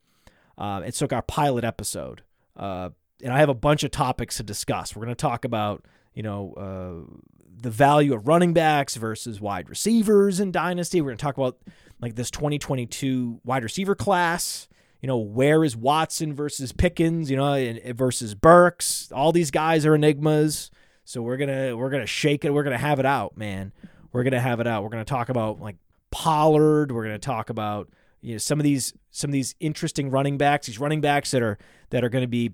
Uh, 0.55 0.81
it's 0.85 1.01
like 1.01 1.13
our 1.13 1.23
pilot 1.23 1.63
episode, 1.63 2.21
uh, 2.55 2.89
and 3.23 3.33
I 3.33 3.39
have 3.39 3.49
a 3.49 3.55
bunch 3.55 3.83
of 3.83 3.89
topics 3.89 4.37
to 4.37 4.43
discuss. 4.43 4.95
We're 4.95 5.05
going 5.05 5.15
to 5.15 5.21
talk 5.21 5.45
about 5.45 5.83
you 6.15 6.23
know 6.23 6.53
uh, 6.53 7.13
the 7.61 7.69
value 7.69 8.13
of 8.13 8.27
running 8.27 8.53
backs 8.53 8.95
versus 8.95 9.39
wide 9.39 9.69
receivers 9.69 10.39
in 10.39 10.51
dynasty. 10.51 11.01
We're 11.01 11.09
going 11.09 11.17
to 11.17 11.23
talk 11.23 11.37
about 11.37 11.57
like 12.01 12.15
this 12.15 12.31
2022 12.31 13.41
wide 13.43 13.63
receiver 13.63 13.95
class. 13.95 14.67
You 15.01 15.07
know, 15.07 15.17
where 15.17 15.63
is 15.63 15.75
Watson 15.75 16.33
versus 16.33 16.71
Pickens? 16.71 17.29
You 17.29 17.37
know, 17.37 17.53
and, 17.53 17.97
versus 17.97 18.33
Burks. 18.33 19.11
All 19.11 19.31
these 19.31 19.51
guys 19.51 19.85
are 19.85 19.95
enigmas. 19.95 20.71
So 21.03 21.21
we're 21.21 21.37
gonna 21.37 21.77
we're 21.77 21.91
gonna 21.91 22.07
shake 22.07 22.45
it. 22.45 22.51
We're 22.51 22.63
gonna 22.63 22.79
have 22.79 22.99
it 22.99 23.05
out, 23.05 23.37
man. 23.37 23.71
We're 24.11 24.23
gonna 24.23 24.41
have 24.41 24.59
it 24.59 24.65
out. 24.65 24.83
We're 24.83 24.89
gonna 24.89 25.05
talk 25.05 25.29
about 25.29 25.59
like 25.59 25.75
Pollard. 26.09 26.91
We're 26.91 27.03
gonna 27.03 27.19
talk 27.19 27.51
about 27.51 27.89
you 28.21 28.33
know 28.33 28.37
some 28.39 28.59
of 28.59 28.63
these 28.63 28.93
some 29.11 29.29
of 29.29 29.33
these 29.33 29.53
interesting 29.59 30.09
running 30.09 30.37
backs. 30.39 30.65
These 30.65 30.79
running 30.79 31.01
backs 31.01 31.29
that 31.31 31.43
are 31.43 31.59
that 31.91 32.03
are 32.03 32.09
gonna 32.09 32.27
be 32.27 32.53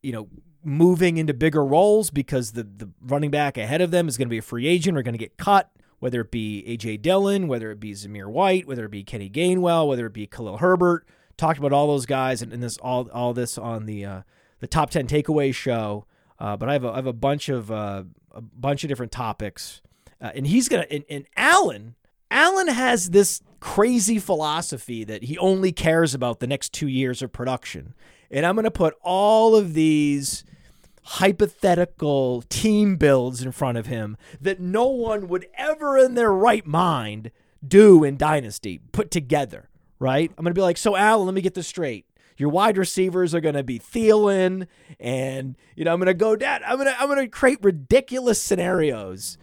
you 0.00 0.12
know 0.12 0.28
moving 0.64 1.16
into 1.16 1.34
bigger 1.34 1.64
roles 1.64 2.10
because 2.10 2.52
the 2.52 2.62
the 2.64 2.90
running 3.00 3.30
back 3.30 3.56
ahead 3.56 3.80
of 3.80 3.90
them 3.90 4.08
is 4.08 4.16
gonna 4.16 4.28
be 4.28 4.38
a 4.38 4.42
free 4.42 4.66
agent 4.66 4.96
or 4.96 5.02
gonna 5.02 5.18
get 5.18 5.36
cut. 5.36 5.70
Whether 6.00 6.20
it 6.20 6.30
be 6.30 6.64
AJ 6.68 7.02
Dillon, 7.02 7.48
whether 7.48 7.72
it 7.72 7.80
be 7.80 7.92
Zamir 7.92 8.28
White, 8.28 8.68
whether 8.68 8.84
it 8.84 8.90
be 8.90 9.02
Kenny 9.02 9.28
Gainwell, 9.28 9.88
whether 9.88 10.06
it 10.06 10.12
be 10.12 10.28
Khalil 10.28 10.58
Herbert, 10.58 11.04
talked 11.36 11.58
about 11.58 11.72
all 11.72 11.86
those 11.86 12.06
guys 12.06 12.42
and, 12.42 12.52
and 12.52 12.62
this 12.62 12.76
all 12.78 13.08
all 13.12 13.32
this 13.32 13.58
on 13.58 13.86
the 13.86 14.04
uh, 14.04 14.22
the 14.60 14.66
top 14.66 14.90
ten 14.90 15.06
takeaways 15.06 15.54
show. 15.54 16.04
Uh, 16.38 16.56
but 16.56 16.68
I 16.68 16.74
have 16.74 16.84
a, 16.84 16.90
I 16.90 16.96
have 16.96 17.06
a 17.06 17.12
bunch 17.12 17.48
of 17.48 17.70
uh, 17.70 18.04
a 18.32 18.40
bunch 18.40 18.84
of 18.84 18.88
different 18.88 19.12
topics, 19.12 19.82
uh, 20.20 20.30
and 20.34 20.46
he's 20.46 20.68
gonna 20.68 20.86
and, 20.90 21.04
and 21.08 21.26
Alan 21.36 21.96
Alan 22.30 22.68
has 22.68 23.10
this 23.10 23.40
crazy 23.60 24.18
philosophy 24.18 25.02
that 25.04 25.24
he 25.24 25.38
only 25.38 25.72
cares 25.72 26.14
about 26.14 26.40
the 26.40 26.46
next 26.46 26.72
two 26.72 26.88
years 26.88 27.22
of 27.22 27.32
production, 27.32 27.94
and 28.30 28.44
I'm 28.44 28.54
gonna 28.54 28.70
put 28.70 28.94
all 29.02 29.56
of 29.56 29.74
these 29.74 30.44
hypothetical 31.12 32.42
team 32.48 32.96
builds 32.96 33.42
in 33.42 33.52
front 33.52 33.78
of 33.78 33.86
him 33.86 34.16
that 34.40 34.60
no 34.60 34.86
one 34.86 35.28
would 35.28 35.46
ever 35.54 35.96
in 35.96 36.14
their 36.14 36.32
right 36.32 36.66
mind 36.66 37.30
do 37.66 38.04
in 38.04 38.16
Dynasty 38.16 38.80
put 38.92 39.10
together. 39.10 39.68
Right? 39.98 40.30
I'm 40.36 40.44
gonna 40.44 40.54
be 40.54 40.60
like, 40.60 40.76
so 40.76 40.96
Alan, 40.96 41.26
let 41.26 41.34
me 41.34 41.40
get 41.40 41.54
this 41.54 41.66
straight 41.66 42.04
your 42.38 42.50
wide 42.50 42.78
receivers 42.78 43.34
are 43.34 43.40
going 43.40 43.56
to 43.56 43.64
be 43.64 43.80
Thielen, 43.80 44.68
and 45.00 45.56
you 45.74 45.84
know 45.84 45.92
I'm 45.92 45.98
going 45.98 46.06
to 46.06 46.14
go 46.14 46.36
down. 46.36 46.60
I'm 46.64 46.76
going 46.76 46.86
to 46.86 46.98
I'm 46.98 47.08
going 47.08 47.18
to 47.18 47.28
create 47.28 47.58
ridiculous 47.62 48.40
scenarios 48.40 49.36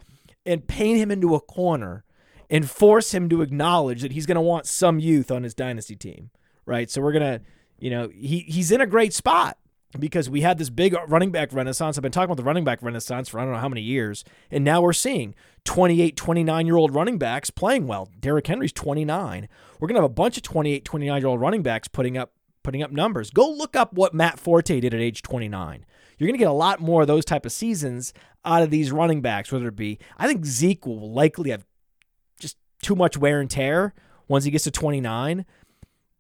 and 0.46 0.66
paint 0.66 0.98
him 0.98 1.12
into 1.12 1.36
a 1.36 1.42
corner 1.42 2.06
and 2.50 2.70
force 2.70 3.14
him 3.14 3.28
to 3.30 3.42
acknowledge 3.42 4.02
that 4.02 4.14
he's 4.14 4.26
going 4.26 4.36
to 4.36 4.42
want 4.42 4.66
some 4.66 5.00
youth 5.00 5.30
on 5.30 5.44
his 5.44 5.54
dynasty 5.54 5.96
team, 5.96 6.30
right? 6.66 6.90
So 6.90 7.02
we're 7.02 7.12
going 7.12 7.40
to, 7.40 7.46
you 7.80 7.90
know, 7.90 8.10
he 8.10 8.40
he's 8.40 8.72
in 8.72 8.80
a 8.80 8.88
great 8.88 9.14
spot 9.14 9.58
because 10.00 10.30
we 10.30 10.42
had 10.42 10.58
this 10.58 10.70
big 10.70 10.96
running 11.08 11.32
back 11.32 11.54
renaissance. 11.54 11.98
I've 11.98 12.02
been 12.02 12.12
talking 12.12 12.26
about 12.26 12.38
the 12.38 12.44
running 12.44 12.64
back 12.64 12.82
renaissance 12.82 13.30
for 13.30 13.40
I 13.40 13.44
don't 13.44 13.54
know 13.54 13.60
how 13.60 13.70
many 13.70 13.82
years. 13.82 14.24
And 14.52 14.64
now 14.64 14.82
we're 14.82 14.94
seeing 14.94 15.36
28, 15.66 16.16
29 16.16 16.66
year 16.66 16.76
old 16.76 16.94
running 16.94 17.18
backs 17.18 17.50
playing 17.50 17.88
well. 17.88 18.10
Derrick 18.20 18.48
Henry's 18.48 18.74
29. 18.74 19.48
We're 19.80 19.88
going 19.88 19.96
to 19.96 20.02
have 20.02 20.12
a 20.12 20.14
bunch 20.14 20.38
of 20.38 20.44
28, 20.44 20.86
29 20.86 21.22
year 21.22 21.28
old 21.28 21.42
running 21.42 21.64
backs 21.64 21.88
putting 21.88 22.18
up 22.18 22.34
putting 22.64 22.82
up 22.82 22.92
numbers. 22.92 23.30
Go 23.30 23.50
look 23.50 23.76
up 23.76 23.94
what 23.94 24.14
Matt 24.14 24.40
Forte 24.40 24.80
did 24.80 24.94
at 24.94 25.00
age 25.00 25.22
29. 25.22 25.86
You're 26.18 26.28
going 26.28 26.38
to 26.38 26.40
get 26.40 26.50
a 26.50 26.54
lot 26.54 26.80
more 26.80 27.02
of 27.02 27.08
those 27.08 27.26
type 27.26 27.46
of 27.46 27.52
seasons 27.52 28.14
out 28.44 28.64
of 28.64 28.70
these 28.70 28.92
running 28.92 29.22
backs, 29.22 29.52
whether 29.52 29.68
it 29.68 29.76
be, 29.76 30.00
I 30.18 30.28
think 30.28 30.46
Zeke 30.46 30.86
will 30.86 31.12
likely 31.12 31.52
have 31.52 31.66
just 32.40 32.58
too 32.82 32.96
much 32.96 33.18
wear 33.18 33.40
and 33.40 33.50
tear 33.50 33.94
once 34.28 34.46
he 34.46 34.52
gets 34.52 34.64
to 34.64 34.72
29, 34.72 35.46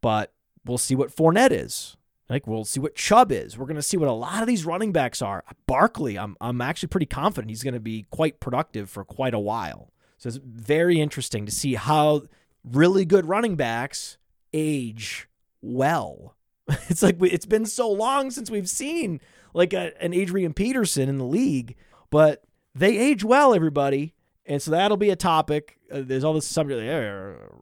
but 0.01 0.34
we'll 0.65 0.78
see 0.78 0.95
what 0.95 1.15
Fournette 1.15 1.51
is. 1.51 1.95
Like 2.30 2.47
we'll 2.47 2.65
see 2.65 2.80
what 2.80 2.95
Chubb 2.95 3.32
is. 3.32 3.57
We're 3.57 3.65
going 3.65 3.76
to 3.76 3.84
see 3.84 3.97
what 3.97 4.09
a 4.09 4.13
lot 4.13 4.41
of 4.41 4.47
these 4.47 4.65
running 4.65 4.91
backs 4.91 5.21
are. 5.21 5.43
Barkley, 5.67 6.17
I'm 6.17 6.36
I'm 6.41 6.61
actually 6.61 6.89
pretty 6.89 7.05
confident 7.05 7.51
he's 7.51 7.63
going 7.63 7.76
to 7.76 7.80
be 7.80 8.07
quite 8.09 8.39
productive 8.39 8.89
for 8.89 9.03
quite 9.03 9.34
a 9.34 9.39
while. 9.39 9.91
So 10.17 10.28
it's 10.28 10.39
very 10.43 10.99
interesting 10.99 11.45
to 11.45 11.51
see 11.51 11.76
how 11.76 12.23
really 12.63 13.05
good 13.05 13.28
running 13.28 13.55
backs 13.55 14.17
age 14.53 15.28
well. 15.61 16.36
It's 16.89 17.03
like 17.03 17.17
it's 17.21 17.45
been 17.45 17.67
so 17.67 17.91
long 17.91 18.32
since 18.32 18.49
we've 18.49 18.69
seen 18.69 19.21
like 19.53 19.71
a, 19.71 19.93
an 20.01 20.15
Adrian 20.15 20.53
Peterson 20.53 21.07
in 21.07 21.19
the 21.19 21.26
league, 21.26 21.76
but 22.09 22.43
they 22.73 22.97
age 22.97 23.23
well, 23.23 23.53
everybody. 23.53 24.15
And 24.47 24.61
so 24.61 24.71
that'll 24.71 24.97
be 24.97 25.11
a 25.11 25.15
topic. 25.15 25.78
Uh, 25.91 26.01
there's 26.03 26.23
all 26.23 26.34
this 26.34 26.47
subject. 26.47 26.82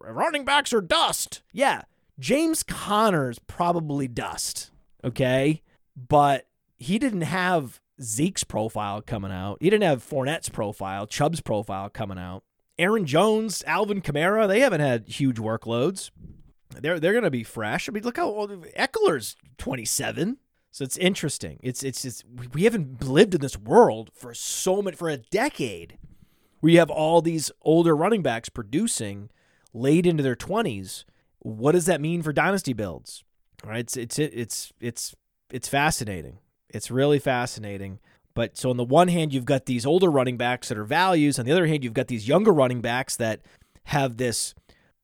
Running 0.01 0.45
backs 0.45 0.73
are 0.73 0.81
dust. 0.81 1.41
Yeah, 1.51 1.83
James 2.19 2.63
Conner's 2.63 3.39
probably 3.39 4.07
dust. 4.07 4.71
Okay, 5.03 5.61
but 5.95 6.47
he 6.77 6.97
didn't 6.97 7.21
have 7.21 7.81
Zeke's 8.01 8.43
profile 8.43 9.01
coming 9.01 9.31
out. 9.31 9.57
He 9.59 9.69
didn't 9.69 9.83
have 9.83 10.07
Fournette's 10.07 10.49
profile, 10.49 11.07
Chubb's 11.07 11.41
profile 11.41 11.89
coming 11.89 12.17
out. 12.17 12.43
Aaron 12.79 13.05
Jones, 13.05 13.63
Alvin 13.67 14.01
Kamara, 14.01 14.47
they 14.47 14.61
haven't 14.61 14.81
had 14.81 15.07
huge 15.07 15.37
workloads 15.37 16.09
they're 16.81 16.99
they're 16.99 17.19
to 17.21 17.31
be 17.31 17.43
fresh. 17.43 17.87
I 17.87 17.91
mean, 17.91 18.03
look 18.03 18.17
how 18.17 18.27
old 18.27 18.49
Ekeler's 18.75 19.35
27. 19.57 20.37
So 20.71 20.83
it's 20.83 20.97
interesting. 20.97 21.59
It's 21.61 21.83
it's 21.83 22.01
just 22.01 22.23
we 22.53 22.63
haven't 22.63 23.03
lived 23.03 23.35
in 23.35 23.41
this 23.41 23.57
world 23.57 24.09
for 24.13 24.33
so 24.33 24.81
much 24.81 24.95
for 24.95 25.09
a 25.09 25.17
decade. 25.17 25.97
where 26.59 26.71
you 26.71 26.79
have 26.79 26.89
all 26.89 27.21
these 27.21 27.51
older 27.61 27.95
running 27.95 28.21
backs 28.21 28.49
producing 28.49 29.29
late 29.73 30.05
into 30.05 30.23
their 30.23 30.35
20s. 30.35 31.03
What 31.43 31.73
does 31.73 31.85
that 31.85 32.01
mean 32.01 32.21
for 32.21 32.33
dynasty 32.33 32.73
builds? 32.73 33.23
Right? 33.63 33.79
It's 33.79 33.95
it's 33.95 34.19
it's 34.19 34.73
it's 34.79 35.15
it's 35.51 35.67
fascinating. 35.67 36.39
It's 36.69 36.89
really 36.89 37.19
fascinating. 37.19 37.99
But 38.33 38.57
so 38.57 38.71
on 38.71 38.77
the 38.77 38.83
one 38.83 39.09
hand, 39.09 39.33
you've 39.33 39.45
got 39.45 39.67
these 39.67 39.85
older 39.85 40.09
running 40.09 40.37
backs 40.37 40.69
that 40.69 40.77
are 40.77 40.83
values. 40.83 41.37
On 41.37 41.45
the 41.45 41.51
other 41.51 41.67
hand, 41.67 41.83
you've 41.83 41.93
got 41.93 42.07
these 42.07 42.27
younger 42.27 42.51
running 42.51 42.81
backs 42.81 43.15
that 43.17 43.41
have 43.85 44.17
this 44.17 44.55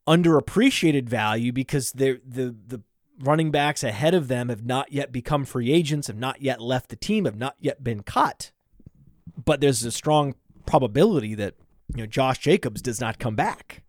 underappreciated 0.07 1.07
value 1.07 1.51
because 1.51 1.91
the 1.91 2.19
the 2.25 2.81
running 3.21 3.51
backs 3.51 3.83
ahead 3.83 4.13
of 4.13 4.27
them 4.27 4.49
have 4.49 4.65
not 4.65 4.91
yet 4.91 5.11
become 5.11 5.45
free 5.45 5.71
agents, 5.71 6.07
have 6.07 6.17
not 6.17 6.41
yet 6.41 6.61
left 6.61 6.89
the 6.89 6.95
team, 6.95 7.25
have 7.25 7.37
not 7.37 7.55
yet 7.59 7.83
been 7.83 8.01
cut. 8.01 8.51
But 9.43 9.61
there's 9.61 9.83
a 9.83 9.91
strong 9.91 10.35
probability 10.65 11.35
that 11.35 11.55
you 11.93 12.01
know 12.01 12.07
Josh 12.07 12.39
Jacobs 12.39 12.81
does 12.81 12.99
not 12.99 13.19
come 13.19 13.35
back. 13.35 13.83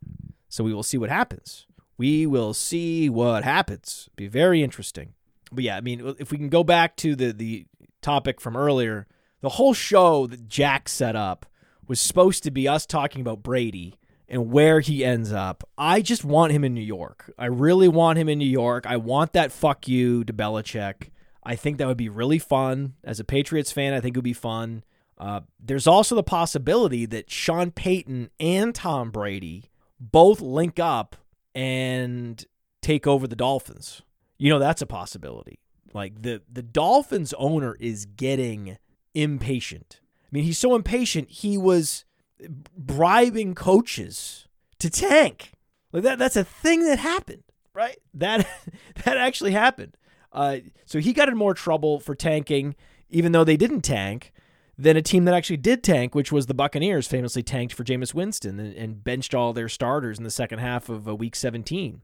So 0.48 0.64
we 0.64 0.74
will 0.74 0.82
see 0.82 0.98
what 0.98 1.10
happens. 1.10 1.66
We 2.00 2.24
will 2.24 2.54
see 2.54 3.10
what 3.10 3.44
happens. 3.44 4.08
Be 4.16 4.26
very 4.26 4.62
interesting. 4.62 5.12
But 5.52 5.64
yeah, 5.64 5.76
I 5.76 5.82
mean, 5.82 6.14
if 6.18 6.30
we 6.30 6.38
can 6.38 6.48
go 6.48 6.64
back 6.64 6.96
to 6.96 7.14
the 7.14 7.30
the 7.30 7.66
topic 8.00 8.40
from 8.40 8.56
earlier, 8.56 9.06
the 9.42 9.50
whole 9.50 9.74
show 9.74 10.26
that 10.28 10.48
Jack 10.48 10.88
set 10.88 11.14
up 11.14 11.44
was 11.86 12.00
supposed 12.00 12.42
to 12.44 12.50
be 12.50 12.66
us 12.66 12.86
talking 12.86 13.20
about 13.20 13.42
Brady 13.42 13.98
and 14.30 14.50
where 14.50 14.80
he 14.80 15.04
ends 15.04 15.30
up. 15.30 15.62
I 15.76 16.00
just 16.00 16.24
want 16.24 16.52
him 16.52 16.64
in 16.64 16.72
New 16.72 16.80
York. 16.80 17.34
I 17.38 17.44
really 17.44 17.88
want 17.88 18.18
him 18.18 18.30
in 18.30 18.38
New 18.38 18.46
York. 18.46 18.86
I 18.86 18.96
want 18.96 19.34
that 19.34 19.52
fuck 19.52 19.86
you 19.86 20.24
to 20.24 20.32
Belichick. 20.32 21.10
I 21.44 21.54
think 21.54 21.76
that 21.76 21.86
would 21.86 21.98
be 21.98 22.08
really 22.08 22.38
fun. 22.38 22.94
As 23.04 23.20
a 23.20 23.24
Patriots 23.24 23.72
fan, 23.72 23.92
I 23.92 24.00
think 24.00 24.16
it 24.16 24.18
would 24.20 24.24
be 24.24 24.32
fun. 24.32 24.84
Uh, 25.18 25.40
there's 25.62 25.86
also 25.86 26.14
the 26.14 26.22
possibility 26.22 27.04
that 27.04 27.30
Sean 27.30 27.70
Payton 27.70 28.30
and 28.40 28.74
Tom 28.74 29.10
Brady 29.10 29.68
both 30.00 30.40
link 30.40 30.78
up 30.78 31.16
and 31.60 32.42
take 32.80 33.06
over 33.06 33.26
the 33.26 33.36
Dolphins. 33.36 34.00
You 34.38 34.48
know, 34.48 34.58
that's 34.58 34.80
a 34.80 34.86
possibility. 34.86 35.60
Like 35.92 36.22
the 36.22 36.40
the 36.50 36.62
Dolphins 36.62 37.34
owner 37.36 37.76
is 37.78 38.06
getting 38.06 38.78
impatient. 39.14 40.00
I 40.24 40.28
mean, 40.32 40.44
he's 40.44 40.56
so 40.56 40.74
impatient, 40.74 41.28
he 41.28 41.58
was 41.58 42.06
bribing 42.74 43.54
coaches 43.54 44.48
to 44.78 44.88
tank. 44.88 45.52
Like 45.92 46.04
that 46.04 46.18
that's 46.18 46.36
a 46.36 46.44
thing 46.44 46.86
that 46.86 46.98
happened, 46.98 47.42
right? 47.74 47.98
That 48.14 48.48
that 49.04 49.18
actually 49.18 49.52
happened. 49.52 49.98
Uh, 50.32 50.58
so 50.86 50.98
he 50.98 51.12
got 51.12 51.28
in 51.28 51.36
more 51.36 51.52
trouble 51.52 52.00
for 52.00 52.14
tanking, 52.14 52.74
even 53.10 53.32
though 53.32 53.44
they 53.44 53.58
didn't 53.58 53.82
tank, 53.82 54.32
than 54.80 54.96
a 54.96 55.02
team 55.02 55.26
that 55.26 55.34
actually 55.34 55.58
did 55.58 55.82
tank, 55.82 56.14
which 56.14 56.32
was 56.32 56.46
the 56.46 56.54
Buccaneers, 56.54 57.06
famously 57.06 57.42
tanked 57.42 57.74
for 57.74 57.84
Jameis 57.84 58.14
Winston 58.14 58.58
and, 58.58 58.74
and 58.74 59.04
benched 59.04 59.34
all 59.34 59.52
their 59.52 59.68
starters 59.68 60.16
in 60.16 60.24
the 60.24 60.30
second 60.30 60.58
half 60.58 60.88
of 60.88 61.06
uh, 61.06 61.14
Week 61.14 61.36
17. 61.36 62.00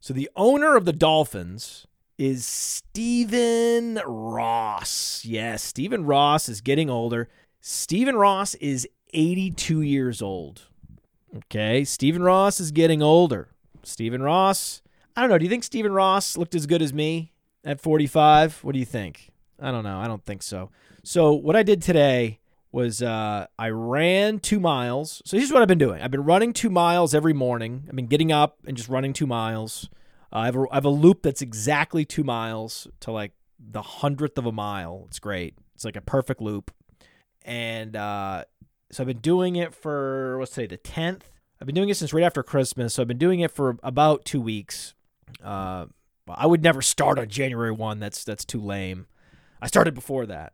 So 0.00 0.14
the 0.14 0.30
owner 0.34 0.76
of 0.76 0.86
the 0.86 0.94
Dolphins 0.94 1.86
is 2.16 2.46
Stephen 2.46 4.00
Ross. 4.06 5.24
Yes, 5.26 5.62
Stephen 5.62 6.06
Ross 6.06 6.48
is 6.48 6.62
getting 6.62 6.88
older. 6.88 7.28
Stephen 7.60 8.16
Ross 8.16 8.54
is 8.54 8.88
82 9.12 9.82
years 9.82 10.22
old. 10.22 10.62
Okay, 11.36 11.84
Stephen 11.84 12.22
Ross 12.22 12.60
is 12.60 12.70
getting 12.70 13.02
older. 13.02 13.48
Stephen 13.82 14.22
Ross, 14.22 14.80
I 15.14 15.20
don't 15.20 15.30
know. 15.30 15.38
Do 15.38 15.44
you 15.44 15.50
think 15.50 15.64
Stephen 15.64 15.92
Ross 15.92 16.36
looked 16.36 16.54
as 16.54 16.66
good 16.66 16.80
as 16.80 16.94
me 16.94 17.32
at 17.62 17.78
45? 17.78 18.64
What 18.64 18.72
do 18.72 18.78
you 18.78 18.86
think? 18.86 19.30
I 19.60 19.70
don't 19.70 19.84
know. 19.84 19.98
I 19.98 20.06
don't 20.06 20.24
think 20.24 20.42
so. 20.42 20.70
So 21.02 21.32
what 21.32 21.56
I 21.56 21.62
did 21.62 21.82
today 21.82 22.40
was 22.72 23.02
uh, 23.02 23.46
I 23.58 23.70
ran 23.70 24.38
two 24.38 24.60
miles. 24.60 25.22
So 25.24 25.36
here's 25.36 25.52
what 25.52 25.62
I've 25.62 25.68
been 25.68 25.78
doing. 25.78 26.02
I've 26.02 26.10
been 26.10 26.24
running 26.24 26.52
two 26.52 26.70
miles 26.70 27.14
every 27.14 27.32
morning. 27.32 27.84
I've 27.88 27.96
been 27.96 28.06
getting 28.06 28.30
up 28.30 28.58
and 28.66 28.76
just 28.76 28.88
running 28.88 29.12
two 29.12 29.26
miles. 29.26 29.88
Uh, 30.32 30.38
I, 30.38 30.46
have 30.46 30.56
a, 30.56 30.66
I 30.70 30.74
have 30.76 30.84
a 30.84 30.90
loop 30.90 31.22
that's 31.22 31.42
exactly 31.42 32.04
two 32.04 32.22
miles 32.22 32.86
to 33.00 33.10
like 33.10 33.32
the 33.58 33.82
hundredth 33.82 34.38
of 34.38 34.46
a 34.46 34.52
mile. 34.52 35.04
It's 35.08 35.18
great. 35.18 35.54
It's 35.74 35.84
like 35.84 35.96
a 35.96 36.00
perfect 36.00 36.40
loop. 36.40 36.70
And 37.44 37.96
uh, 37.96 38.44
so 38.92 39.02
I've 39.02 39.08
been 39.08 39.18
doing 39.18 39.56
it 39.56 39.74
for 39.74 40.36
let's 40.38 40.52
say 40.52 40.66
the 40.66 40.76
tenth. 40.76 41.30
I've 41.60 41.66
been 41.66 41.74
doing 41.74 41.88
it 41.88 41.96
since 41.96 42.12
right 42.12 42.24
after 42.24 42.42
Christmas. 42.42 42.94
So 42.94 43.02
I've 43.02 43.08
been 43.08 43.18
doing 43.18 43.40
it 43.40 43.50
for 43.50 43.76
about 43.82 44.24
two 44.24 44.40
weeks. 44.40 44.94
Uh, 45.42 45.86
I 46.28 46.46
would 46.46 46.62
never 46.62 46.80
start 46.82 47.18
on 47.18 47.28
January 47.28 47.72
one. 47.72 47.98
That's 47.98 48.22
that's 48.22 48.44
too 48.44 48.60
lame. 48.60 49.06
I 49.60 49.66
started 49.66 49.94
before 49.94 50.26
that. 50.26 50.52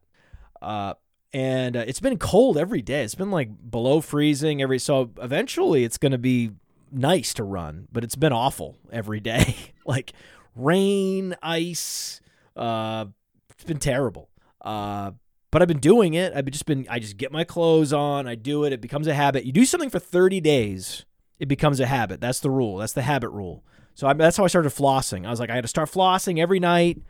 Uh, 0.60 0.94
and 1.32 1.76
uh, 1.76 1.84
it's 1.86 2.00
been 2.00 2.18
cold 2.18 2.56
every 2.56 2.82
day. 2.82 3.02
It's 3.02 3.14
been 3.14 3.30
like 3.30 3.70
below 3.70 4.00
freezing 4.00 4.62
every. 4.62 4.78
So 4.78 5.10
eventually, 5.20 5.84
it's 5.84 5.98
going 5.98 6.12
to 6.12 6.18
be 6.18 6.52
nice 6.90 7.34
to 7.34 7.44
run, 7.44 7.88
but 7.92 8.04
it's 8.04 8.16
been 8.16 8.32
awful 8.32 8.76
every 8.90 9.20
day. 9.20 9.56
like 9.86 10.12
rain, 10.54 11.36
ice. 11.42 12.20
Uh, 12.56 13.06
it's 13.50 13.64
been 13.64 13.78
terrible. 13.78 14.30
Uh, 14.60 15.12
but 15.50 15.62
I've 15.62 15.68
been 15.68 15.78
doing 15.78 16.14
it. 16.14 16.32
I've 16.34 16.46
just 16.46 16.66
been. 16.66 16.86
I 16.88 16.98
just 16.98 17.16
get 17.16 17.32
my 17.32 17.44
clothes 17.44 17.92
on. 17.92 18.26
I 18.26 18.34
do 18.34 18.64
it. 18.64 18.72
It 18.72 18.80
becomes 18.80 19.06
a 19.06 19.14
habit. 19.14 19.44
You 19.44 19.52
do 19.52 19.64
something 19.64 19.90
for 19.90 19.98
30 19.98 20.40
days, 20.40 21.04
it 21.38 21.46
becomes 21.46 21.80
a 21.80 21.86
habit. 21.86 22.20
That's 22.20 22.40
the 22.40 22.50
rule. 22.50 22.78
That's 22.78 22.92
the 22.92 23.02
habit 23.02 23.30
rule. 23.30 23.64
So 23.94 24.06
I, 24.06 24.12
that's 24.12 24.36
how 24.36 24.44
I 24.44 24.48
started 24.48 24.70
flossing. 24.70 25.26
I 25.26 25.30
was 25.30 25.40
like, 25.40 25.50
I 25.50 25.54
had 25.54 25.64
to 25.64 25.68
start 25.68 25.90
flossing 25.90 26.38
every 26.38 26.60
night. 26.60 27.02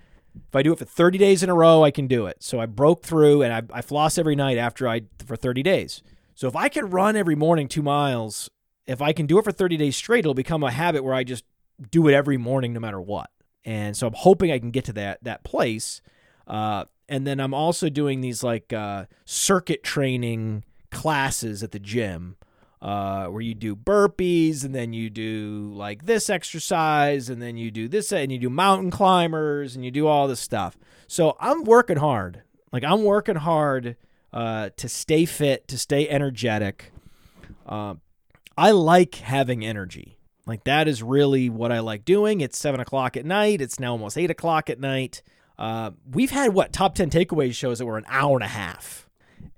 If 0.48 0.54
I 0.54 0.62
do 0.62 0.72
it 0.72 0.78
for 0.78 0.84
30 0.84 1.18
days 1.18 1.42
in 1.42 1.50
a 1.50 1.54
row, 1.54 1.84
I 1.84 1.90
can 1.90 2.06
do 2.06 2.26
it. 2.26 2.42
So 2.42 2.60
I 2.60 2.66
broke 2.66 3.02
through 3.04 3.42
and 3.42 3.52
I, 3.52 3.78
I 3.78 3.82
floss 3.82 4.18
every 4.18 4.36
night 4.36 4.58
after 4.58 4.88
I 4.88 5.02
for 5.24 5.36
30 5.36 5.62
days. 5.62 6.02
So 6.34 6.48
if 6.48 6.56
I 6.56 6.68
can 6.68 6.90
run 6.90 7.16
every 7.16 7.34
morning 7.34 7.68
two 7.68 7.82
miles, 7.82 8.50
if 8.86 9.00
I 9.02 9.12
can 9.12 9.26
do 9.26 9.38
it 9.38 9.44
for 9.44 9.52
30 9.52 9.76
days 9.76 9.96
straight, 9.96 10.20
it'll 10.20 10.34
become 10.34 10.62
a 10.62 10.70
habit 10.70 11.02
where 11.02 11.14
I 11.14 11.24
just 11.24 11.44
do 11.90 12.08
it 12.08 12.14
every 12.14 12.36
morning 12.36 12.72
no 12.72 12.80
matter 12.80 13.00
what. 13.00 13.30
And 13.64 13.96
so 13.96 14.06
I'm 14.06 14.14
hoping 14.14 14.52
I 14.52 14.58
can 14.58 14.70
get 14.70 14.84
to 14.86 14.92
that 14.94 15.24
that 15.24 15.44
place. 15.44 16.00
Uh, 16.46 16.84
and 17.08 17.26
then 17.26 17.40
I'm 17.40 17.54
also 17.54 17.88
doing 17.88 18.20
these 18.20 18.42
like 18.42 18.72
uh, 18.72 19.06
circuit 19.24 19.82
training 19.82 20.64
classes 20.90 21.62
at 21.62 21.72
the 21.72 21.78
gym 21.78 22.36
uh, 22.82 23.26
where 23.26 23.42
you 23.42 23.54
do 23.54 23.74
burpees 23.74 24.64
and 24.64 24.74
then 24.74 24.92
you 24.92 25.08
do 25.10 25.72
like 25.74 26.06
this 26.06 26.28
exercise 26.28 27.28
and 27.28 27.40
then 27.40 27.56
you 27.56 27.70
do 27.70 27.88
this 27.88 28.12
and 28.12 28.30
you 28.30 28.38
do 28.38 28.50
mountain 28.50 28.90
climbers 28.90 29.74
and 29.74 29.84
you 29.84 29.90
do 29.90 30.06
all 30.06 30.28
this 30.28 30.40
stuff. 30.40 30.76
So 31.06 31.36
I'm 31.40 31.64
working 31.64 31.96
hard. 31.96 32.42
Like 32.72 32.84
I'm 32.84 33.04
working 33.04 33.36
hard 33.36 33.96
uh, 34.32 34.70
to 34.76 34.88
stay 34.88 35.24
fit, 35.24 35.68
to 35.68 35.78
stay 35.78 36.08
energetic. 36.08 36.92
Uh, 37.66 37.94
I 38.56 38.72
like 38.72 39.16
having 39.16 39.64
energy. 39.64 40.18
Like 40.46 40.64
that 40.64 40.86
is 40.86 41.02
really 41.02 41.48
what 41.48 41.72
I 41.72 41.80
like 41.80 42.04
doing. 42.04 42.40
It's 42.40 42.58
seven 42.58 42.80
o'clock 42.80 43.16
at 43.16 43.24
night. 43.24 43.60
It's 43.60 43.80
now 43.80 43.92
almost 43.92 44.18
eight 44.18 44.30
o'clock 44.30 44.68
at 44.70 44.78
night. 44.78 45.22
Uh, 45.58 45.92
we've 46.12 46.30
had 46.30 46.52
what 46.52 46.72
top 46.72 46.94
10 46.94 47.08
takeaways 47.08 47.54
shows 47.54 47.78
that 47.78 47.86
were 47.86 47.96
an 47.96 48.04
hour 48.08 48.36
and 48.36 48.44
a 48.44 48.48
half 48.48 49.05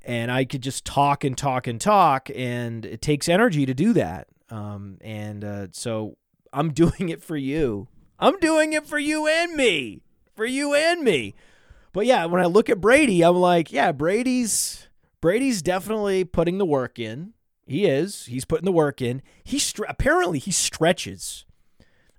and 0.09 0.33
I 0.33 0.47
could 0.47 0.63
just 0.63 0.87
talk 0.87 1.23
and 1.23 1.37
talk 1.37 1.67
and 1.67 1.79
talk, 1.79 2.31
and 2.35 2.87
it 2.87 3.03
takes 3.03 3.29
energy 3.29 3.67
to 3.67 3.75
do 3.75 3.93
that. 3.93 4.29
Um, 4.49 4.97
and 5.03 5.45
uh, 5.45 5.67
so 5.73 6.17
I'm 6.51 6.73
doing 6.73 7.11
it 7.11 7.23
for 7.23 7.37
you. 7.37 7.89
I'm 8.19 8.41
doing 8.41 8.73
it 8.73 8.87
for 8.87 8.99
you 8.99 9.29
and 9.29 9.53
me, 9.55 10.01
for 10.35 10.47
you 10.47 10.75
and 10.75 11.03
me. 11.03 11.35
But 11.93 12.07
yeah, 12.07 12.25
when 12.25 12.43
I 12.43 12.47
look 12.47 12.71
at 12.71 12.81
Brady, 12.81 13.23
I'm 13.23 13.37
like, 13.37 13.71
yeah, 13.71 13.93
Brady's 13.93 14.89
Brady's 15.21 15.61
definitely 15.61 16.25
putting 16.25 16.59
the 16.59 16.67
work 16.67 16.99
in. 16.99 17.35
He 17.67 17.85
is. 17.85 18.27
He's 18.27 18.47
putting 18.47 18.65
the 18.65 18.73
work 18.73 19.03
in. 19.03 19.21
He 19.45 19.59
stre- 19.59 19.91
apparently 19.91 20.39
he 20.39 20.53
stretches 20.53 21.45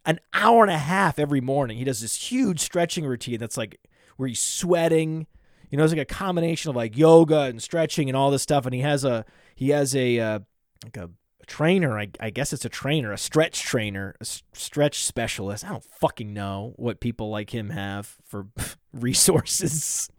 an 0.06 0.20
hour 0.34 0.64
and 0.64 0.72
a 0.72 0.78
half 0.78 1.18
every 1.18 1.42
morning. 1.42 1.78
He 1.78 1.84
does 1.84 2.02
this 2.02 2.32
huge 2.32 2.60
stretching 2.60 3.06
routine 3.06 3.40
that's 3.40 3.58
like 3.58 3.80
where 4.18 4.28
he's 4.28 4.40
sweating 4.40 5.26
you 5.70 5.78
know, 5.78 5.84
it's 5.84 5.94
like 5.94 6.02
a 6.02 6.06
combination 6.06 6.70
of 6.70 6.76
like 6.76 6.98
yoga 6.98 7.42
and 7.42 7.62
stretching 7.62 8.10
and 8.10 8.18
all 8.18 8.32
this 8.32 8.42
stuff. 8.42 8.66
And 8.66 8.74
he 8.74 8.82
has 8.82 9.04
a 9.04 9.26
he 9.56 9.70
has 9.70 9.96
a 9.96 10.20
uh, 10.20 10.40
like 10.84 10.98
a, 10.98 11.10
trainer. 11.48 11.98
I, 11.98 12.10
I, 12.20 12.30
guess 12.30 12.54
it's 12.54 12.64
a 12.64 12.70
trainer, 12.70 13.12
a 13.12 13.18
stretch 13.18 13.62
trainer, 13.64 14.16
a 14.22 14.26
stretch 14.54 15.04
specialist. 15.04 15.66
I 15.66 15.70
don't 15.70 15.84
fucking 15.84 16.32
know 16.32 16.74
what 16.76 17.00
people 17.00 17.32
like 17.32 17.50
him 17.50 17.72
have 17.72 18.18
for 18.24 18.48
resources. 18.94 20.10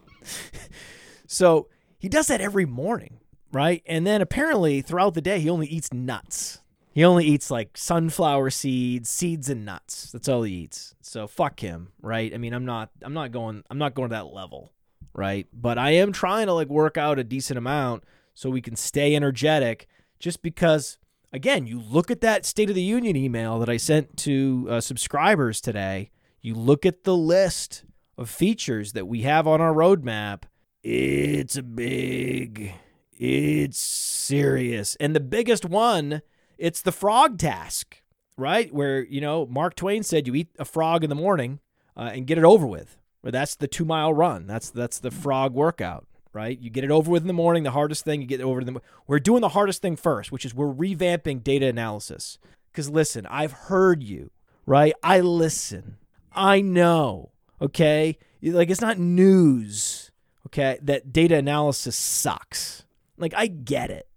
so 1.29 1.69
he 1.99 2.09
does 2.09 2.27
that 2.27 2.41
every 2.41 2.67
morning, 2.67 3.21
right? 3.53 3.83
And 3.87 4.05
then 4.05 4.21
apparently 4.21 4.83
throughout 4.83 5.15
the 5.15 5.21
day 5.21 5.39
he 5.39 5.49
only 5.49 5.69
eats 5.69 5.93
nuts. 5.93 6.63
He 6.93 7.05
only 7.05 7.25
eats 7.25 7.49
like 7.49 7.79
sunflower 7.79 8.51
seeds, 8.51 9.09
seeds 9.09 9.49
and 9.49 9.65
nuts. 9.65 10.11
That's 10.11 10.29
all 10.29 10.43
he 10.43 10.53
eats. 10.55 10.97
So 11.01 11.29
fuck 11.29 11.61
him, 11.61 11.93
right? 12.03 12.35
I 12.35 12.39
mean, 12.39 12.53
I'm 12.53 12.65
not 12.65 12.91
I'm 13.03 13.15
not 13.15 13.31
going 13.31 13.63
I'm 13.71 13.79
not 13.79 13.95
going 13.95 14.09
to 14.09 14.15
that 14.15 14.27
level 14.27 14.73
right? 15.15 15.47
But 15.53 15.79
I 15.79 15.91
am 15.93 16.13
trying 16.13 16.47
to 16.47 16.53
like 16.53 16.69
work 16.69 16.97
out 16.97 17.19
a 17.19 17.25
decent 17.25 17.59
amount 17.59 18.05
so 18.35 18.51
we 18.51 18.61
can 18.61 18.77
stay 18.77 19.15
energetic 19.15 19.89
just 20.19 20.43
because 20.43 20.99
again, 21.33 21.67
you 21.67 21.81
look 21.81 22.11
at 22.11 22.21
that 22.21 22.45
State 22.45 22.69
of 22.69 22.75
the 22.75 22.83
Union 22.83 23.17
email 23.17 23.59
that 23.59 23.69
I 23.69 23.77
sent 23.77 24.17
to 24.19 24.67
uh, 24.71 24.81
subscribers 24.81 25.61
today, 25.61 26.11
you 26.41 26.55
look 26.55 26.87
at 26.87 27.05
the 27.05 27.17
list 27.17 27.85
of 28.17 28.29
features 28.29 28.93
that 28.93 29.07
we 29.07 29.23
have 29.23 29.47
on 29.47 29.61
our 29.61 29.73
roadmap, 29.73 30.45
it's 30.83 31.57
a 31.57 31.63
big, 31.63 32.73
it's 33.13 33.79
serious. 33.79 34.97
And 34.97 35.15
the 35.15 35.21
biggest 35.21 35.65
one, 35.65 36.23
it's 36.59 36.83
the 36.83 36.93
frog 36.93 37.39
task, 37.39 38.03
right? 38.37 38.73
Where, 38.73 39.05
you 39.05 39.21
know, 39.21 39.47
Mark 39.47 39.75
Twain 39.75 40.03
said 40.03 40.27
you 40.27 40.35
eat 40.35 40.49
a 40.59 40.65
frog 40.65 41.05
in 41.05 41.11
the 41.11 41.17
morning 41.17 41.61
uh, 41.97 42.11
and 42.13 42.27
get 42.27 42.39
it 42.39 42.45
over 42.45 42.67
with. 42.67 42.97
That's 43.23 43.55
the 43.55 43.69
two 43.69 43.85
mile 43.85 44.15
run. 44.15 44.47
That's 44.47 44.71
that's 44.71 44.99
the 44.99 45.11
frog 45.11 45.53
workout, 45.55 46.07
right? 46.33 46.59
You 46.59 46.71
get 46.71 46.85
it 46.85 46.91
over 46.91 47.11
with 47.11 47.23
in 47.23 47.29
the 47.29 47.35
morning. 47.35 47.63
The 47.63 47.71
hardest 47.73 48.05
thing 48.05 48.21
you 48.21 48.27
get 48.27 48.41
over 48.41 48.65
the. 48.65 48.81
We're 49.07 49.19
doing 49.19 49.43
the 49.43 49.51
hardest 49.51 49.83
thing 49.83 49.97
first, 49.97 50.33
which 50.33 50.45
is 50.45 50.55
we're 50.55 50.73
revamping 50.73 51.43
data 51.43 51.67
analysis. 51.67 52.39
Because 52.73 52.89
listen, 52.89 53.27
I've 53.27 53.53
heard 53.53 54.03
you, 54.03 54.31
right? 54.65 54.95
I 55.03 55.21
listen. 55.21 55.97
I 56.33 56.61
know. 56.61 57.33
Okay, 57.61 58.19
like 58.43 58.71
it's 58.71 58.81
not 58.81 58.99
news. 58.99 60.11
Okay, 60.47 60.79
that 60.83 61.13
data 61.13 61.37
analysis 61.37 61.97
sucks. 61.97 62.85
Like 63.19 63.35
I 63.37 63.47
get 63.49 63.91
it, 63.91 64.09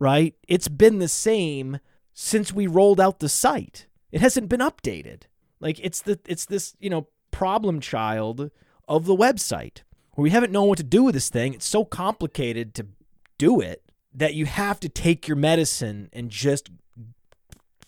right? 0.00 0.34
It's 0.48 0.68
been 0.68 0.98
the 0.98 1.08
same 1.08 1.78
since 2.12 2.52
we 2.52 2.66
rolled 2.66 3.00
out 3.00 3.20
the 3.20 3.28
site. 3.28 3.86
It 4.10 4.20
hasn't 4.20 4.48
been 4.48 4.60
updated. 4.60 5.22
Like 5.60 5.78
it's 5.80 6.02
the 6.02 6.18
it's 6.26 6.46
this 6.46 6.74
you 6.80 6.90
know 6.90 7.06
problem 7.38 7.78
child 7.78 8.50
of 8.88 9.06
the 9.06 9.14
website 9.14 9.82
where 10.14 10.24
we 10.24 10.30
haven't 10.30 10.50
known 10.50 10.66
what 10.66 10.76
to 10.76 10.82
do 10.82 11.04
with 11.04 11.14
this 11.14 11.28
thing. 11.28 11.54
It's 11.54 11.64
so 11.64 11.84
complicated 11.84 12.74
to 12.74 12.86
do 13.38 13.60
it 13.60 13.92
that 14.12 14.34
you 14.34 14.44
have 14.44 14.80
to 14.80 14.88
take 14.88 15.28
your 15.28 15.36
medicine 15.36 16.08
and 16.12 16.30
just 16.30 16.68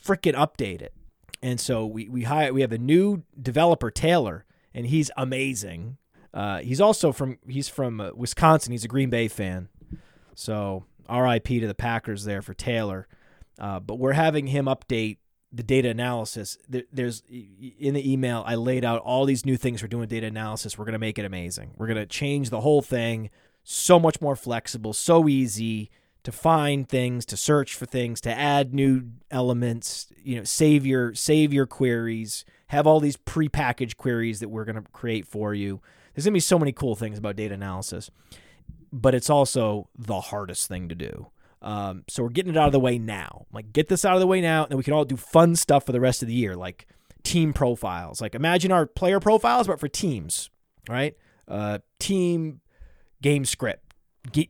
freaking 0.01 0.34
update 0.34 0.80
it. 0.80 0.94
And 1.42 1.59
so 1.59 1.84
we 1.84 2.09
we 2.09 2.22
hire 2.22 2.53
we 2.53 2.61
have 2.61 2.70
a 2.70 2.78
new 2.78 3.24
developer 3.42 3.90
Taylor, 3.90 4.44
and 4.72 4.86
he's 4.86 5.11
amazing. 5.16 5.96
Uh, 6.32 6.61
he's 6.61 6.80
also 6.80 7.11
from 7.11 7.38
he's 7.48 7.68
from 7.68 8.01
uh, 8.01 8.11
Wisconsin. 8.14 8.70
He's 8.70 8.84
a 8.84 8.88
Green 8.88 9.11
Bay 9.11 9.26
fan. 9.26 9.68
So 10.36 10.84
R.I.P. 11.09 11.59
to 11.59 11.66
the 11.66 11.74
Packers 11.74 12.22
there 12.22 12.40
for 12.40 12.55
Taylor. 12.55 13.09
Uh, 13.59 13.80
but 13.80 13.96
we're 13.96 14.12
having 14.12 14.46
him 14.46 14.66
update 14.66 15.16
the 15.53 15.62
data 15.62 15.88
analysis. 15.88 16.59
There, 16.68 16.84
there's 16.92 17.22
in 17.28 17.94
the 17.94 18.12
email 18.12 18.44
I 18.46 18.55
laid 18.55 18.84
out 18.84 19.01
all 19.03 19.24
these 19.24 19.44
new 19.44 19.57
things 19.57 19.82
we're 19.82 19.88
doing 19.88 20.09
data 20.09 20.26
analysis. 20.26 20.78
We're 20.78 20.84
going 20.84 20.92
to 20.92 20.98
make 20.98 21.18
it 21.18 21.24
amazing. 21.24 21.72
We're 21.76 21.86
going 21.86 21.98
to 21.98 22.07
change 22.07 22.51
the 22.51 22.61
whole 22.61 22.82
thing 22.82 23.30
so 23.62 23.98
much 23.98 24.20
more 24.20 24.36
flexible, 24.36 24.92
so 24.92 25.28
easy 25.28 25.90
to 26.22 26.32
find 26.32 26.88
things, 26.88 27.24
to 27.26 27.36
search 27.36 27.74
for 27.74 27.86
things, 27.86 28.20
to 28.20 28.30
add 28.30 28.74
new 28.74 29.05
elements, 29.30 30.09
you 30.22 30.36
know, 30.36 30.44
save 30.44 30.86
your 30.86 31.14
save 31.14 31.53
your 31.53 31.66
queries, 31.66 32.44
have 32.68 32.86
all 32.86 33.01
these 33.01 33.16
prepackaged 33.16 33.96
queries 33.96 34.40
that 34.40 34.48
we're 34.48 34.64
going 34.64 34.76
to 34.76 34.90
create 34.92 35.26
for 35.26 35.55
you. 35.55 35.80
There's 36.14 36.24
going 36.24 36.32
to 36.32 36.36
be 36.36 36.40
so 36.40 36.59
many 36.59 36.72
cool 36.72 36.94
things 36.94 37.18
about 37.18 37.36
data 37.36 37.55
analysis. 37.55 38.11
But 38.92 39.14
it's 39.14 39.30
also 39.30 39.88
the 39.96 40.20
hardest 40.20 40.66
thing 40.66 40.88
to 40.88 40.94
do. 40.94 41.30
Um, 41.62 42.04
so 42.08 42.22
we're 42.22 42.30
getting 42.30 42.54
it 42.54 42.56
out 42.56 42.66
of 42.66 42.72
the 42.72 42.80
way 42.80 42.98
now. 42.98 43.46
Like 43.52 43.72
get 43.72 43.88
this 43.88 44.04
out 44.04 44.14
of 44.14 44.20
the 44.20 44.26
way 44.26 44.40
now, 44.40 44.64
and 44.64 44.76
we 44.76 44.84
can 44.84 44.94
all 44.94 45.04
do 45.04 45.16
fun 45.16 45.56
stuff 45.56 45.86
for 45.86 45.92
the 45.92 46.00
rest 46.00 46.22
of 46.22 46.28
the 46.28 46.34
year, 46.34 46.56
like 46.56 46.86
team 47.22 47.52
profiles. 47.52 48.20
Like 48.20 48.34
imagine 48.34 48.72
our 48.72 48.86
player 48.86 49.20
profiles, 49.20 49.66
but 49.66 49.80
for 49.80 49.88
teams, 49.88 50.50
right? 50.88 51.16
Uh, 51.46 51.78
team 51.98 52.61
game 53.22 53.44
script, 53.44 53.94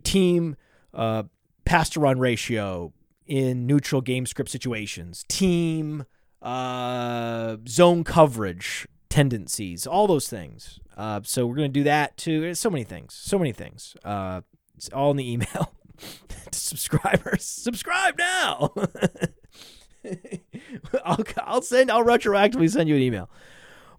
team 0.05 0.57
uh, 0.95 1.25
pass 1.65 1.91
to 1.91 2.01
run 2.01 2.19
ratio 2.19 2.93
in 3.27 3.67
neutral 3.67 4.01
game 4.01 4.27
script 4.27 4.51
situations, 4.51 5.25
team 5.29 6.05
uh, 6.43 7.57
zone 7.69 8.05
coverage 8.05 8.87
tendencies, 9.09 9.87
all 9.87 10.07
those 10.07 10.29
things. 10.29 10.81
Uh, 10.97 11.21
so 11.25 11.47
we're 11.47 11.57
going 11.57 11.73
to 11.73 11.81
do 11.81 11.85
that 11.85 12.17
too. 12.17 12.41
There's 12.41 12.61
so 12.61 12.71
many 12.71 12.85
things, 12.85 13.15
so 13.15 13.39
many 13.39 13.53
things. 13.53 13.97
Uh, 14.05 14.43
it's 14.77 14.89
all 14.91 15.11
in 15.11 15.17
the 15.17 15.33
email 15.33 15.73
to 16.29 16.37
subscribers. 16.59 17.45
Subscribe 17.45 18.19
now. 18.19 18.73
I'll, 21.05 21.25
I'll 21.39 21.63
send. 21.63 21.91
I'll 21.91 22.05
retroactively 22.05 22.71
send 22.71 22.89
you 22.89 22.97
an 22.97 23.03
email. 23.03 23.31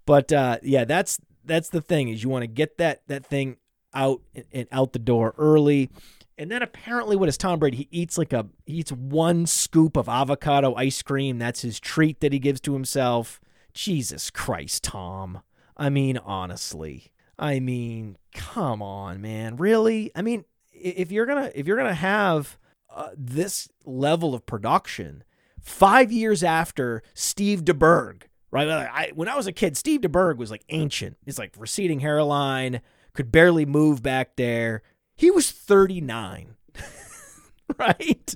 But 0.05 0.31
uh, 0.31 0.57
yeah, 0.63 0.85
that's 0.85 1.19
that's 1.45 1.69
the 1.69 1.81
thing 1.81 2.09
is 2.09 2.23
you 2.23 2.29
want 2.29 2.43
to 2.43 2.47
get 2.47 2.77
that 2.77 3.01
that 3.07 3.25
thing 3.25 3.57
out 3.93 4.21
and 4.51 4.67
out 4.71 4.93
the 4.93 4.99
door 4.99 5.33
early. 5.37 5.89
And 6.37 6.49
then 6.49 6.63
apparently, 6.63 7.15
what 7.15 7.29
is 7.29 7.37
Tom 7.37 7.59
Brady? 7.59 7.77
He 7.77 7.87
eats 7.91 8.17
like 8.17 8.33
a 8.33 8.47
he 8.65 8.75
eats 8.75 8.91
one 8.91 9.45
scoop 9.45 9.95
of 9.95 10.09
avocado 10.09 10.73
ice 10.75 11.01
cream. 11.01 11.37
That's 11.37 11.61
his 11.61 11.79
treat 11.79 12.19
that 12.21 12.33
he 12.33 12.39
gives 12.39 12.61
to 12.61 12.73
himself. 12.73 13.39
Jesus 13.73 14.29
Christ, 14.29 14.83
Tom. 14.83 15.41
I 15.77 15.89
mean, 15.89 16.17
honestly. 16.17 17.11
I 17.37 17.59
mean, 17.59 18.17
come 18.33 18.81
on, 18.81 19.21
man. 19.21 19.55
Really? 19.55 20.11
I 20.15 20.21
mean, 20.21 20.45
if 20.81 21.11
you're 21.11 21.25
gonna 21.25 21.51
if 21.55 21.67
you're 21.67 21.77
gonna 21.77 21.93
have 21.93 22.57
uh, 22.93 23.09
this 23.15 23.69
level 23.85 24.33
of 24.33 24.45
production, 24.45 25.23
five 25.59 26.11
years 26.11 26.43
after 26.43 27.03
Steve 27.13 27.63
DeBerg, 27.63 28.23
right? 28.51 28.67
I, 28.67 29.11
when 29.13 29.29
I 29.29 29.35
was 29.35 29.47
a 29.47 29.51
kid, 29.51 29.77
Steve 29.77 30.01
DeBerg 30.01 30.37
was 30.37 30.51
like 30.51 30.63
ancient. 30.69 31.17
He's 31.25 31.39
like 31.39 31.53
receding 31.57 31.99
hairline 32.01 32.81
could 33.13 33.31
barely 33.31 33.65
move 33.65 34.01
back 34.01 34.35
there. 34.35 34.83
He 35.15 35.31
was 35.31 35.51
39, 35.51 36.55
right? 37.77 38.35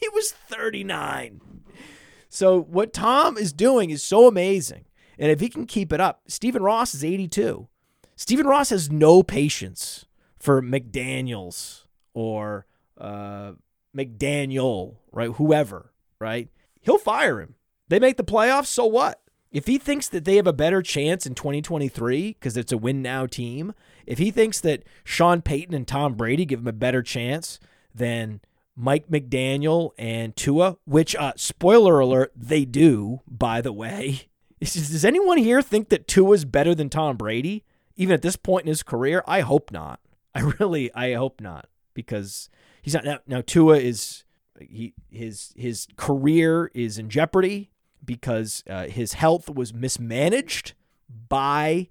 He 0.00 0.08
was 0.10 0.32
39. 0.32 1.40
So 2.28 2.60
what 2.60 2.92
Tom 2.92 3.36
is 3.36 3.52
doing 3.52 3.90
is 3.90 4.02
so 4.02 4.28
amazing. 4.28 4.84
And 5.18 5.30
if 5.30 5.40
he 5.40 5.48
can 5.48 5.66
keep 5.66 5.92
it 5.92 6.00
up, 6.00 6.22
Stephen 6.26 6.62
Ross 6.62 6.94
is 6.94 7.02
82. 7.04 7.68
Stephen 8.14 8.46
Ross 8.46 8.70
has 8.70 8.90
no 8.90 9.22
patience 9.22 10.04
for 10.46 10.62
McDaniels 10.62 11.86
or 12.14 12.66
uh, 12.96 13.54
McDaniel, 13.96 14.98
right? 15.10 15.30
Whoever, 15.30 15.90
right? 16.20 16.48
He'll 16.82 16.98
fire 16.98 17.40
him. 17.40 17.56
They 17.88 17.98
make 17.98 18.16
the 18.16 18.22
playoffs, 18.22 18.66
so 18.66 18.86
what? 18.86 19.20
If 19.50 19.66
he 19.66 19.76
thinks 19.76 20.08
that 20.10 20.24
they 20.24 20.36
have 20.36 20.46
a 20.46 20.52
better 20.52 20.82
chance 20.82 21.26
in 21.26 21.34
2023 21.34 22.34
because 22.34 22.56
it's 22.56 22.70
a 22.70 22.78
win 22.78 23.02
now 23.02 23.26
team, 23.26 23.74
if 24.06 24.18
he 24.18 24.30
thinks 24.30 24.60
that 24.60 24.84
Sean 25.02 25.42
Payton 25.42 25.74
and 25.74 25.86
Tom 25.86 26.14
Brady 26.14 26.44
give 26.44 26.60
him 26.60 26.68
a 26.68 26.72
better 26.72 27.02
chance 27.02 27.58
than 27.92 28.40
Mike 28.76 29.08
McDaniel 29.08 29.90
and 29.98 30.36
Tua, 30.36 30.76
which, 30.84 31.16
uh, 31.16 31.32
spoiler 31.34 31.98
alert, 31.98 32.30
they 32.36 32.64
do, 32.64 33.20
by 33.26 33.60
the 33.60 33.72
way. 33.72 34.28
Does 34.60 35.04
anyone 35.04 35.38
here 35.38 35.60
think 35.60 35.88
that 35.88 36.06
Tua 36.06 36.34
is 36.34 36.44
better 36.44 36.72
than 36.72 36.88
Tom 36.88 37.16
Brady, 37.16 37.64
even 37.96 38.14
at 38.14 38.22
this 38.22 38.36
point 38.36 38.66
in 38.66 38.68
his 38.68 38.84
career? 38.84 39.24
I 39.26 39.40
hope 39.40 39.72
not. 39.72 39.98
I 40.36 40.40
really, 40.60 40.92
I 40.94 41.14
hope 41.14 41.40
not, 41.40 41.68
because 41.94 42.50
he's 42.82 42.94
not 42.94 43.04
now. 43.04 43.18
Now 43.26 43.40
Tua 43.40 43.78
is 43.78 44.24
he 44.60 44.92
his 45.10 45.54
his 45.56 45.86
career 45.96 46.70
is 46.74 46.98
in 46.98 47.08
jeopardy 47.08 47.70
because 48.04 48.62
uh, 48.68 48.84
his 48.84 49.14
health 49.14 49.48
was 49.48 49.72
mismanaged 49.72 50.74
by 51.28 51.88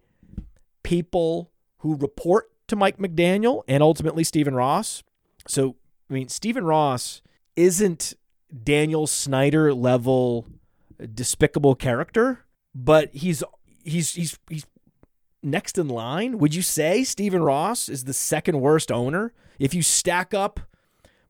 people 0.84 1.52
who 1.80 1.96
report 1.96 2.52
to 2.68 2.76
Mike 2.76 2.98
McDaniel 2.98 3.64
and 3.68 3.82
ultimately 3.82 4.24
Stephen 4.24 4.54
Ross. 4.54 5.04
So, 5.48 5.76
I 6.10 6.14
mean, 6.14 6.30
Stephen 6.30 6.66
Ross 6.66 7.22
isn't 7.56 8.14
Daniel 8.64 9.08
Snyder 9.08 9.74
level 9.74 10.48
despicable 11.14 11.76
character, 11.76 12.46
but 12.74 13.10
he's 13.14 13.43
he's 13.84 14.14
he's 14.14 14.39
he's 14.50 14.66
next 15.46 15.78
in 15.78 15.88
line. 15.88 16.38
Would 16.39 16.56
you 16.56 16.62
say 16.62 17.04
Stephen 17.04 17.43
Ross 17.43 17.88
is 17.88 18.04
the 18.04 18.14
second 18.14 18.60
worst 18.60 18.91
owner? 18.91 19.34
If 19.60 19.74
you 19.74 19.82
stack 19.82 20.34
up 20.34 20.60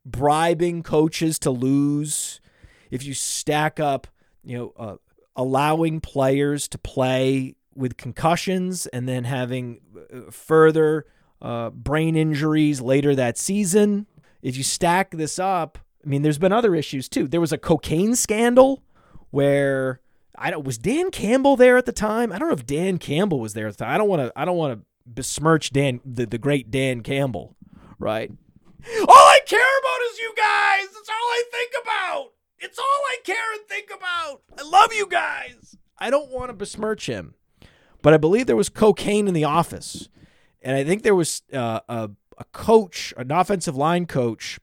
bribing 0.05 0.83
coaches 0.83 1.37
to 1.39 1.51
lose, 1.51 2.39
if 2.89 3.03
you 3.03 3.13
stack 3.13 3.79
up 3.79 4.07
you 4.43 4.57
know, 4.57 4.73
uh, 4.77 4.95
allowing 5.35 5.99
players 5.99 6.67
to 6.69 6.77
play 6.77 7.55
with 7.75 7.97
concussions 7.97 8.85
and 8.87 9.09
then 9.09 9.25
having 9.25 9.81
uh, 10.13 10.31
further 10.31 11.05
uh, 11.41 11.69
brain 11.71 12.15
injuries 12.15 12.79
later 12.79 13.15
that 13.15 13.37
season. 13.37 14.05
If 14.41 14.55
you 14.55 14.63
stack 14.63 15.11
this 15.11 15.39
up, 15.39 15.79
I 16.05 16.07
mean, 16.07 16.21
there's 16.21 16.37
been 16.37 16.53
other 16.53 16.75
issues 16.75 17.09
too. 17.09 17.27
There 17.27 17.41
was 17.41 17.51
a 17.51 17.57
cocaine 17.57 18.15
scandal 18.15 18.83
where 19.31 19.99
I 20.37 20.51
don't 20.51 20.63
was 20.63 20.77
Dan 20.77 21.11
Campbell 21.11 21.55
there 21.55 21.77
at 21.77 21.85
the 21.85 21.91
time. 21.91 22.31
I 22.31 22.37
don't 22.37 22.49
know 22.49 22.53
if 22.53 22.65
Dan 22.65 22.97
Campbell 22.97 23.39
was 23.39 23.53
there 23.53 23.67
at 23.67 23.77
the 23.77 23.83
time. 23.85 23.93
I 23.93 23.97
don't 23.97 24.09
want 24.09 24.21
to. 24.21 24.31
I 24.35 24.45
don't 24.45 24.57
want 24.57 24.79
to 24.79 24.85
besmirch 25.05 25.71
Dan, 25.71 26.01
the, 26.03 26.25
the 26.25 26.37
great 26.37 26.71
Dan 26.71 27.01
Campbell, 27.01 27.55
right? 27.99 28.31
All 28.99 29.07
I 29.09 29.39
care 29.45 29.59
about 29.59 30.11
is 30.11 30.19
you 30.19 30.33
guys. 30.35 30.87
That's 30.93 31.09
all 31.09 31.15
I 31.15 31.43
think 31.51 31.71
about. 31.81 32.31
It's 32.59 32.79
all 32.79 32.85
I 32.85 33.17
care 33.23 33.53
and 33.53 33.67
think 33.67 33.89
about. 33.95 34.41
I 34.57 34.67
love 34.69 34.93
you 34.93 35.07
guys. 35.07 35.77
I 35.97 36.09
don't 36.09 36.31
want 36.31 36.49
to 36.49 36.53
besmirch 36.53 37.07
him, 37.07 37.35
but 38.01 38.13
I 38.13 38.17
believe 38.17 38.47
there 38.47 38.55
was 38.55 38.69
cocaine 38.69 39.27
in 39.27 39.33
the 39.33 39.43
office, 39.43 40.09
and 40.61 40.75
I 40.75 40.83
think 40.83 41.03
there 41.03 41.15
was 41.15 41.41
uh, 41.53 41.81
a 41.87 42.11
a 42.37 42.43
coach, 42.51 43.13
an 43.17 43.31
offensive 43.31 43.75
line 43.75 44.05
coach, 44.05 44.59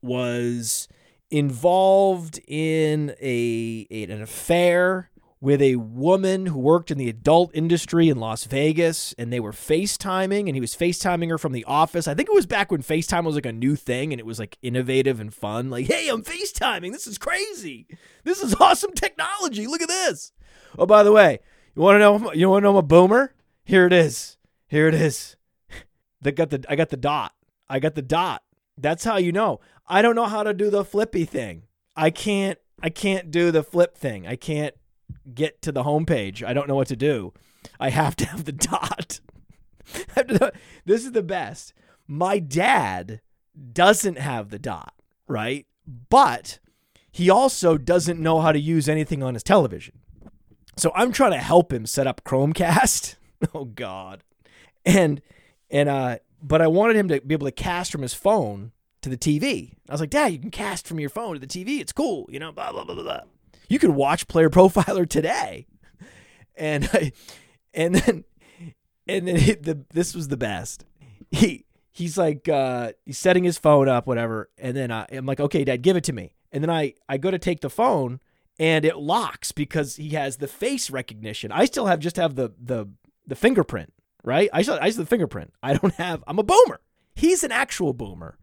was 0.00 0.88
involved 1.30 2.40
in 2.46 3.14
a, 3.20 3.86
a 3.90 4.04
an 4.04 4.22
affair 4.22 5.10
with 5.44 5.60
a 5.60 5.76
woman 5.76 6.46
who 6.46 6.58
worked 6.58 6.90
in 6.90 6.96
the 6.96 7.10
adult 7.10 7.50
industry 7.52 8.08
in 8.08 8.18
Las 8.18 8.44
Vegas, 8.44 9.14
and 9.18 9.30
they 9.30 9.40
were 9.40 9.52
FaceTiming, 9.52 10.46
and 10.46 10.54
he 10.54 10.60
was 10.60 10.74
FaceTiming 10.74 11.28
her 11.28 11.36
from 11.36 11.52
the 11.52 11.64
office. 11.66 12.08
I 12.08 12.14
think 12.14 12.30
it 12.30 12.34
was 12.34 12.46
back 12.46 12.72
when 12.72 12.82
FaceTime 12.82 13.24
was 13.24 13.34
like 13.34 13.44
a 13.44 13.52
new 13.52 13.76
thing 13.76 14.12
and 14.12 14.18
it 14.18 14.24
was 14.24 14.38
like 14.38 14.56
innovative 14.62 15.20
and 15.20 15.34
fun. 15.34 15.68
Like, 15.68 15.84
hey, 15.84 16.08
I'm 16.08 16.22
FaceTiming. 16.22 16.92
This 16.92 17.06
is 17.06 17.18
crazy. 17.18 17.86
This 18.24 18.40
is 18.40 18.54
awesome 18.54 18.92
technology. 18.92 19.66
Look 19.66 19.82
at 19.82 19.88
this. 19.88 20.32
Oh, 20.78 20.86
by 20.86 21.02
the 21.02 21.12
way, 21.12 21.40
you 21.76 21.82
want 21.82 21.96
to 21.96 21.98
know? 21.98 22.32
You 22.32 22.48
want 22.48 22.62
to 22.62 22.64
know 22.64 22.70
I'm 22.70 22.76
a 22.76 22.82
boomer? 22.82 23.34
Here 23.64 23.86
it 23.86 23.92
is. 23.92 24.38
Here 24.66 24.88
it 24.88 24.94
is. 24.94 25.36
They 26.22 26.32
got 26.32 26.48
the. 26.48 26.64
I 26.70 26.74
got 26.74 26.88
the 26.88 26.96
dot. 26.96 27.32
I 27.68 27.80
got 27.80 27.96
the 27.96 28.00
dot. 28.00 28.42
That's 28.78 29.04
how 29.04 29.18
you 29.18 29.30
know. 29.30 29.60
I 29.86 30.02
don't 30.02 30.16
know 30.16 30.26
how 30.26 30.42
to 30.42 30.54
do 30.54 30.70
the 30.70 30.84
flippy 30.84 31.24
thing. 31.24 31.64
I 31.96 32.10
can't. 32.10 32.58
I 32.82 32.90
can't 32.90 33.30
do 33.30 33.50
the 33.50 33.62
flip 33.62 33.96
thing. 33.96 34.26
I 34.26 34.36
can't 34.36 34.74
get 35.32 35.62
to 35.62 35.72
the 35.72 35.84
homepage. 35.84 36.42
I 36.44 36.52
don't 36.52 36.68
know 36.68 36.74
what 36.74 36.88
to 36.88 36.96
do. 36.96 37.32
I 37.78 37.90
have 37.90 38.16
to 38.16 38.26
have 38.26 38.44
the 38.44 38.52
dot. 38.52 39.20
this 40.84 41.04
is 41.04 41.12
the 41.12 41.22
best. 41.22 41.72
My 42.06 42.38
dad 42.38 43.20
doesn't 43.72 44.18
have 44.18 44.50
the 44.50 44.58
dot, 44.58 44.94
right? 45.28 45.66
But 45.86 46.58
he 47.10 47.30
also 47.30 47.78
doesn't 47.78 48.20
know 48.20 48.40
how 48.40 48.52
to 48.52 48.58
use 48.58 48.88
anything 48.88 49.22
on 49.22 49.34
his 49.34 49.42
television. 49.42 50.00
So 50.76 50.90
I'm 50.94 51.12
trying 51.12 51.32
to 51.32 51.38
help 51.38 51.72
him 51.72 51.86
set 51.86 52.06
up 52.06 52.24
Chromecast. 52.24 53.16
oh 53.54 53.66
God. 53.66 54.24
And 54.84 55.22
and 55.70 55.88
uh 55.88 56.18
but 56.42 56.60
I 56.60 56.66
wanted 56.66 56.96
him 56.96 57.08
to 57.08 57.20
be 57.20 57.34
able 57.34 57.46
to 57.46 57.52
cast 57.52 57.92
from 57.92 58.02
his 58.02 58.12
phone 58.14 58.72
to 59.04 59.08
the 59.10 59.16
TV. 59.16 59.74
I 59.88 59.92
was 59.92 60.00
like, 60.00 60.10
"Dad, 60.10 60.32
you 60.32 60.38
can 60.38 60.50
cast 60.50 60.86
from 60.86 60.98
your 61.00 61.10
phone 61.10 61.34
to 61.34 61.40
the 61.40 61.46
TV. 61.46 61.80
It's 61.80 61.92
cool, 61.92 62.26
you 62.28 62.38
know, 62.38 62.52
blah 62.52 62.72
blah 62.72 62.84
blah 62.84 62.94
blah." 62.94 63.04
blah 63.04 63.20
you 63.68 63.78
could 63.78 63.90
watch 63.90 64.28
Player 64.28 64.50
Profiler 64.56 65.08
today, 65.08 65.66
and 66.56 66.88
and 67.72 67.94
then 67.94 68.24
and 69.06 69.28
then 69.28 69.36
the 69.62 69.84
this 69.92 70.14
was 70.14 70.28
the 70.28 70.36
best. 70.36 70.84
He 71.30 71.64
he's 71.90 72.18
like 72.18 72.48
uh, 72.48 72.92
he's 73.06 73.18
setting 73.18 73.44
his 73.44 73.58
phone 73.58 73.88
up, 73.88 74.06
whatever, 74.06 74.50
and 74.58 74.76
then 74.76 74.90
I, 74.90 75.06
I'm 75.10 75.26
like, 75.26 75.40
okay, 75.40 75.64
Dad, 75.64 75.82
give 75.82 75.96
it 75.96 76.04
to 76.04 76.12
me. 76.12 76.34
and 76.52 76.62
then 76.62 76.70
I 76.70 76.94
I 77.08 77.18
go 77.18 77.30
to 77.30 77.38
take 77.38 77.60
the 77.60 77.70
phone 77.70 78.20
and 78.58 78.84
it 78.84 78.96
locks 78.98 79.50
because 79.52 79.96
he 79.96 80.10
has 80.10 80.36
the 80.36 80.46
face 80.46 80.90
recognition. 80.90 81.50
I 81.50 81.64
still 81.64 81.86
have 81.86 82.00
just 82.00 82.16
have 82.16 82.34
the 82.36 82.52
the 82.62 82.86
the 83.26 83.34
fingerprint, 83.34 83.92
right? 84.22 84.48
I 84.52 84.62
still 84.62 84.78
I 84.80 84.86
have 84.86 84.96
the 84.96 85.06
fingerprint. 85.06 85.52
I 85.62 85.74
don't 85.74 85.94
have. 85.94 86.22
I'm 86.26 86.38
a 86.38 86.42
boomer. 86.44 86.80
He's 87.14 87.44
an 87.44 87.52
actual 87.52 87.92
boomer. 87.92 88.36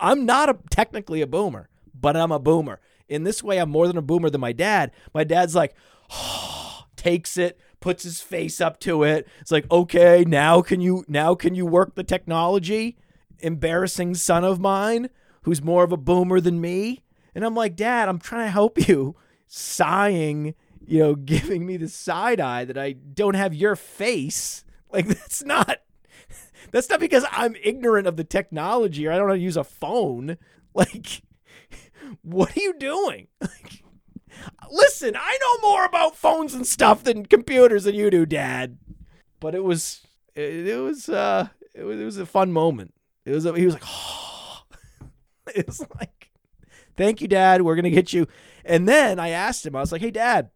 I'm 0.00 0.24
not 0.26 0.48
a 0.48 0.58
technically 0.70 1.20
a 1.20 1.26
boomer, 1.26 1.68
but 1.98 2.16
I'm 2.16 2.32
a 2.32 2.38
boomer. 2.38 2.80
In 3.08 3.24
this 3.24 3.42
way, 3.42 3.58
I'm 3.58 3.70
more 3.70 3.86
than 3.86 3.98
a 3.98 4.02
boomer 4.02 4.30
than 4.30 4.40
my 4.40 4.52
dad. 4.52 4.90
My 5.12 5.24
dad's 5.24 5.54
like, 5.54 5.74
takes 6.96 7.36
it, 7.36 7.58
puts 7.80 8.04
his 8.04 8.20
face 8.20 8.60
up 8.60 8.80
to 8.80 9.02
it. 9.02 9.28
It's 9.40 9.50
like, 9.50 9.70
okay, 9.70 10.24
now 10.26 10.62
can 10.62 10.80
you 10.80 11.04
now 11.08 11.34
can 11.34 11.54
you 11.54 11.66
work 11.66 11.94
the 11.94 12.04
technology? 12.04 12.96
Embarrassing 13.40 14.14
son 14.14 14.44
of 14.44 14.60
mine 14.60 15.10
who's 15.42 15.62
more 15.62 15.84
of 15.84 15.92
a 15.92 15.96
boomer 15.96 16.40
than 16.40 16.60
me. 16.60 17.02
And 17.34 17.44
I'm 17.44 17.54
like, 17.54 17.76
Dad, 17.76 18.08
I'm 18.08 18.18
trying 18.18 18.46
to 18.46 18.50
help 18.50 18.88
you. 18.88 19.16
Sighing, 19.48 20.54
you 20.86 21.00
know, 21.00 21.14
giving 21.32 21.66
me 21.66 21.76
the 21.76 21.88
side 21.88 22.40
eye 22.40 22.64
that 22.64 22.78
I 22.78 22.92
don't 22.92 23.34
have 23.34 23.54
your 23.54 23.76
face. 23.76 24.64
Like 24.90 25.06
that's 25.08 25.44
not 25.44 25.80
that's 26.70 26.88
not 26.88 27.00
because 27.00 27.24
I'm 27.30 27.56
ignorant 27.62 28.06
of 28.06 28.16
the 28.16 28.24
technology 28.24 29.06
or 29.06 29.12
I 29.12 29.16
don't 29.16 29.26
know 29.26 29.32
how 29.32 29.36
to 29.36 29.42
use 29.42 29.56
a 29.56 29.64
phone. 29.64 30.36
Like, 30.74 31.20
what 32.22 32.56
are 32.56 32.60
you 32.60 32.72
doing? 32.78 33.28
Like, 33.40 33.82
listen, 34.70 35.14
I 35.14 35.38
know 35.38 35.68
more 35.68 35.84
about 35.84 36.16
phones 36.16 36.54
and 36.54 36.66
stuff 36.66 37.04
than 37.04 37.26
computers 37.26 37.84
than 37.84 37.94
you 37.94 38.10
do, 38.10 38.24
Dad. 38.24 38.78
But 39.38 39.54
it 39.54 39.62
was, 39.62 40.00
it, 40.34 40.66
it 40.66 40.80
was, 40.80 41.10
uh, 41.10 41.48
it 41.74 41.82
was, 41.82 42.00
it 42.00 42.04
was 42.04 42.16
a 42.16 42.24
fun 42.24 42.52
moment. 42.52 42.94
It 43.26 43.32
was, 43.32 43.44
he 43.44 43.66
was 43.66 43.74
like, 43.74 43.84
oh. 43.86 44.62
it 45.54 45.66
was 45.66 45.84
like, 45.98 46.30
thank 46.96 47.20
you, 47.20 47.28
Dad. 47.28 47.62
We're 47.62 47.76
gonna 47.76 47.90
get 47.90 48.12
you. 48.12 48.26
And 48.64 48.88
then 48.88 49.18
I 49.18 49.28
asked 49.28 49.66
him, 49.66 49.76
I 49.76 49.80
was 49.80 49.92
like, 49.92 50.00
hey, 50.00 50.10
Dad, 50.10 50.50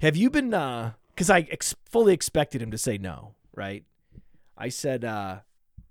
have 0.00 0.16
you 0.16 0.30
been? 0.30 0.54
uh 0.54 0.92
Because 1.08 1.30
I 1.30 1.40
ex- 1.50 1.74
fully 1.90 2.12
expected 2.14 2.62
him 2.62 2.70
to 2.70 2.78
say 2.78 2.98
no, 2.98 3.34
right? 3.54 3.84
I 4.56 4.68
said, 4.68 5.04
uh, 5.04 5.40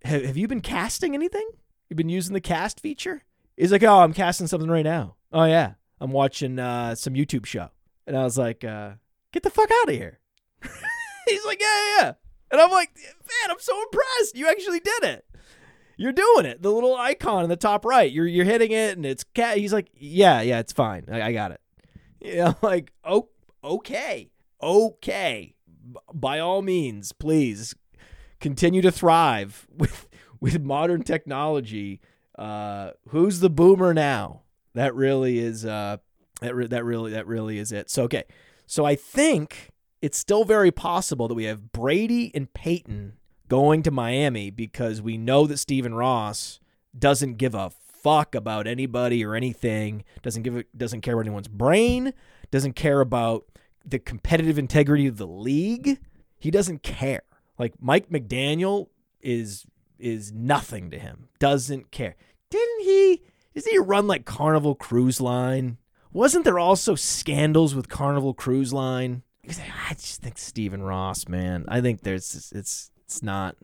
have, 0.04 0.24
have 0.24 0.38
you 0.38 0.48
been 0.48 0.62
casting 0.62 1.14
anything? 1.14 1.48
You've 1.90 1.98
been 1.98 2.10
using 2.10 2.34
the 2.34 2.42
cast 2.42 2.80
feature? 2.80 3.24
He's 3.58 3.72
like, 3.72 3.84
oh, 3.84 4.00
I'm 4.00 4.14
casting 4.14 4.48
something 4.48 4.70
right 4.70 4.84
now. 4.84 5.16
Oh, 5.32 5.46
yeah. 5.46 5.74
I'm 6.00 6.12
watching 6.12 6.60
uh, 6.60 6.96
some 6.96 7.14
YouTube 7.14 7.46
show. 7.46 7.70
And 8.08 8.18
I 8.18 8.24
was 8.24 8.38
like, 8.38 8.64
uh, 8.64 8.92
get 9.32 9.44
the 9.44 9.50
fuck 9.50 9.70
out 9.72 9.90
of 9.90 9.96
here. 9.96 10.20
He's 11.28 11.46
like, 11.46 11.62
yeah, 11.62 11.68
yeah, 11.68 12.02
yeah. 12.02 12.14
And 12.52 12.62
I'm 12.62 12.72
like, 12.72 12.96
man, 12.96 13.52
I'm 13.52 13.60
so 13.60 13.82
impressed. 13.82 14.36
You 14.36 14.48
actually 14.50 14.80
did 14.80 15.04
it. 15.04 15.26
You're 15.98 16.12
doing 16.12 16.46
it. 16.46 16.62
The 16.62 16.72
little 16.72 16.96
icon 16.96 17.44
in 17.44 17.50
the 17.50 17.56
top 17.56 17.86
right. 17.86 18.12
You're 18.12 18.28
you're 18.28 18.46
hitting 18.46 18.72
it, 18.72 18.98
and 18.98 19.06
it's 19.06 19.24
cat. 19.24 19.58
He's 19.58 19.74
like, 19.74 19.90
yeah, 19.96 20.42
yeah, 20.42 20.60
it's 20.60 20.74
fine. 20.74 21.06
I, 21.10 21.22
I 21.22 21.34
got 21.34 21.52
it. 21.52 21.62
You 22.22 22.36
know, 22.36 22.56
like, 22.62 22.92
oh, 23.04 23.30
okay, 23.64 24.30
okay. 24.62 25.56
B- 25.68 26.00
by 26.14 26.40
all 26.40 26.62
means, 26.62 27.14
please 27.14 27.76
continue 28.46 28.84
to 28.84 28.92
thrive 28.92 29.66
with 29.76 30.08
with 30.40 30.62
modern 30.62 31.02
technology. 31.02 32.00
Uh, 32.38 32.92
who's 33.08 33.40
the 33.40 33.50
boomer 33.50 33.92
now? 33.92 34.42
That 34.76 34.94
really 34.94 35.40
is 35.40 35.66
uh, 35.66 35.98
that 36.42 36.54
re- 36.54 36.68
that 36.68 36.86
really 36.86 37.12
that 37.12 37.26
really 37.26 37.58
is 37.58 37.72
it. 37.72 37.90
So 37.90 38.04
okay, 38.04 38.26
so 38.68 38.86
I 38.86 38.96
think 38.96 39.72
it's 40.00 40.20
still 40.20 40.44
very 40.44 40.70
possible 40.70 41.28
that 41.28 41.34
we 41.34 41.46
have 41.46 41.72
Brady 41.72 42.32
and 42.36 42.54
Payton 42.54 43.14
going 43.48 43.82
to 43.82 43.90
Miami 43.90 44.52
because 44.52 45.02
we 45.02 45.18
know 45.18 45.48
that 45.48 45.58
Stephen 45.58 45.96
Ross 45.96 46.60
doesn't 46.98 47.38
give 47.38 47.56
a 47.56 47.72
fuck 47.72 48.36
about 48.36 48.68
anybody 48.68 49.26
or 49.26 49.34
anything. 49.34 50.04
Doesn't 50.22 50.44
give 50.44 50.58
a, 50.58 50.66
doesn't 50.78 51.02
care 51.02 51.16
about 51.16 51.26
anyone's 51.26 51.48
brain. 51.48 52.14
Doesn't 52.52 52.74
care 52.74 53.02
about 53.02 53.46
the 53.84 53.98
competitive 53.98 54.60
integrity 54.60 55.08
of 55.08 55.18
the 55.18 55.26
league. 55.26 56.00
He 56.38 56.52
doesn't 56.52 56.84
care. 56.84 57.24
Like 57.58 57.74
Mike 57.80 58.10
McDaniel 58.10 58.90
is 59.22 59.66
is 59.98 60.32
nothing 60.32 60.92
to 60.92 61.00
him. 61.00 61.30
Doesn't 61.40 61.92
care. 61.92 62.16
Didn't 62.50 62.82
he? 62.82 63.24
Didn't 63.54 63.72
he 63.72 63.78
run 63.80 64.08
like 64.08 64.26
Carnival 64.26 64.76
Cruise 64.76 65.22
Line? 65.22 65.78
Wasn't 66.12 66.46
there 66.46 66.60
also 66.60 66.96
scandals 66.96 67.76
with 67.76 67.90
Carnival 67.90 68.34
Cruise 68.34 68.74
Line? 68.74 69.24
I 69.48 69.94
just 69.94 70.22
think 70.22 70.38
Stephen 70.38 70.82
Ross, 70.84 71.28
man. 71.28 71.66
I 71.68 71.82
think 71.82 72.02
there's 72.02 72.52
it's 72.54 72.92
it's 73.04 73.24
not 73.24 73.56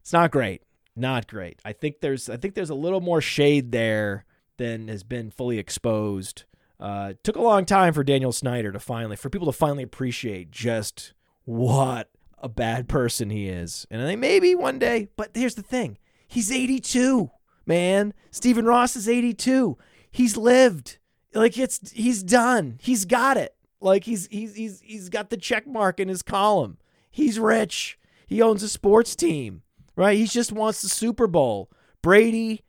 it's 0.00 0.12
not 0.12 0.30
great. 0.30 0.62
Not 0.96 1.26
great. 1.26 1.60
I 1.64 1.72
think 1.72 2.00
there's 2.00 2.28
I 2.28 2.36
think 2.36 2.54
there's 2.54 2.70
a 2.70 2.74
little 2.74 3.00
more 3.00 3.20
shade 3.20 3.72
there 3.72 4.24
than 4.56 4.88
has 4.88 5.02
been 5.02 5.30
fully 5.30 5.58
exposed. 5.58 6.44
Uh, 6.78 7.14
took 7.22 7.36
a 7.36 7.42
long 7.42 7.64
time 7.64 7.92
for 7.92 8.04
Daniel 8.04 8.32
Snyder 8.32 8.72
to 8.72 8.78
finally 8.78 9.16
for 9.16 9.30
people 9.30 9.46
to 9.46 9.52
finally 9.52 9.82
appreciate 9.82 10.50
just 10.50 11.12
what 11.44 12.10
a 12.44 12.48
bad 12.48 12.88
person 12.88 13.30
he 13.30 13.48
is. 13.48 13.86
And 13.90 14.02
I 14.02 14.04
think 14.04 14.20
maybe 14.20 14.54
one 14.54 14.78
day, 14.78 15.08
but 15.16 15.30
here's 15.34 15.54
the 15.54 15.62
thing. 15.62 15.96
He's 16.28 16.52
82, 16.52 17.30
man. 17.64 18.12
Stephen 18.30 18.66
Ross 18.66 18.96
is 18.96 19.08
82. 19.08 19.78
He's 20.10 20.36
lived. 20.36 20.98
Like 21.32 21.56
it's 21.56 21.90
he's 21.90 22.22
done. 22.22 22.78
He's 22.82 23.06
got 23.06 23.38
it. 23.38 23.56
Like 23.80 24.04
he's 24.04 24.26
he's 24.26 24.54
he's 24.54 24.80
he's 24.80 25.08
got 25.08 25.30
the 25.30 25.38
check 25.38 25.66
mark 25.66 25.98
in 25.98 26.08
his 26.08 26.22
column. 26.22 26.76
He's 27.10 27.40
rich. 27.40 27.98
He 28.26 28.42
owns 28.42 28.62
a 28.62 28.68
sports 28.68 29.16
team. 29.16 29.62
Right? 29.96 30.18
He 30.18 30.26
just 30.26 30.52
wants 30.52 30.82
the 30.82 30.88
Super 30.88 31.26
Bowl. 31.26 31.70
Brady, 32.02 32.62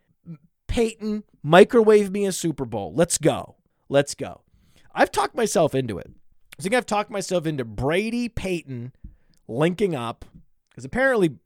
Payton, 0.68 1.24
microwave 1.44 2.12
me 2.12 2.26
a 2.26 2.32
Super 2.32 2.66
Bowl. 2.66 2.94
Let's 2.96 3.18
go. 3.18 3.58
Let's 3.90 4.16
go. 4.16 4.42
I've 4.94 5.12
talked 5.12 5.36
myself 5.36 5.76
into 5.76 5.98
it. 5.98 6.12
I 6.58 6.62
think 6.62 6.74
I've 6.74 6.86
talked 6.86 7.10
myself 7.10 7.46
into 7.46 7.66
Brady, 7.66 8.30
Payton, 8.30 8.94
linking 9.48 9.96
up 9.96 10.26
because 10.70 10.86
apparently 10.86 11.38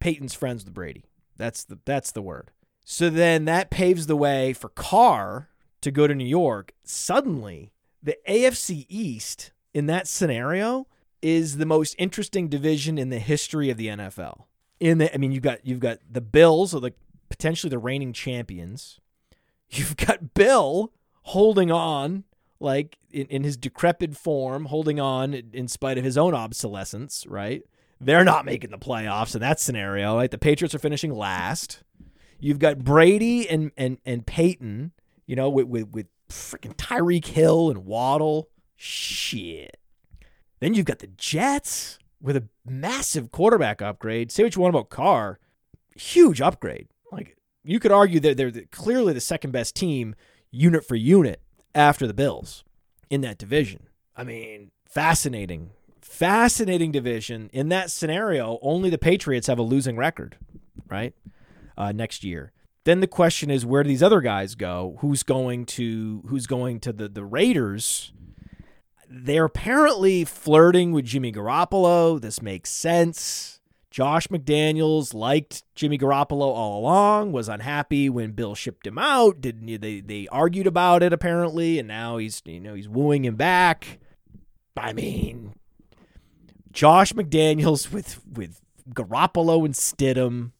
Payton's 0.00 0.34
friends 0.34 0.64
with 0.64 0.74
Brady. 0.74 1.04
That's 1.36 1.64
the 1.64 1.78
that's 1.84 2.12
the 2.12 2.22
word. 2.22 2.50
So 2.84 3.10
then 3.10 3.44
that 3.44 3.70
paves 3.70 4.06
the 4.06 4.16
way 4.16 4.52
for 4.52 4.68
Carr 4.68 5.48
to 5.80 5.90
go 5.90 6.06
to 6.06 6.14
New 6.14 6.26
York. 6.26 6.72
Suddenly, 6.84 7.72
the 8.02 8.16
AFC 8.28 8.86
East 8.88 9.52
in 9.72 9.86
that 9.86 10.08
scenario 10.08 10.86
is 11.20 11.56
the 11.56 11.66
most 11.66 11.94
interesting 11.98 12.48
division 12.48 12.98
in 12.98 13.10
the 13.10 13.18
history 13.18 13.70
of 13.70 13.76
the 13.76 13.86
NFL. 13.86 14.44
In 14.80 14.98
the, 14.98 15.14
I 15.14 15.18
mean, 15.18 15.30
you've 15.30 15.42
got 15.42 15.64
you've 15.64 15.80
got 15.80 15.98
the 16.10 16.20
Bills, 16.20 16.74
or 16.74 16.80
the 16.80 16.92
potentially 17.28 17.70
the 17.70 17.78
reigning 17.78 18.12
champions. 18.12 18.98
You've 19.70 19.96
got 19.96 20.34
Bill 20.34 20.92
holding 21.22 21.70
on 21.70 22.24
like 22.62 22.98
in, 23.10 23.26
in 23.26 23.44
his 23.44 23.56
decrepit 23.56 24.16
form, 24.16 24.66
holding 24.66 25.00
on 25.00 25.34
in 25.34 25.68
spite 25.68 25.98
of 25.98 26.04
his 26.04 26.16
own 26.16 26.34
obsolescence, 26.34 27.26
right? 27.26 27.62
They're 28.00 28.24
not 28.24 28.44
making 28.44 28.70
the 28.70 28.78
playoffs 28.78 29.34
in 29.34 29.40
that 29.42 29.60
scenario. 29.60 30.16
Right? 30.16 30.30
The 30.30 30.38
Patriots 30.38 30.74
are 30.74 30.78
finishing 30.80 31.12
last. 31.12 31.82
You've 32.40 32.58
got 32.58 32.78
Brady 32.78 33.48
and 33.48 33.70
and 33.76 33.98
and 34.04 34.26
Payton, 34.26 34.92
you 35.26 35.36
know, 35.36 35.48
with 35.50 35.66
with, 35.66 35.90
with 35.90 36.06
freaking 36.28 36.74
Tyreek 36.76 37.26
Hill 37.26 37.70
and 37.70 37.84
Waddle. 37.84 38.48
Shit. 38.76 39.76
Then 40.60 40.74
you've 40.74 40.86
got 40.86 41.00
the 41.00 41.08
Jets 41.08 41.98
with 42.20 42.36
a 42.36 42.48
massive 42.64 43.30
quarterback 43.30 43.82
upgrade. 43.82 44.30
Say 44.32 44.44
what 44.44 44.54
you 44.54 44.62
want 44.62 44.74
about 44.74 44.90
Carr, 44.90 45.38
huge 45.96 46.40
upgrade. 46.40 46.88
Like 47.10 47.36
you 47.64 47.78
could 47.78 47.92
argue 47.92 48.20
that 48.20 48.36
they're 48.36 48.52
clearly 48.70 49.12
the 49.12 49.20
second 49.20 49.52
best 49.52 49.76
team 49.76 50.14
unit 50.50 50.84
for 50.84 50.96
unit 50.96 51.40
after 51.74 52.06
the 52.06 52.14
Bills 52.14 52.64
in 53.10 53.20
that 53.22 53.38
division. 53.38 53.88
I 54.16 54.24
mean, 54.24 54.70
fascinating, 54.86 55.70
fascinating 56.00 56.92
division. 56.92 57.50
In 57.52 57.68
that 57.70 57.90
scenario, 57.90 58.58
only 58.62 58.90
the 58.90 58.98
Patriots 58.98 59.46
have 59.46 59.58
a 59.58 59.62
losing 59.62 59.96
record, 59.96 60.36
right? 60.88 61.14
Uh, 61.76 61.92
next 61.92 62.24
year. 62.24 62.52
Then 62.84 63.00
the 63.00 63.06
question 63.06 63.50
is, 63.50 63.64
where 63.64 63.82
do 63.82 63.88
these 63.88 64.02
other 64.02 64.20
guys 64.20 64.54
go? 64.54 64.96
Who's 65.00 65.22
going 65.22 65.66
to 65.66 66.24
who's 66.26 66.46
going 66.46 66.80
to 66.80 66.92
the 66.92 67.08
the 67.08 67.24
Raiders? 67.24 68.12
They're 69.08 69.44
apparently 69.44 70.24
flirting 70.24 70.92
with 70.92 71.04
Jimmy 71.04 71.32
Garoppolo. 71.32 72.20
This 72.20 72.42
makes 72.42 72.70
sense. 72.70 73.60
Josh 73.92 74.26
McDaniels 74.28 75.12
liked 75.12 75.64
Jimmy 75.74 75.98
Garoppolo 75.98 76.46
all 76.46 76.80
along, 76.80 77.30
was 77.32 77.46
unhappy 77.46 78.08
when 78.08 78.32
Bill 78.32 78.54
shipped 78.54 78.86
him 78.86 78.96
out. 78.96 79.42
Didn't 79.42 79.66
they 79.82 80.00
they 80.00 80.26
argued 80.32 80.66
about 80.66 81.02
it 81.02 81.12
apparently, 81.12 81.78
and 81.78 81.86
now 81.88 82.16
he's 82.16 82.40
you 82.46 82.58
know 82.58 82.72
he's 82.72 82.88
wooing 82.88 83.26
him 83.26 83.36
back. 83.36 83.98
I 84.78 84.94
mean, 84.94 85.52
Josh 86.72 87.12
McDaniels 87.12 87.92
with 87.92 88.22
with 88.26 88.62
Garoppolo 88.94 89.62
and 89.66 89.74
Stidham 89.74 90.52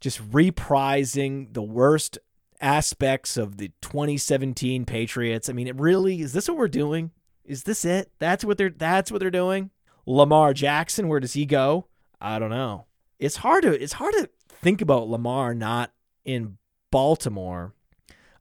just 0.00 0.26
reprising 0.30 1.52
the 1.52 1.62
worst 1.62 2.18
aspects 2.58 3.36
of 3.36 3.58
the 3.58 3.70
2017 3.82 4.86
Patriots. 4.86 5.50
I 5.50 5.52
mean, 5.52 5.66
it 5.66 5.76
really 5.76 6.22
is 6.22 6.32
this 6.32 6.48
what 6.48 6.56
we're 6.56 6.68
doing? 6.68 7.10
Is 7.44 7.64
this 7.64 7.84
it? 7.84 8.10
That's 8.18 8.46
what 8.46 8.56
they're 8.56 8.70
that's 8.70 9.12
what 9.12 9.20
they're 9.20 9.30
doing? 9.30 9.72
Lamar 10.06 10.54
Jackson, 10.54 11.08
where 11.08 11.20
does 11.20 11.34
he 11.34 11.44
go? 11.44 11.87
I 12.20 12.38
don't 12.38 12.50
know. 12.50 12.86
It's 13.18 13.36
hard 13.36 13.62
to 13.62 13.82
it's 13.82 13.94
hard 13.94 14.14
to 14.14 14.28
think 14.48 14.80
about 14.80 15.08
Lamar 15.08 15.54
not 15.54 15.92
in 16.24 16.58
Baltimore. 16.90 17.74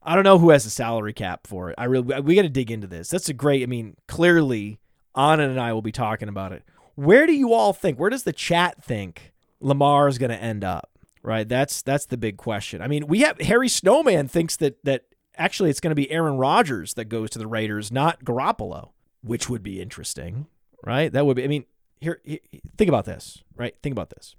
I 0.04 0.16
don't 0.16 0.24
know 0.24 0.40
who 0.40 0.52
has 0.52 0.64
the 0.64 0.70
salary 0.70 1.14
cap 1.14 1.48
for 1.48 1.70
it. 1.70 1.76
I 1.78 1.86
really 1.86 2.22
we 2.22 2.36
got 2.36 2.44
to 2.44 2.50
dig 2.50 2.72
into 2.72 2.88
this. 2.88 3.10
That's 3.10 3.30
a 3.30 3.34
great. 3.34 3.64
I 3.64 3.66
mean, 3.66 3.98
clearly, 4.08 4.80
Anna 5.16 5.50
and 5.50 5.60
I 5.60 5.74
will 5.74 5.82
be 5.82 5.92
talking 5.92 6.30
about 6.30 6.54
it. 6.54 6.64
Where 6.96 7.28
do 7.28 7.34
you 7.34 7.54
all 7.54 7.74
think? 7.74 8.00
Where 8.00 8.10
does 8.10 8.24
the 8.24 8.34
chat 8.34 8.84
think 8.84 9.34
Lamar 9.60 10.08
is 10.08 10.18
going 10.18 10.32
to 10.32 10.42
end 10.42 10.64
up? 10.64 10.92
Right. 11.22 11.48
That's 11.48 11.82
that's 11.82 12.06
the 12.06 12.18
big 12.18 12.38
question. 12.38 12.82
I 12.82 12.88
mean, 12.88 13.08
we 13.08 13.20
have 13.20 13.40
Harry 13.42 13.68
Snowman 13.68 14.28
thinks 14.30 14.56
that 14.58 14.84
that 14.86 15.04
actually 15.36 15.70
it's 15.70 15.82
going 15.82 15.92
to 15.92 15.96
be 15.96 16.10
Aaron 16.10 16.38
Rodgers 16.38 16.94
that 16.94 17.06
goes 17.06 17.30
to 17.32 17.40
the 17.40 17.48
Raiders, 17.48 17.92
not 17.92 18.24
Garoppolo, 18.24 18.92
which 19.22 19.50
would 19.50 19.62
be 19.62 19.82
interesting. 19.82 20.48
Right. 20.86 21.12
That 21.12 21.26
would 21.26 21.36
be. 21.36 21.44
I 21.44 21.48
mean, 21.48 21.66
here, 22.00 22.22
here 22.24 22.40
think 22.78 22.90
about 22.90 23.06
this. 23.06 23.44
Right. 23.56 23.76
Think 23.82 23.94
about 23.94 24.10
this. 24.10 24.36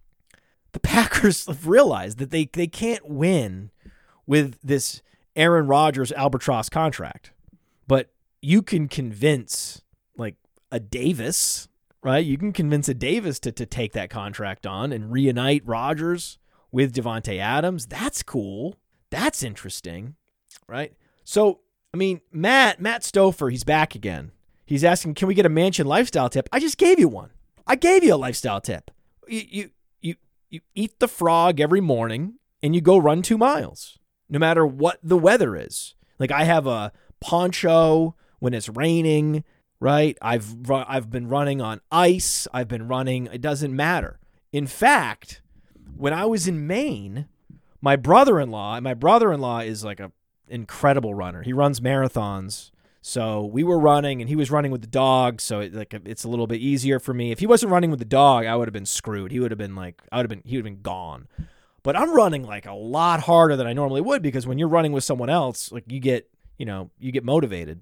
The 0.72 0.80
Packers 0.80 1.46
have 1.46 1.66
realized 1.66 2.18
that 2.18 2.30
they 2.30 2.46
they 2.46 2.66
can't 2.66 3.08
win 3.08 3.70
with 4.26 4.58
this 4.62 5.02
Aaron 5.36 5.66
Rodgers 5.66 6.12
albatross 6.12 6.68
contract, 6.68 7.32
but 7.86 8.10
you 8.42 8.62
can 8.62 8.88
convince 8.88 9.82
like 10.16 10.36
a 10.70 10.80
Davis, 10.80 11.68
right? 12.02 12.24
You 12.24 12.38
can 12.38 12.52
convince 12.52 12.88
a 12.88 12.94
Davis 12.94 13.38
to 13.40 13.52
to 13.52 13.66
take 13.66 13.92
that 13.92 14.10
contract 14.10 14.66
on 14.66 14.92
and 14.92 15.12
reunite 15.12 15.62
Rodgers 15.66 16.38
with 16.70 16.94
Davante 16.94 17.38
Adams. 17.38 17.86
That's 17.86 18.22
cool. 18.22 18.76
That's 19.10 19.42
interesting, 19.42 20.16
right? 20.66 20.92
So, 21.24 21.60
I 21.94 21.96
mean, 21.96 22.20
Matt 22.30 22.80
Matt 22.80 23.02
Stouffer, 23.02 23.50
he's 23.50 23.64
back 23.64 23.94
again. 23.94 24.32
He's 24.66 24.84
asking, 24.84 25.14
"Can 25.14 25.28
we 25.28 25.34
get 25.34 25.46
a 25.46 25.50
mansion 25.50 25.86
lifestyle 25.86 26.28
tip?" 26.28 26.48
I 26.52 26.60
just 26.60 26.76
gave 26.76 26.98
you 26.98 27.08
one. 27.08 27.30
I 27.68 27.76
gave 27.76 28.02
you 28.02 28.14
a 28.14 28.16
lifestyle 28.16 28.60
tip. 28.60 28.90
You 29.28 29.42
you 29.48 29.70
you, 30.00 30.14
you 30.48 30.60
eat 30.74 30.98
the 30.98 31.08
frog 31.08 31.60
every 31.60 31.80
morning 31.80 32.34
and 32.62 32.74
you 32.74 32.80
go 32.80 32.96
run 32.98 33.22
2 33.22 33.36
miles, 33.38 33.98
no 34.28 34.38
matter 34.38 34.66
what 34.66 34.98
the 35.02 35.18
weather 35.18 35.54
is. 35.54 35.94
Like 36.18 36.32
I 36.32 36.44
have 36.44 36.66
a 36.66 36.92
poncho 37.20 38.16
when 38.38 38.54
it's 38.54 38.68
raining, 38.68 39.44
right? 39.80 40.16
I've 40.22 40.70
I've 40.70 41.10
been 41.10 41.28
running 41.28 41.60
on 41.60 41.80
ice, 41.92 42.48
I've 42.52 42.68
been 42.68 42.88
running, 42.88 43.26
it 43.26 43.40
doesn't 43.40 43.76
matter. 43.76 44.18
In 44.50 44.66
fact, 44.66 45.42
when 45.96 46.14
I 46.14 46.24
was 46.24 46.48
in 46.48 46.66
Maine, 46.66 47.28
my 47.80 47.96
brother-in-law, 47.96 48.76
and 48.76 48.84
my 48.84 48.94
brother-in-law 48.94 49.60
is 49.60 49.84
like 49.84 50.00
a 50.00 50.10
incredible 50.48 51.14
runner. 51.14 51.42
He 51.42 51.52
runs 51.52 51.80
marathons. 51.80 52.70
So 53.08 53.46
we 53.46 53.64
were 53.64 53.78
running, 53.78 54.20
and 54.20 54.28
he 54.28 54.36
was 54.36 54.50
running 54.50 54.70
with 54.70 54.82
the 54.82 54.86
dog. 54.86 55.40
So 55.40 55.60
it, 55.60 55.72
like 55.72 55.94
it's 56.04 56.24
a 56.24 56.28
little 56.28 56.46
bit 56.46 56.60
easier 56.60 57.00
for 57.00 57.14
me. 57.14 57.32
If 57.32 57.38
he 57.38 57.46
wasn't 57.46 57.72
running 57.72 57.88
with 57.88 58.00
the 58.00 58.04
dog, 58.04 58.44
I 58.44 58.54
would 58.54 58.68
have 58.68 58.74
been 58.74 58.84
screwed. 58.84 59.32
He 59.32 59.40
would 59.40 59.50
have 59.50 59.56
been 59.56 59.74
like, 59.74 60.02
I 60.12 60.18
would 60.18 60.24
have 60.24 60.28
been, 60.28 60.42
he 60.44 60.56
would 60.58 60.66
have 60.66 60.74
been 60.74 60.82
gone. 60.82 61.26
But 61.82 61.96
I'm 61.96 62.14
running 62.14 62.42
like 62.42 62.66
a 62.66 62.74
lot 62.74 63.20
harder 63.20 63.56
than 63.56 63.66
I 63.66 63.72
normally 63.72 64.02
would 64.02 64.20
because 64.20 64.46
when 64.46 64.58
you're 64.58 64.68
running 64.68 64.92
with 64.92 65.04
someone 65.04 65.30
else, 65.30 65.72
like 65.72 65.84
you 65.90 66.00
get, 66.00 66.28
you 66.58 66.66
know, 66.66 66.90
you 66.98 67.10
get 67.10 67.24
motivated. 67.24 67.80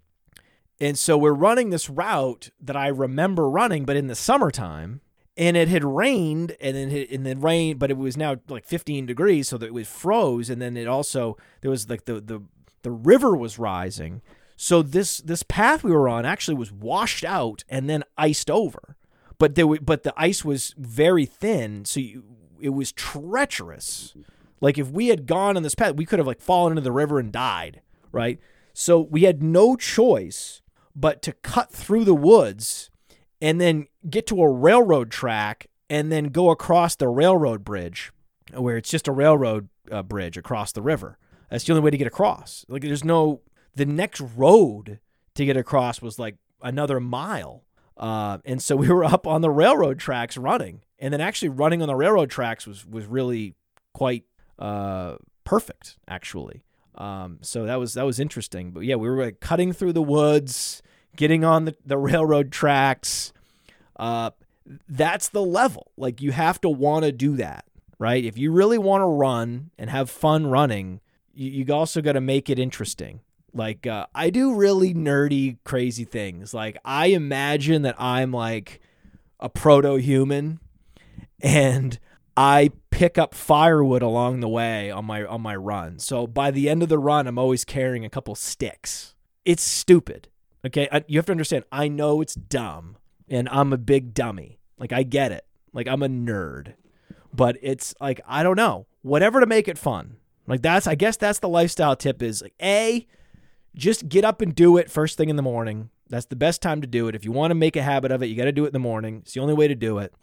And 0.80 0.96
so 0.96 1.18
we're 1.18 1.32
running 1.32 1.70
this 1.70 1.90
route 1.90 2.50
that 2.60 2.76
I 2.76 2.86
remember 2.86 3.50
running, 3.50 3.84
but 3.84 3.96
in 3.96 4.06
the 4.06 4.14
summertime, 4.14 5.00
and 5.36 5.56
it 5.56 5.66
had 5.66 5.82
rained 5.82 6.56
and 6.60 6.76
then 6.76 6.92
it, 6.92 7.10
and 7.10 7.26
then 7.26 7.40
rain 7.40 7.78
but 7.78 7.90
it 7.90 7.96
was 7.96 8.16
now 8.16 8.36
like 8.48 8.64
15 8.64 9.06
degrees 9.06 9.48
so 9.48 9.58
that 9.58 9.66
it 9.66 9.74
was 9.74 9.86
froze 9.86 10.48
and 10.48 10.62
then 10.62 10.78
it 10.78 10.86
also 10.86 11.36
there 11.60 11.70
was 11.70 11.90
like 11.90 12.06
the 12.06 12.22
the 12.22 12.40
the 12.80 12.90
river 12.90 13.36
was 13.36 13.58
rising 13.58 14.22
so 14.56 14.82
this 14.82 15.18
this 15.18 15.42
path 15.42 15.84
we 15.84 15.92
were 15.92 16.08
on 16.08 16.24
actually 16.24 16.56
was 16.56 16.72
washed 16.72 17.24
out 17.24 17.64
and 17.68 17.88
then 17.88 18.02
iced 18.16 18.50
over 18.50 18.96
but 19.38 19.54
there 19.54 19.66
but 19.66 20.02
the 20.02 20.14
ice 20.16 20.44
was 20.44 20.74
very 20.78 21.26
thin 21.26 21.84
so 21.84 22.00
you, 22.00 22.24
it 22.60 22.70
was 22.70 22.92
treacherous 22.92 24.14
like 24.60 24.78
if 24.78 24.90
we 24.90 25.08
had 25.08 25.26
gone 25.26 25.56
on 25.56 25.62
this 25.62 25.74
path 25.74 25.94
we 25.96 26.06
could 26.06 26.18
have 26.18 26.26
like 26.26 26.40
fallen 26.40 26.72
into 26.72 26.82
the 26.82 26.92
river 26.92 27.18
and 27.18 27.32
died 27.32 27.80
right 28.12 28.40
so 28.72 29.00
we 29.00 29.22
had 29.22 29.42
no 29.42 29.76
choice 29.76 30.62
but 30.94 31.20
to 31.22 31.32
cut 31.32 31.70
through 31.70 32.04
the 32.04 32.14
woods 32.14 32.90
and 33.40 33.60
then 33.60 33.86
get 34.08 34.26
to 34.26 34.42
a 34.42 34.50
railroad 34.50 35.10
track 35.10 35.66
and 35.90 36.10
then 36.10 36.26
go 36.26 36.50
across 36.50 36.96
the 36.96 37.08
railroad 37.08 37.64
bridge 37.64 38.12
where 38.54 38.76
it's 38.76 38.90
just 38.90 39.08
a 39.08 39.12
railroad 39.12 39.68
uh, 39.90 40.02
bridge 40.02 40.36
across 40.36 40.72
the 40.72 40.82
river. 40.82 41.18
That's 41.50 41.64
the 41.64 41.72
only 41.72 41.82
way 41.82 41.90
to 41.90 41.98
get 41.98 42.06
across. 42.06 42.64
Like 42.68 42.82
there's 42.82 43.04
no 43.04 43.40
the 43.76 43.86
next 43.86 44.20
road 44.20 44.98
to 45.34 45.44
get 45.44 45.56
across 45.56 46.02
was 46.02 46.18
like 46.18 46.36
another 46.62 46.98
mile. 46.98 47.62
Uh, 47.96 48.38
and 48.44 48.60
so 48.60 48.76
we 48.76 48.88
were 48.88 49.04
up 49.04 49.26
on 49.26 49.42
the 49.42 49.50
railroad 49.50 49.98
tracks 49.98 50.36
running, 50.36 50.82
and 50.98 51.12
then 51.12 51.20
actually 51.20 51.48
running 51.50 51.80
on 51.82 51.88
the 51.88 51.94
railroad 51.94 52.30
tracks 52.30 52.66
was 52.66 52.84
was 52.84 53.06
really 53.06 53.54
quite 53.94 54.24
uh, 54.58 55.16
perfect, 55.44 55.98
actually. 56.08 56.62
Um, 56.94 57.38
so 57.42 57.64
that 57.66 57.76
was 57.76 57.94
that 57.94 58.04
was 58.04 58.18
interesting. 58.18 58.70
But 58.72 58.80
yeah, 58.80 58.96
we 58.96 59.08
were 59.08 59.24
like 59.24 59.40
cutting 59.40 59.72
through 59.72 59.92
the 59.92 60.02
woods, 60.02 60.82
getting 61.16 61.44
on 61.44 61.66
the, 61.66 61.76
the 61.84 61.98
railroad 61.98 62.52
tracks. 62.52 63.32
Uh, 63.98 64.30
that's 64.88 65.28
the 65.28 65.42
level. 65.42 65.92
Like 65.96 66.20
you 66.20 66.32
have 66.32 66.60
to 66.62 66.68
want 66.68 67.04
to 67.04 67.12
do 67.12 67.36
that, 67.36 67.64
right? 67.98 68.24
If 68.24 68.36
you 68.36 68.52
really 68.52 68.78
want 68.78 69.02
to 69.02 69.06
run 69.06 69.70
and 69.78 69.88
have 69.90 70.10
fun 70.10 70.46
running, 70.48 71.00
you, 71.32 71.64
you 71.64 71.74
also 71.74 72.02
got 72.02 72.12
to 72.12 72.20
make 72.20 72.50
it 72.50 72.58
interesting. 72.58 73.20
Like 73.56 73.86
uh, 73.86 74.06
I 74.14 74.30
do 74.30 74.54
really 74.54 74.92
nerdy, 74.92 75.56
crazy 75.64 76.04
things. 76.04 76.52
Like 76.52 76.76
I 76.84 77.06
imagine 77.06 77.82
that 77.82 77.96
I'm 77.98 78.30
like 78.30 78.80
a 79.40 79.48
proto-human, 79.48 80.60
and 81.40 81.98
I 82.36 82.70
pick 82.90 83.16
up 83.16 83.34
firewood 83.34 84.02
along 84.02 84.40
the 84.40 84.48
way 84.48 84.90
on 84.90 85.06
my 85.06 85.24
on 85.24 85.40
my 85.40 85.56
run. 85.56 85.98
So 85.98 86.26
by 86.26 86.50
the 86.50 86.68
end 86.68 86.82
of 86.82 86.90
the 86.90 86.98
run, 86.98 87.26
I'm 87.26 87.38
always 87.38 87.64
carrying 87.64 88.04
a 88.04 88.10
couple 88.10 88.34
sticks. 88.34 89.14
It's 89.44 89.62
stupid. 89.62 90.28
Okay, 90.66 90.88
I, 90.92 91.04
you 91.06 91.18
have 91.18 91.26
to 91.26 91.32
understand. 91.32 91.64
I 91.72 91.88
know 91.88 92.20
it's 92.20 92.34
dumb, 92.34 92.98
and 93.28 93.48
I'm 93.48 93.72
a 93.72 93.78
big 93.78 94.12
dummy. 94.12 94.58
Like 94.78 94.92
I 94.92 95.02
get 95.02 95.32
it. 95.32 95.46
Like 95.72 95.88
I'm 95.88 96.02
a 96.02 96.08
nerd, 96.08 96.74
but 97.32 97.56
it's 97.62 97.94
like 98.00 98.20
I 98.26 98.42
don't 98.42 98.56
know. 98.56 98.86
Whatever 99.02 99.40
to 99.40 99.46
make 99.46 99.68
it 99.68 99.78
fun. 99.78 100.16
Like 100.46 100.62
that's 100.62 100.86
I 100.86 100.94
guess 100.94 101.16
that's 101.16 101.38
the 101.38 101.48
lifestyle 101.48 101.96
tip 101.96 102.22
is 102.22 102.42
like 102.42 102.54
a 102.60 103.06
just 103.76 104.08
get 104.08 104.24
up 104.24 104.40
and 104.40 104.54
do 104.54 104.76
it 104.76 104.90
first 104.90 105.16
thing 105.16 105.28
in 105.28 105.36
the 105.36 105.42
morning. 105.42 105.90
That's 106.08 106.26
the 106.26 106.36
best 106.36 106.62
time 106.62 106.80
to 106.80 106.86
do 106.86 107.08
it. 107.08 107.14
If 107.14 107.24
you 107.24 107.32
want 107.32 107.50
to 107.50 107.54
make 107.54 107.76
a 107.76 107.82
habit 107.82 108.10
of 108.12 108.22
it, 108.22 108.26
you 108.26 108.36
got 108.36 108.44
to 108.44 108.52
do 108.52 108.64
it 108.64 108.68
in 108.68 108.72
the 108.72 108.78
morning. 108.78 109.18
It's 109.22 109.34
the 109.34 109.40
only 109.40 109.54
way 109.54 109.68
to 109.68 109.74
do 109.74 109.98
it. 109.98 110.14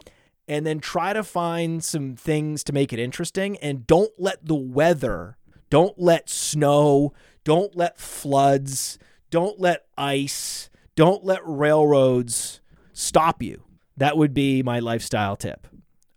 And 0.47 0.65
then 0.65 0.79
try 0.79 1.13
to 1.13 1.23
find 1.23 1.83
some 1.83 2.15
things 2.15 2.63
to 2.65 2.73
make 2.73 2.91
it 2.91 2.99
interesting 2.99 3.57
and 3.57 3.87
don't 3.87 4.11
let 4.17 4.45
the 4.45 4.55
weather, 4.55 5.37
don't 5.69 5.97
let 5.97 6.29
snow, 6.29 7.13
don't 7.43 7.75
let 7.75 7.99
floods, 7.99 8.97
don't 9.29 9.59
let 9.59 9.85
ice, 9.97 10.69
don't 10.95 11.23
let 11.23 11.41
railroads 11.45 12.61
stop 12.93 13.41
you. 13.41 13.63
That 13.97 14.17
would 14.17 14.33
be 14.33 14.63
my 14.63 14.79
lifestyle 14.79 15.35
tip. 15.35 15.67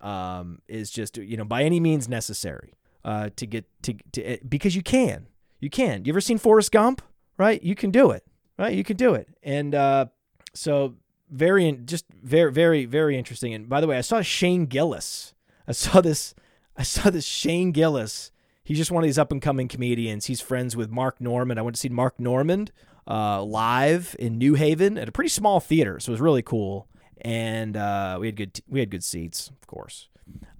Um, 0.00 0.60
is 0.68 0.90
just 0.90 1.16
you 1.16 1.36
know 1.36 1.44
by 1.44 1.64
any 1.64 1.80
means 1.80 2.08
necessary 2.08 2.74
uh, 3.04 3.30
to 3.36 3.46
get 3.46 3.64
to, 3.82 3.94
to 4.12 4.22
eh, 4.22 4.36
because 4.46 4.76
you 4.76 4.82
can 4.82 5.26
you 5.58 5.70
can. 5.70 6.04
You 6.04 6.12
ever 6.12 6.20
seen 6.20 6.38
Forrest 6.38 6.70
Gump? 6.70 7.02
Right, 7.38 7.62
you 7.62 7.74
can 7.74 7.90
do 7.90 8.10
it. 8.10 8.24
Right, 8.58 8.74
you 8.74 8.84
can 8.84 8.96
do 8.96 9.14
it. 9.14 9.28
And 9.42 9.74
uh, 9.74 10.06
so 10.54 10.94
very 11.30 11.70
just 11.84 12.06
very 12.22 12.52
very 12.52 12.84
very 12.86 13.18
interesting. 13.18 13.52
And 13.54 13.68
by 13.68 13.80
the 13.80 13.86
way, 13.86 13.98
I 13.98 14.02
saw 14.02 14.22
Shane 14.22 14.66
Gillis. 14.66 15.34
I 15.68 15.72
saw 15.72 16.00
this. 16.00 16.34
I 16.76 16.82
saw 16.82 17.10
this 17.10 17.24
Shane 17.24 17.72
Gillis. 17.72 18.30
He's 18.64 18.78
just 18.78 18.90
one 18.90 19.04
of 19.04 19.08
these 19.08 19.18
up 19.18 19.30
and 19.30 19.40
coming 19.40 19.68
comedians. 19.68 20.26
He's 20.26 20.40
friends 20.40 20.74
with 20.74 20.90
Mark 20.90 21.20
Normand. 21.20 21.58
I 21.58 21.62
went 21.62 21.76
to 21.76 21.80
see 21.80 21.88
Mark 21.88 22.18
Normand 22.18 22.72
uh, 23.06 23.42
live 23.42 24.16
in 24.18 24.38
New 24.38 24.54
Haven 24.54 24.98
at 24.98 25.08
a 25.08 25.12
pretty 25.12 25.28
small 25.28 25.60
theater, 25.60 26.00
so 26.00 26.10
it 26.10 26.14
was 26.14 26.20
really 26.20 26.42
cool. 26.42 26.88
And 27.20 27.76
uh, 27.76 28.18
we 28.20 28.26
had 28.26 28.36
good 28.36 28.60
we 28.68 28.80
had 28.80 28.90
good 28.90 29.04
seats, 29.04 29.48
of 29.48 29.66
course. 29.66 30.08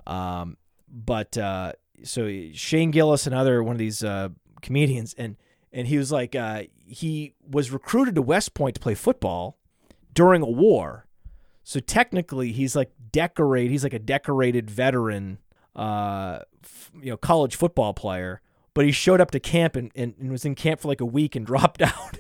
Um, 0.07 0.57
but 0.89 1.37
uh, 1.37 1.73
so 2.05 2.31
Shane 2.53 2.91
Gillis, 2.91 3.27
another 3.27 3.63
one 3.63 3.75
of 3.75 3.79
these 3.79 4.05
uh, 4.05 4.29
comedians, 4.63 5.15
and 5.19 5.37
and 5.77 5.87
he 5.87 5.99
was 5.99 6.11
like 6.11 6.35
uh, 6.35 6.63
he 6.87 7.35
was 7.47 7.71
recruited 7.71 8.15
to 8.15 8.23
West 8.23 8.55
Point 8.55 8.77
to 8.77 8.81
play 8.81 8.95
football 8.95 9.59
during 10.15 10.43
a 10.43 10.49
war. 10.49 11.07
So 11.63 11.81
technically, 11.81 12.51
he's 12.51 12.75
like 12.75 12.91
decorate. 13.13 13.71
He's 13.71 13.85
like 13.85 13.93
a 13.93 13.99
decorated 13.99 14.71
veteran, 14.71 15.39
uh, 15.77 16.39
f- 16.65 16.91
you 16.99 17.11
know, 17.11 17.19
college 17.19 17.57
football 17.57 17.93
player. 17.93 18.41
But 18.73 18.87
he 18.87 18.93
showed 18.93 19.21
up 19.21 19.31
to 19.33 19.41
camp 19.41 19.77
and, 19.77 19.93
and, 19.95 20.15
and 20.19 20.31
was 20.31 20.47
in 20.47 20.55
camp 20.55 20.81
for 20.81 20.89
like 20.89 21.03
a 21.03 21.07
week 21.07 21.37
and 21.37 21.45
dropped 21.47 21.83
out. 21.83 22.19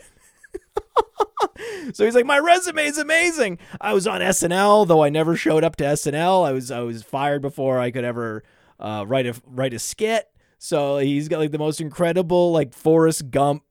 so 1.94 2.04
he's 2.04 2.14
like, 2.14 2.26
my 2.26 2.38
resume 2.38 2.84
is 2.84 2.98
amazing. 2.98 3.58
I 3.80 3.94
was 3.94 4.06
on 4.06 4.20
SNL, 4.20 4.86
though 4.86 5.02
I 5.02 5.08
never 5.08 5.34
showed 5.34 5.64
up 5.64 5.76
to 5.76 5.84
SNL. 5.84 6.46
I 6.46 6.52
was 6.52 6.70
I 6.70 6.80
was 6.80 7.02
fired 7.02 7.40
before 7.40 7.80
I 7.80 7.90
could 7.90 8.04
ever 8.04 8.42
uh, 8.78 9.06
write 9.08 9.26
a 9.26 9.34
write 9.46 9.72
a 9.72 9.78
skit. 9.78 10.28
So 10.58 10.98
he's 10.98 11.28
got 11.28 11.38
like 11.38 11.52
the 11.52 11.58
most 11.58 11.80
incredible 11.80 12.52
like 12.52 12.72
Forrest 12.72 13.30
Gump 13.30 13.62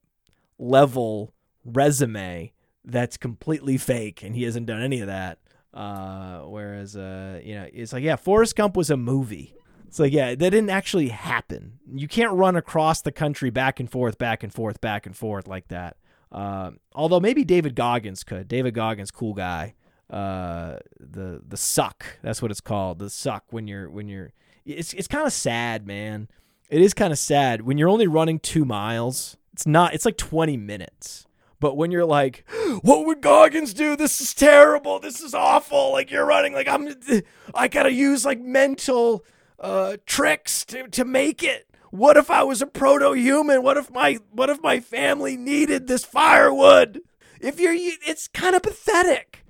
level 0.58 1.34
resume 1.64 2.54
that's 2.84 3.18
completely 3.18 3.78
fake, 3.78 4.24
and 4.24 4.36
he 4.36 4.44
hasn't 4.44 4.68
done 4.68 4.82
any 4.82 5.02
of 5.02 5.08
that. 5.08 5.40
Uh, 5.74 6.40
whereas, 6.42 6.96
uh, 6.96 7.42
you 7.44 7.56
know, 7.56 7.68
it's 7.74 7.92
like, 7.92 8.04
yeah, 8.04 8.16
Forrest 8.16 8.56
Gump 8.56 8.78
was 8.78 8.90
a 8.90 8.98
movie. 8.98 9.54
It's 9.88 10.00
like, 10.00 10.14
yeah, 10.14 10.30
that 10.30 10.38
didn't 10.38 10.70
actually 10.70 11.10
happen. 11.10 11.80
You 11.94 12.08
can't 12.08 12.34
run 12.34 12.56
across 12.56 13.02
the 13.02 13.12
country 13.12 13.50
back 13.50 13.80
and 13.80 13.90
forth, 13.90 14.18
back 14.18 14.44
and 14.44 14.54
forth, 14.54 14.80
back 14.80 15.06
and 15.06 15.16
forth 15.16 15.48
like 15.48 15.68
that. 15.70 15.98
Uh, 16.32 16.72
although 16.94 17.20
maybe 17.20 17.44
David 17.44 17.76
Goggins 17.76 18.24
could. 18.24 18.48
David 18.48 18.74
Goggins, 18.74 19.12
cool 19.12 19.34
guy. 19.34 19.76
Uh, 20.10 20.78
the 21.00 21.42
the 21.48 21.58
suck. 21.58 22.06
That's 22.22 22.42
what 22.42 22.52
it's 22.52 22.62
called. 22.62 23.00
The 23.00 23.10
suck 23.10 23.46
when 23.52 23.68
you're 23.68 23.90
when 23.90 24.08
you're. 24.08 24.34
It's 24.66 24.94
it's 24.94 25.08
kind 25.08 25.26
of 25.26 25.34
sad, 25.34 25.88
man. 25.88 26.28
It 26.70 26.82
is 26.82 26.94
kind 26.94 27.14
of 27.14 27.20
sad 27.20 27.62
when 27.62 27.78
you're 27.78 27.90
only 27.90 28.08
running 28.08 28.40
two 28.40 28.66
miles. 28.66 29.38
It's 29.54 29.68
not. 29.68 29.94
It's 29.94 30.06
like 30.06 30.18
20 30.18 30.58
minutes. 30.58 31.26
But 31.60 31.78
when 31.78 31.92
you're 31.92 32.06
like, 32.06 32.44
what 32.82 33.06
would 33.06 33.22
Goggins 33.22 33.74
do? 33.74 33.96
This 33.96 34.20
is 34.20 34.34
terrible. 34.34 35.00
This 35.00 35.22
is 35.22 35.34
awful. 35.34 35.92
Like 35.92 36.12
you're 36.12 36.26
running 36.26 36.54
like 36.54 36.68
I'm 36.68 36.90
I 37.54 37.68
got 37.68 37.84
to 37.84 37.94
use 37.94 38.26
like 38.26 38.40
mental 38.40 39.26
uh 39.60 39.98
tricks 40.06 40.66
to 40.66 40.88
to 40.90 41.06
make 41.06 41.44
it. 41.44 41.70
What 41.92 42.18
if 42.18 42.30
I 42.30 42.44
was 42.44 42.62
a 42.62 42.68
proto-human? 42.68 43.64
What 43.64 43.78
if 43.78 43.90
my 43.90 44.20
what 44.32 44.50
if 44.50 44.62
my 44.62 44.80
family 44.80 45.38
needed 45.38 45.88
this 45.88 46.04
firewood? 46.04 47.02
If 47.40 47.60
you're 47.60 47.74
it's 47.76 48.28
kind 48.28 48.56
of 48.56 48.64
pathetic 48.64 49.46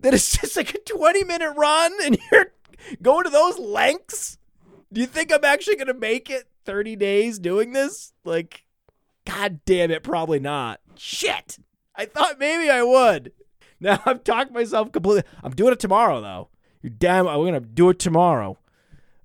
that 0.00 0.14
it's 0.14 0.36
just 0.40 0.56
like 0.56 0.74
a 0.74 0.78
20 0.78 1.24
minute 1.24 1.52
run 1.56 1.92
and 2.02 2.18
you're 2.32 2.52
going 3.02 3.24
to 3.24 3.30
those 3.30 3.58
lengths. 3.58 4.38
Do 4.92 5.00
you 5.00 5.06
think 5.06 5.32
I'm 5.32 5.44
actually 5.44 5.76
going 5.76 5.88
to 5.88 5.94
make 5.94 6.30
it 6.30 6.48
30 6.64 6.96
days 6.96 7.38
doing 7.38 7.72
this? 7.72 8.12
Like 8.24 8.64
God 9.26 9.60
damn 9.64 9.90
it, 9.90 10.02
probably 10.02 10.38
not. 10.38 10.80
Shit. 10.96 11.58
I 11.94 12.06
thought 12.06 12.38
maybe 12.38 12.70
I 12.70 12.82
would. 12.82 13.32
Now 13.78 14.00
I've 14.06 14.24
talked 14.24 14.52
myself 14.52 14.90
completely. 14.90 15.24
I'm 15.42 15.52
doing 15.52 15.74
it 15.74 15.78
tomorrow 15.78 16.22
though. 16.22 16.48
You're 16.80 16.94
damn. 16.98 17.28
I'm 17.28 17.44
gonna 17.44 17.60
do 17.60 17.90
it 17.90 17.98
tomorrow. 17.98 18.56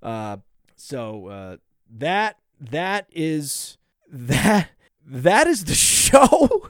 Uh, 0.04 0.38
so 0.76 1.28
uh, 1.28 1.58
that 1.90 2.38
that 2.60 3.08
is 3.14 3.78
that 4.12 4.72
that 5.06 5.48
is 5.48 5.64
the 5.64 5.74
show. 5.76 6.70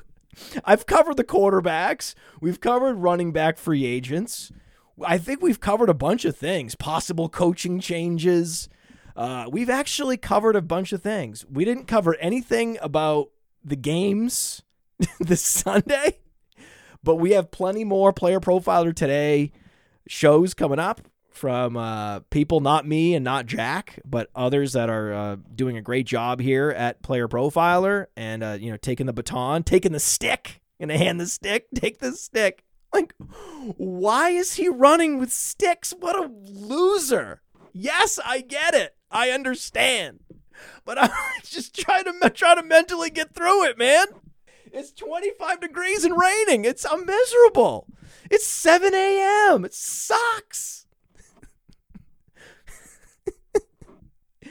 I've 0.64 0.86
covered 0.86 1.18
the 1.18 1.24
quarterbacks. 1.24 2.14
We've 2.40 2.62
covered 2.62 2.98
running 2.98 3.32
back 3.32 3.58
free 3.58 3.84
agents. 3.84 4.52
I 5.04 5.18
think 5.18 5.42
we've 5.42 5.60
covered 5.60 5.90
a 5.90 5.96
bunch 5.96 6.24
of 6.24 6.38
things. 6.38 6.76
Possible 6.76 7.30
coaching 7.30 7.80
changes. 7.80 8.70
Uh, 9.16 9.48
we've 9.52 9.70
actually 9.70 10.18
covered 10.18 10.56
a 10.56 10.62
bunch 10.62 10.94
of 10.94 11.02
things. 11.02 11.46
We 11.52 11.66
didn't 11.66 11.86
cover 11.86 12.16
anything 12.16 12.78
about 12.82 13.30
the 13.64 13.76
games 13.76 14.64
this 15.20 15.42
Sunday. 15.42 16.20
But 17.04 17.16
we 17.16 17.32
have 17.32 17.52
plenty 17.52 17.84
more 17.84 18.14
player 18.14 18.40
profiler 18.40 18.96
today 18.96 19.52
shows 20.08 20.54
coming 20.54 20.80
up 20.80 21.02
from 21.32 21.78
uh, 21.78 22.20
people, 22.30 22.60
not 22.60 22.88
me 22.88 23.16
and 23.16 23.24
not 23.24 23.46
Jack, 23.48 24.00
but 24.06 24.30
others 24.36 24.74
that 24.74 24.90
are 24.90 25.14
uh, 25.14 25.36
doing 25.56 25.78
a 25.78 25.82
great 25.82 26.06
job 26.06 26.40
here 26.40 26.70
at 26.70 27.02
Player 27.02 27.28
Profiler 27.28 28.08
and 28.16 28.44
uh, 28.44 28.58
you 28.60 28.70
know 28.70 28.78
taking 28.78 29.08
the 29.08 29.14
baton, 29.14 29.64
taking 29.64 29.92
the 29.94 30.00
stick, 30.00 30.62
and 30.80 30.92
hand 30.92 31.20
the 31.20 31.26
stick, 31.26 31.68
take 31.76 32.00
the 32.00 32.12
stick. 32.12 32.64
Like, 32.94 33.16
why 33.78 34.30
is 34.32 34.56
he 34.56 34.68
running 34.68 35.18
with 35.18 35.32
sticks? 35.32 35.94
What 35.98 36.16
a 36.16 36.30
loser! 36.30 37.42
Yes, 37.74 38.20
I 38.24 38.42
get 38.42 38.74
it. 38.74 38.96
I 39.12 39.32
understand, 39.32 40.22
but 40.86 40.98
I'm 40.98 41.12
just 41.44 41.78
trying 41.78 42.06
to 42.06 42.30
try 42.30 42.56
to 42.56 42.64
mentally 42.64 43.10
get 43.10 43.34
through 43.34 43.66
it, 43.66 43.78
man. 43.78 44.08
It's 44.72 44.92
25 44.94 45.60
degrees 45.60 46.06
and 46.06 46.18
raining. 46.18 46.66
It's 46.66 46.86
I'm 46.86 47.06
miserable. 47.06 47.88
It's 48.30 48.48
7 48.48 48.94
a.m. 48.94 49.66
It 49.66 49.74
sucks. 49.74 50.86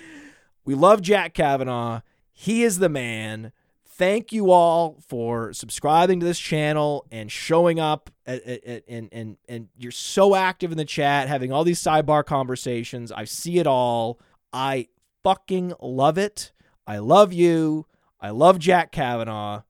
we 0.65 0.75
love 0.75 1.01
Jack 1.01 1.33
Kavanaugh. 1.33 2.03
He 2.33 2.63
is 2.63 2.79
the 2.79 2.91
man. 2.91 3.53
Thank 3.87 4.33
you 4.33 4.51
all 4.51 4.99
for 5.07 5.53
subscribing 5.53 6.21
to 6.21 6.27
this 6.27 6.39
channel 6.39 7.07
and 7.11 7.31
showing 7.31 7.79
up 7.79 8.09
at, 8.27 8.43
at, 8.45 8.65
at, 8.65 8.85
and 8.89 9.11
and 9.13 9.37
and 9.47 9.69
you're 9.77 9.93
so 9.93 10.35
active 10.35 10.73
in 10.73 10.79
the 10.79 10.87
chat, 10.87 11.29
having 11.29 11.53
all 11.53 11.65
these 11.65 11.83
sidebar 11.83 12.25
conversations. 12.25 13.13
I 13.13 13.25
see 13.25 13.59
it 13.59 13.67
all. 13.67 14.19
I 14.53 14.89
fucking 15.23 15.75
love 15.81 16.19
it. 16.19 16.53
I 16.87 16.99
love 16.99 17.33
you. 17.33 17.87
I 18.21 18.31
love 18.31 18.59
Jack 18.59 18.93
Kavanaugh. 18.93 19.63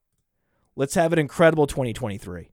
Let's 0.76 0.94
have 0.94 1.12
an 1.12 1.18
incredible 1.18 1.66
2023. 1.66 2.50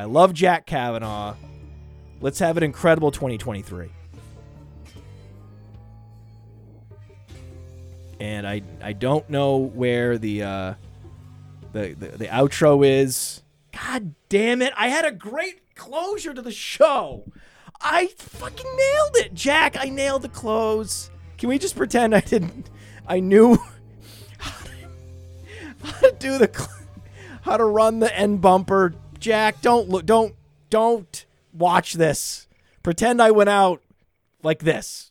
I 0.00 0.04
love 0.04 0.32
Jack 0.32 0.64
Kavanaugh. 0.64 1.36
Let's 2.22 2.38
have 2.38 2.56
an 2.56 2.62
incredible 2.62 3.10
2023. 3.10 3.90
and 8.18 8.46
I 8.46 8.62
I 8.82 8.94
don't 8.94 9.28
know 9.28 9.58
where 9.58 10.16
the 10.16 10.42
uh, 10.42 10.74
the, 11.74 11.92
the 11.92 12.06
the 12.16 12.26
outro 12.28 12.86
is. 12.86 13.42
God 13.72 14.14
damn 14.30 14.62
it! 14.62 14.72
I 14.74 14.88
had 14.88 15.04
a 15.04 15.12
great 15.12 15.74
closure 15.74 16.32
to 16.32 16.40
the 16.40 16.50
show. 16.50 17.24
I 17.78 18.06
fucking 18.16 18.76
nailed 18.76 19.16
it, 19.16 19.34
Jack. 19.34 19.76
I 19.78 19.90
nailed 19.90 20.22
the 20.22 20.30
close. 20.30 21.10
Can 21.36 21.50
we 21.50 21.58
just 21.58 21.76
pretend 21.76 22.14
I 22.14 22.20
didn't? 22.20 22.70
I 23.06 23.20
knew 23.20 23.58
how 24.38 24.64
to, 24.64 25.86
how 25.86 26.00
to 26.00 26.16
do 26.18 26.38
the 26.38 26.68
how 27.42 27.58
to 27.58 27.64
run 27.66 28.00
the 28.00 28.16
end 28.16 28.40
bumper. 28.40 28.94
Jack, 29.20 29.60
don't 29.60 29.88
look. 29.88 30.06
Don't 30.06 30.34
don't 30.70 31.26
watch 31.52 31.94
this. 31.94 32.48
Pretend 32.82 33.20
I 33.20 33.30
went 33.30 33.50
out 33.50 33.82
like 34.42 34.60
this. 34.60 35.09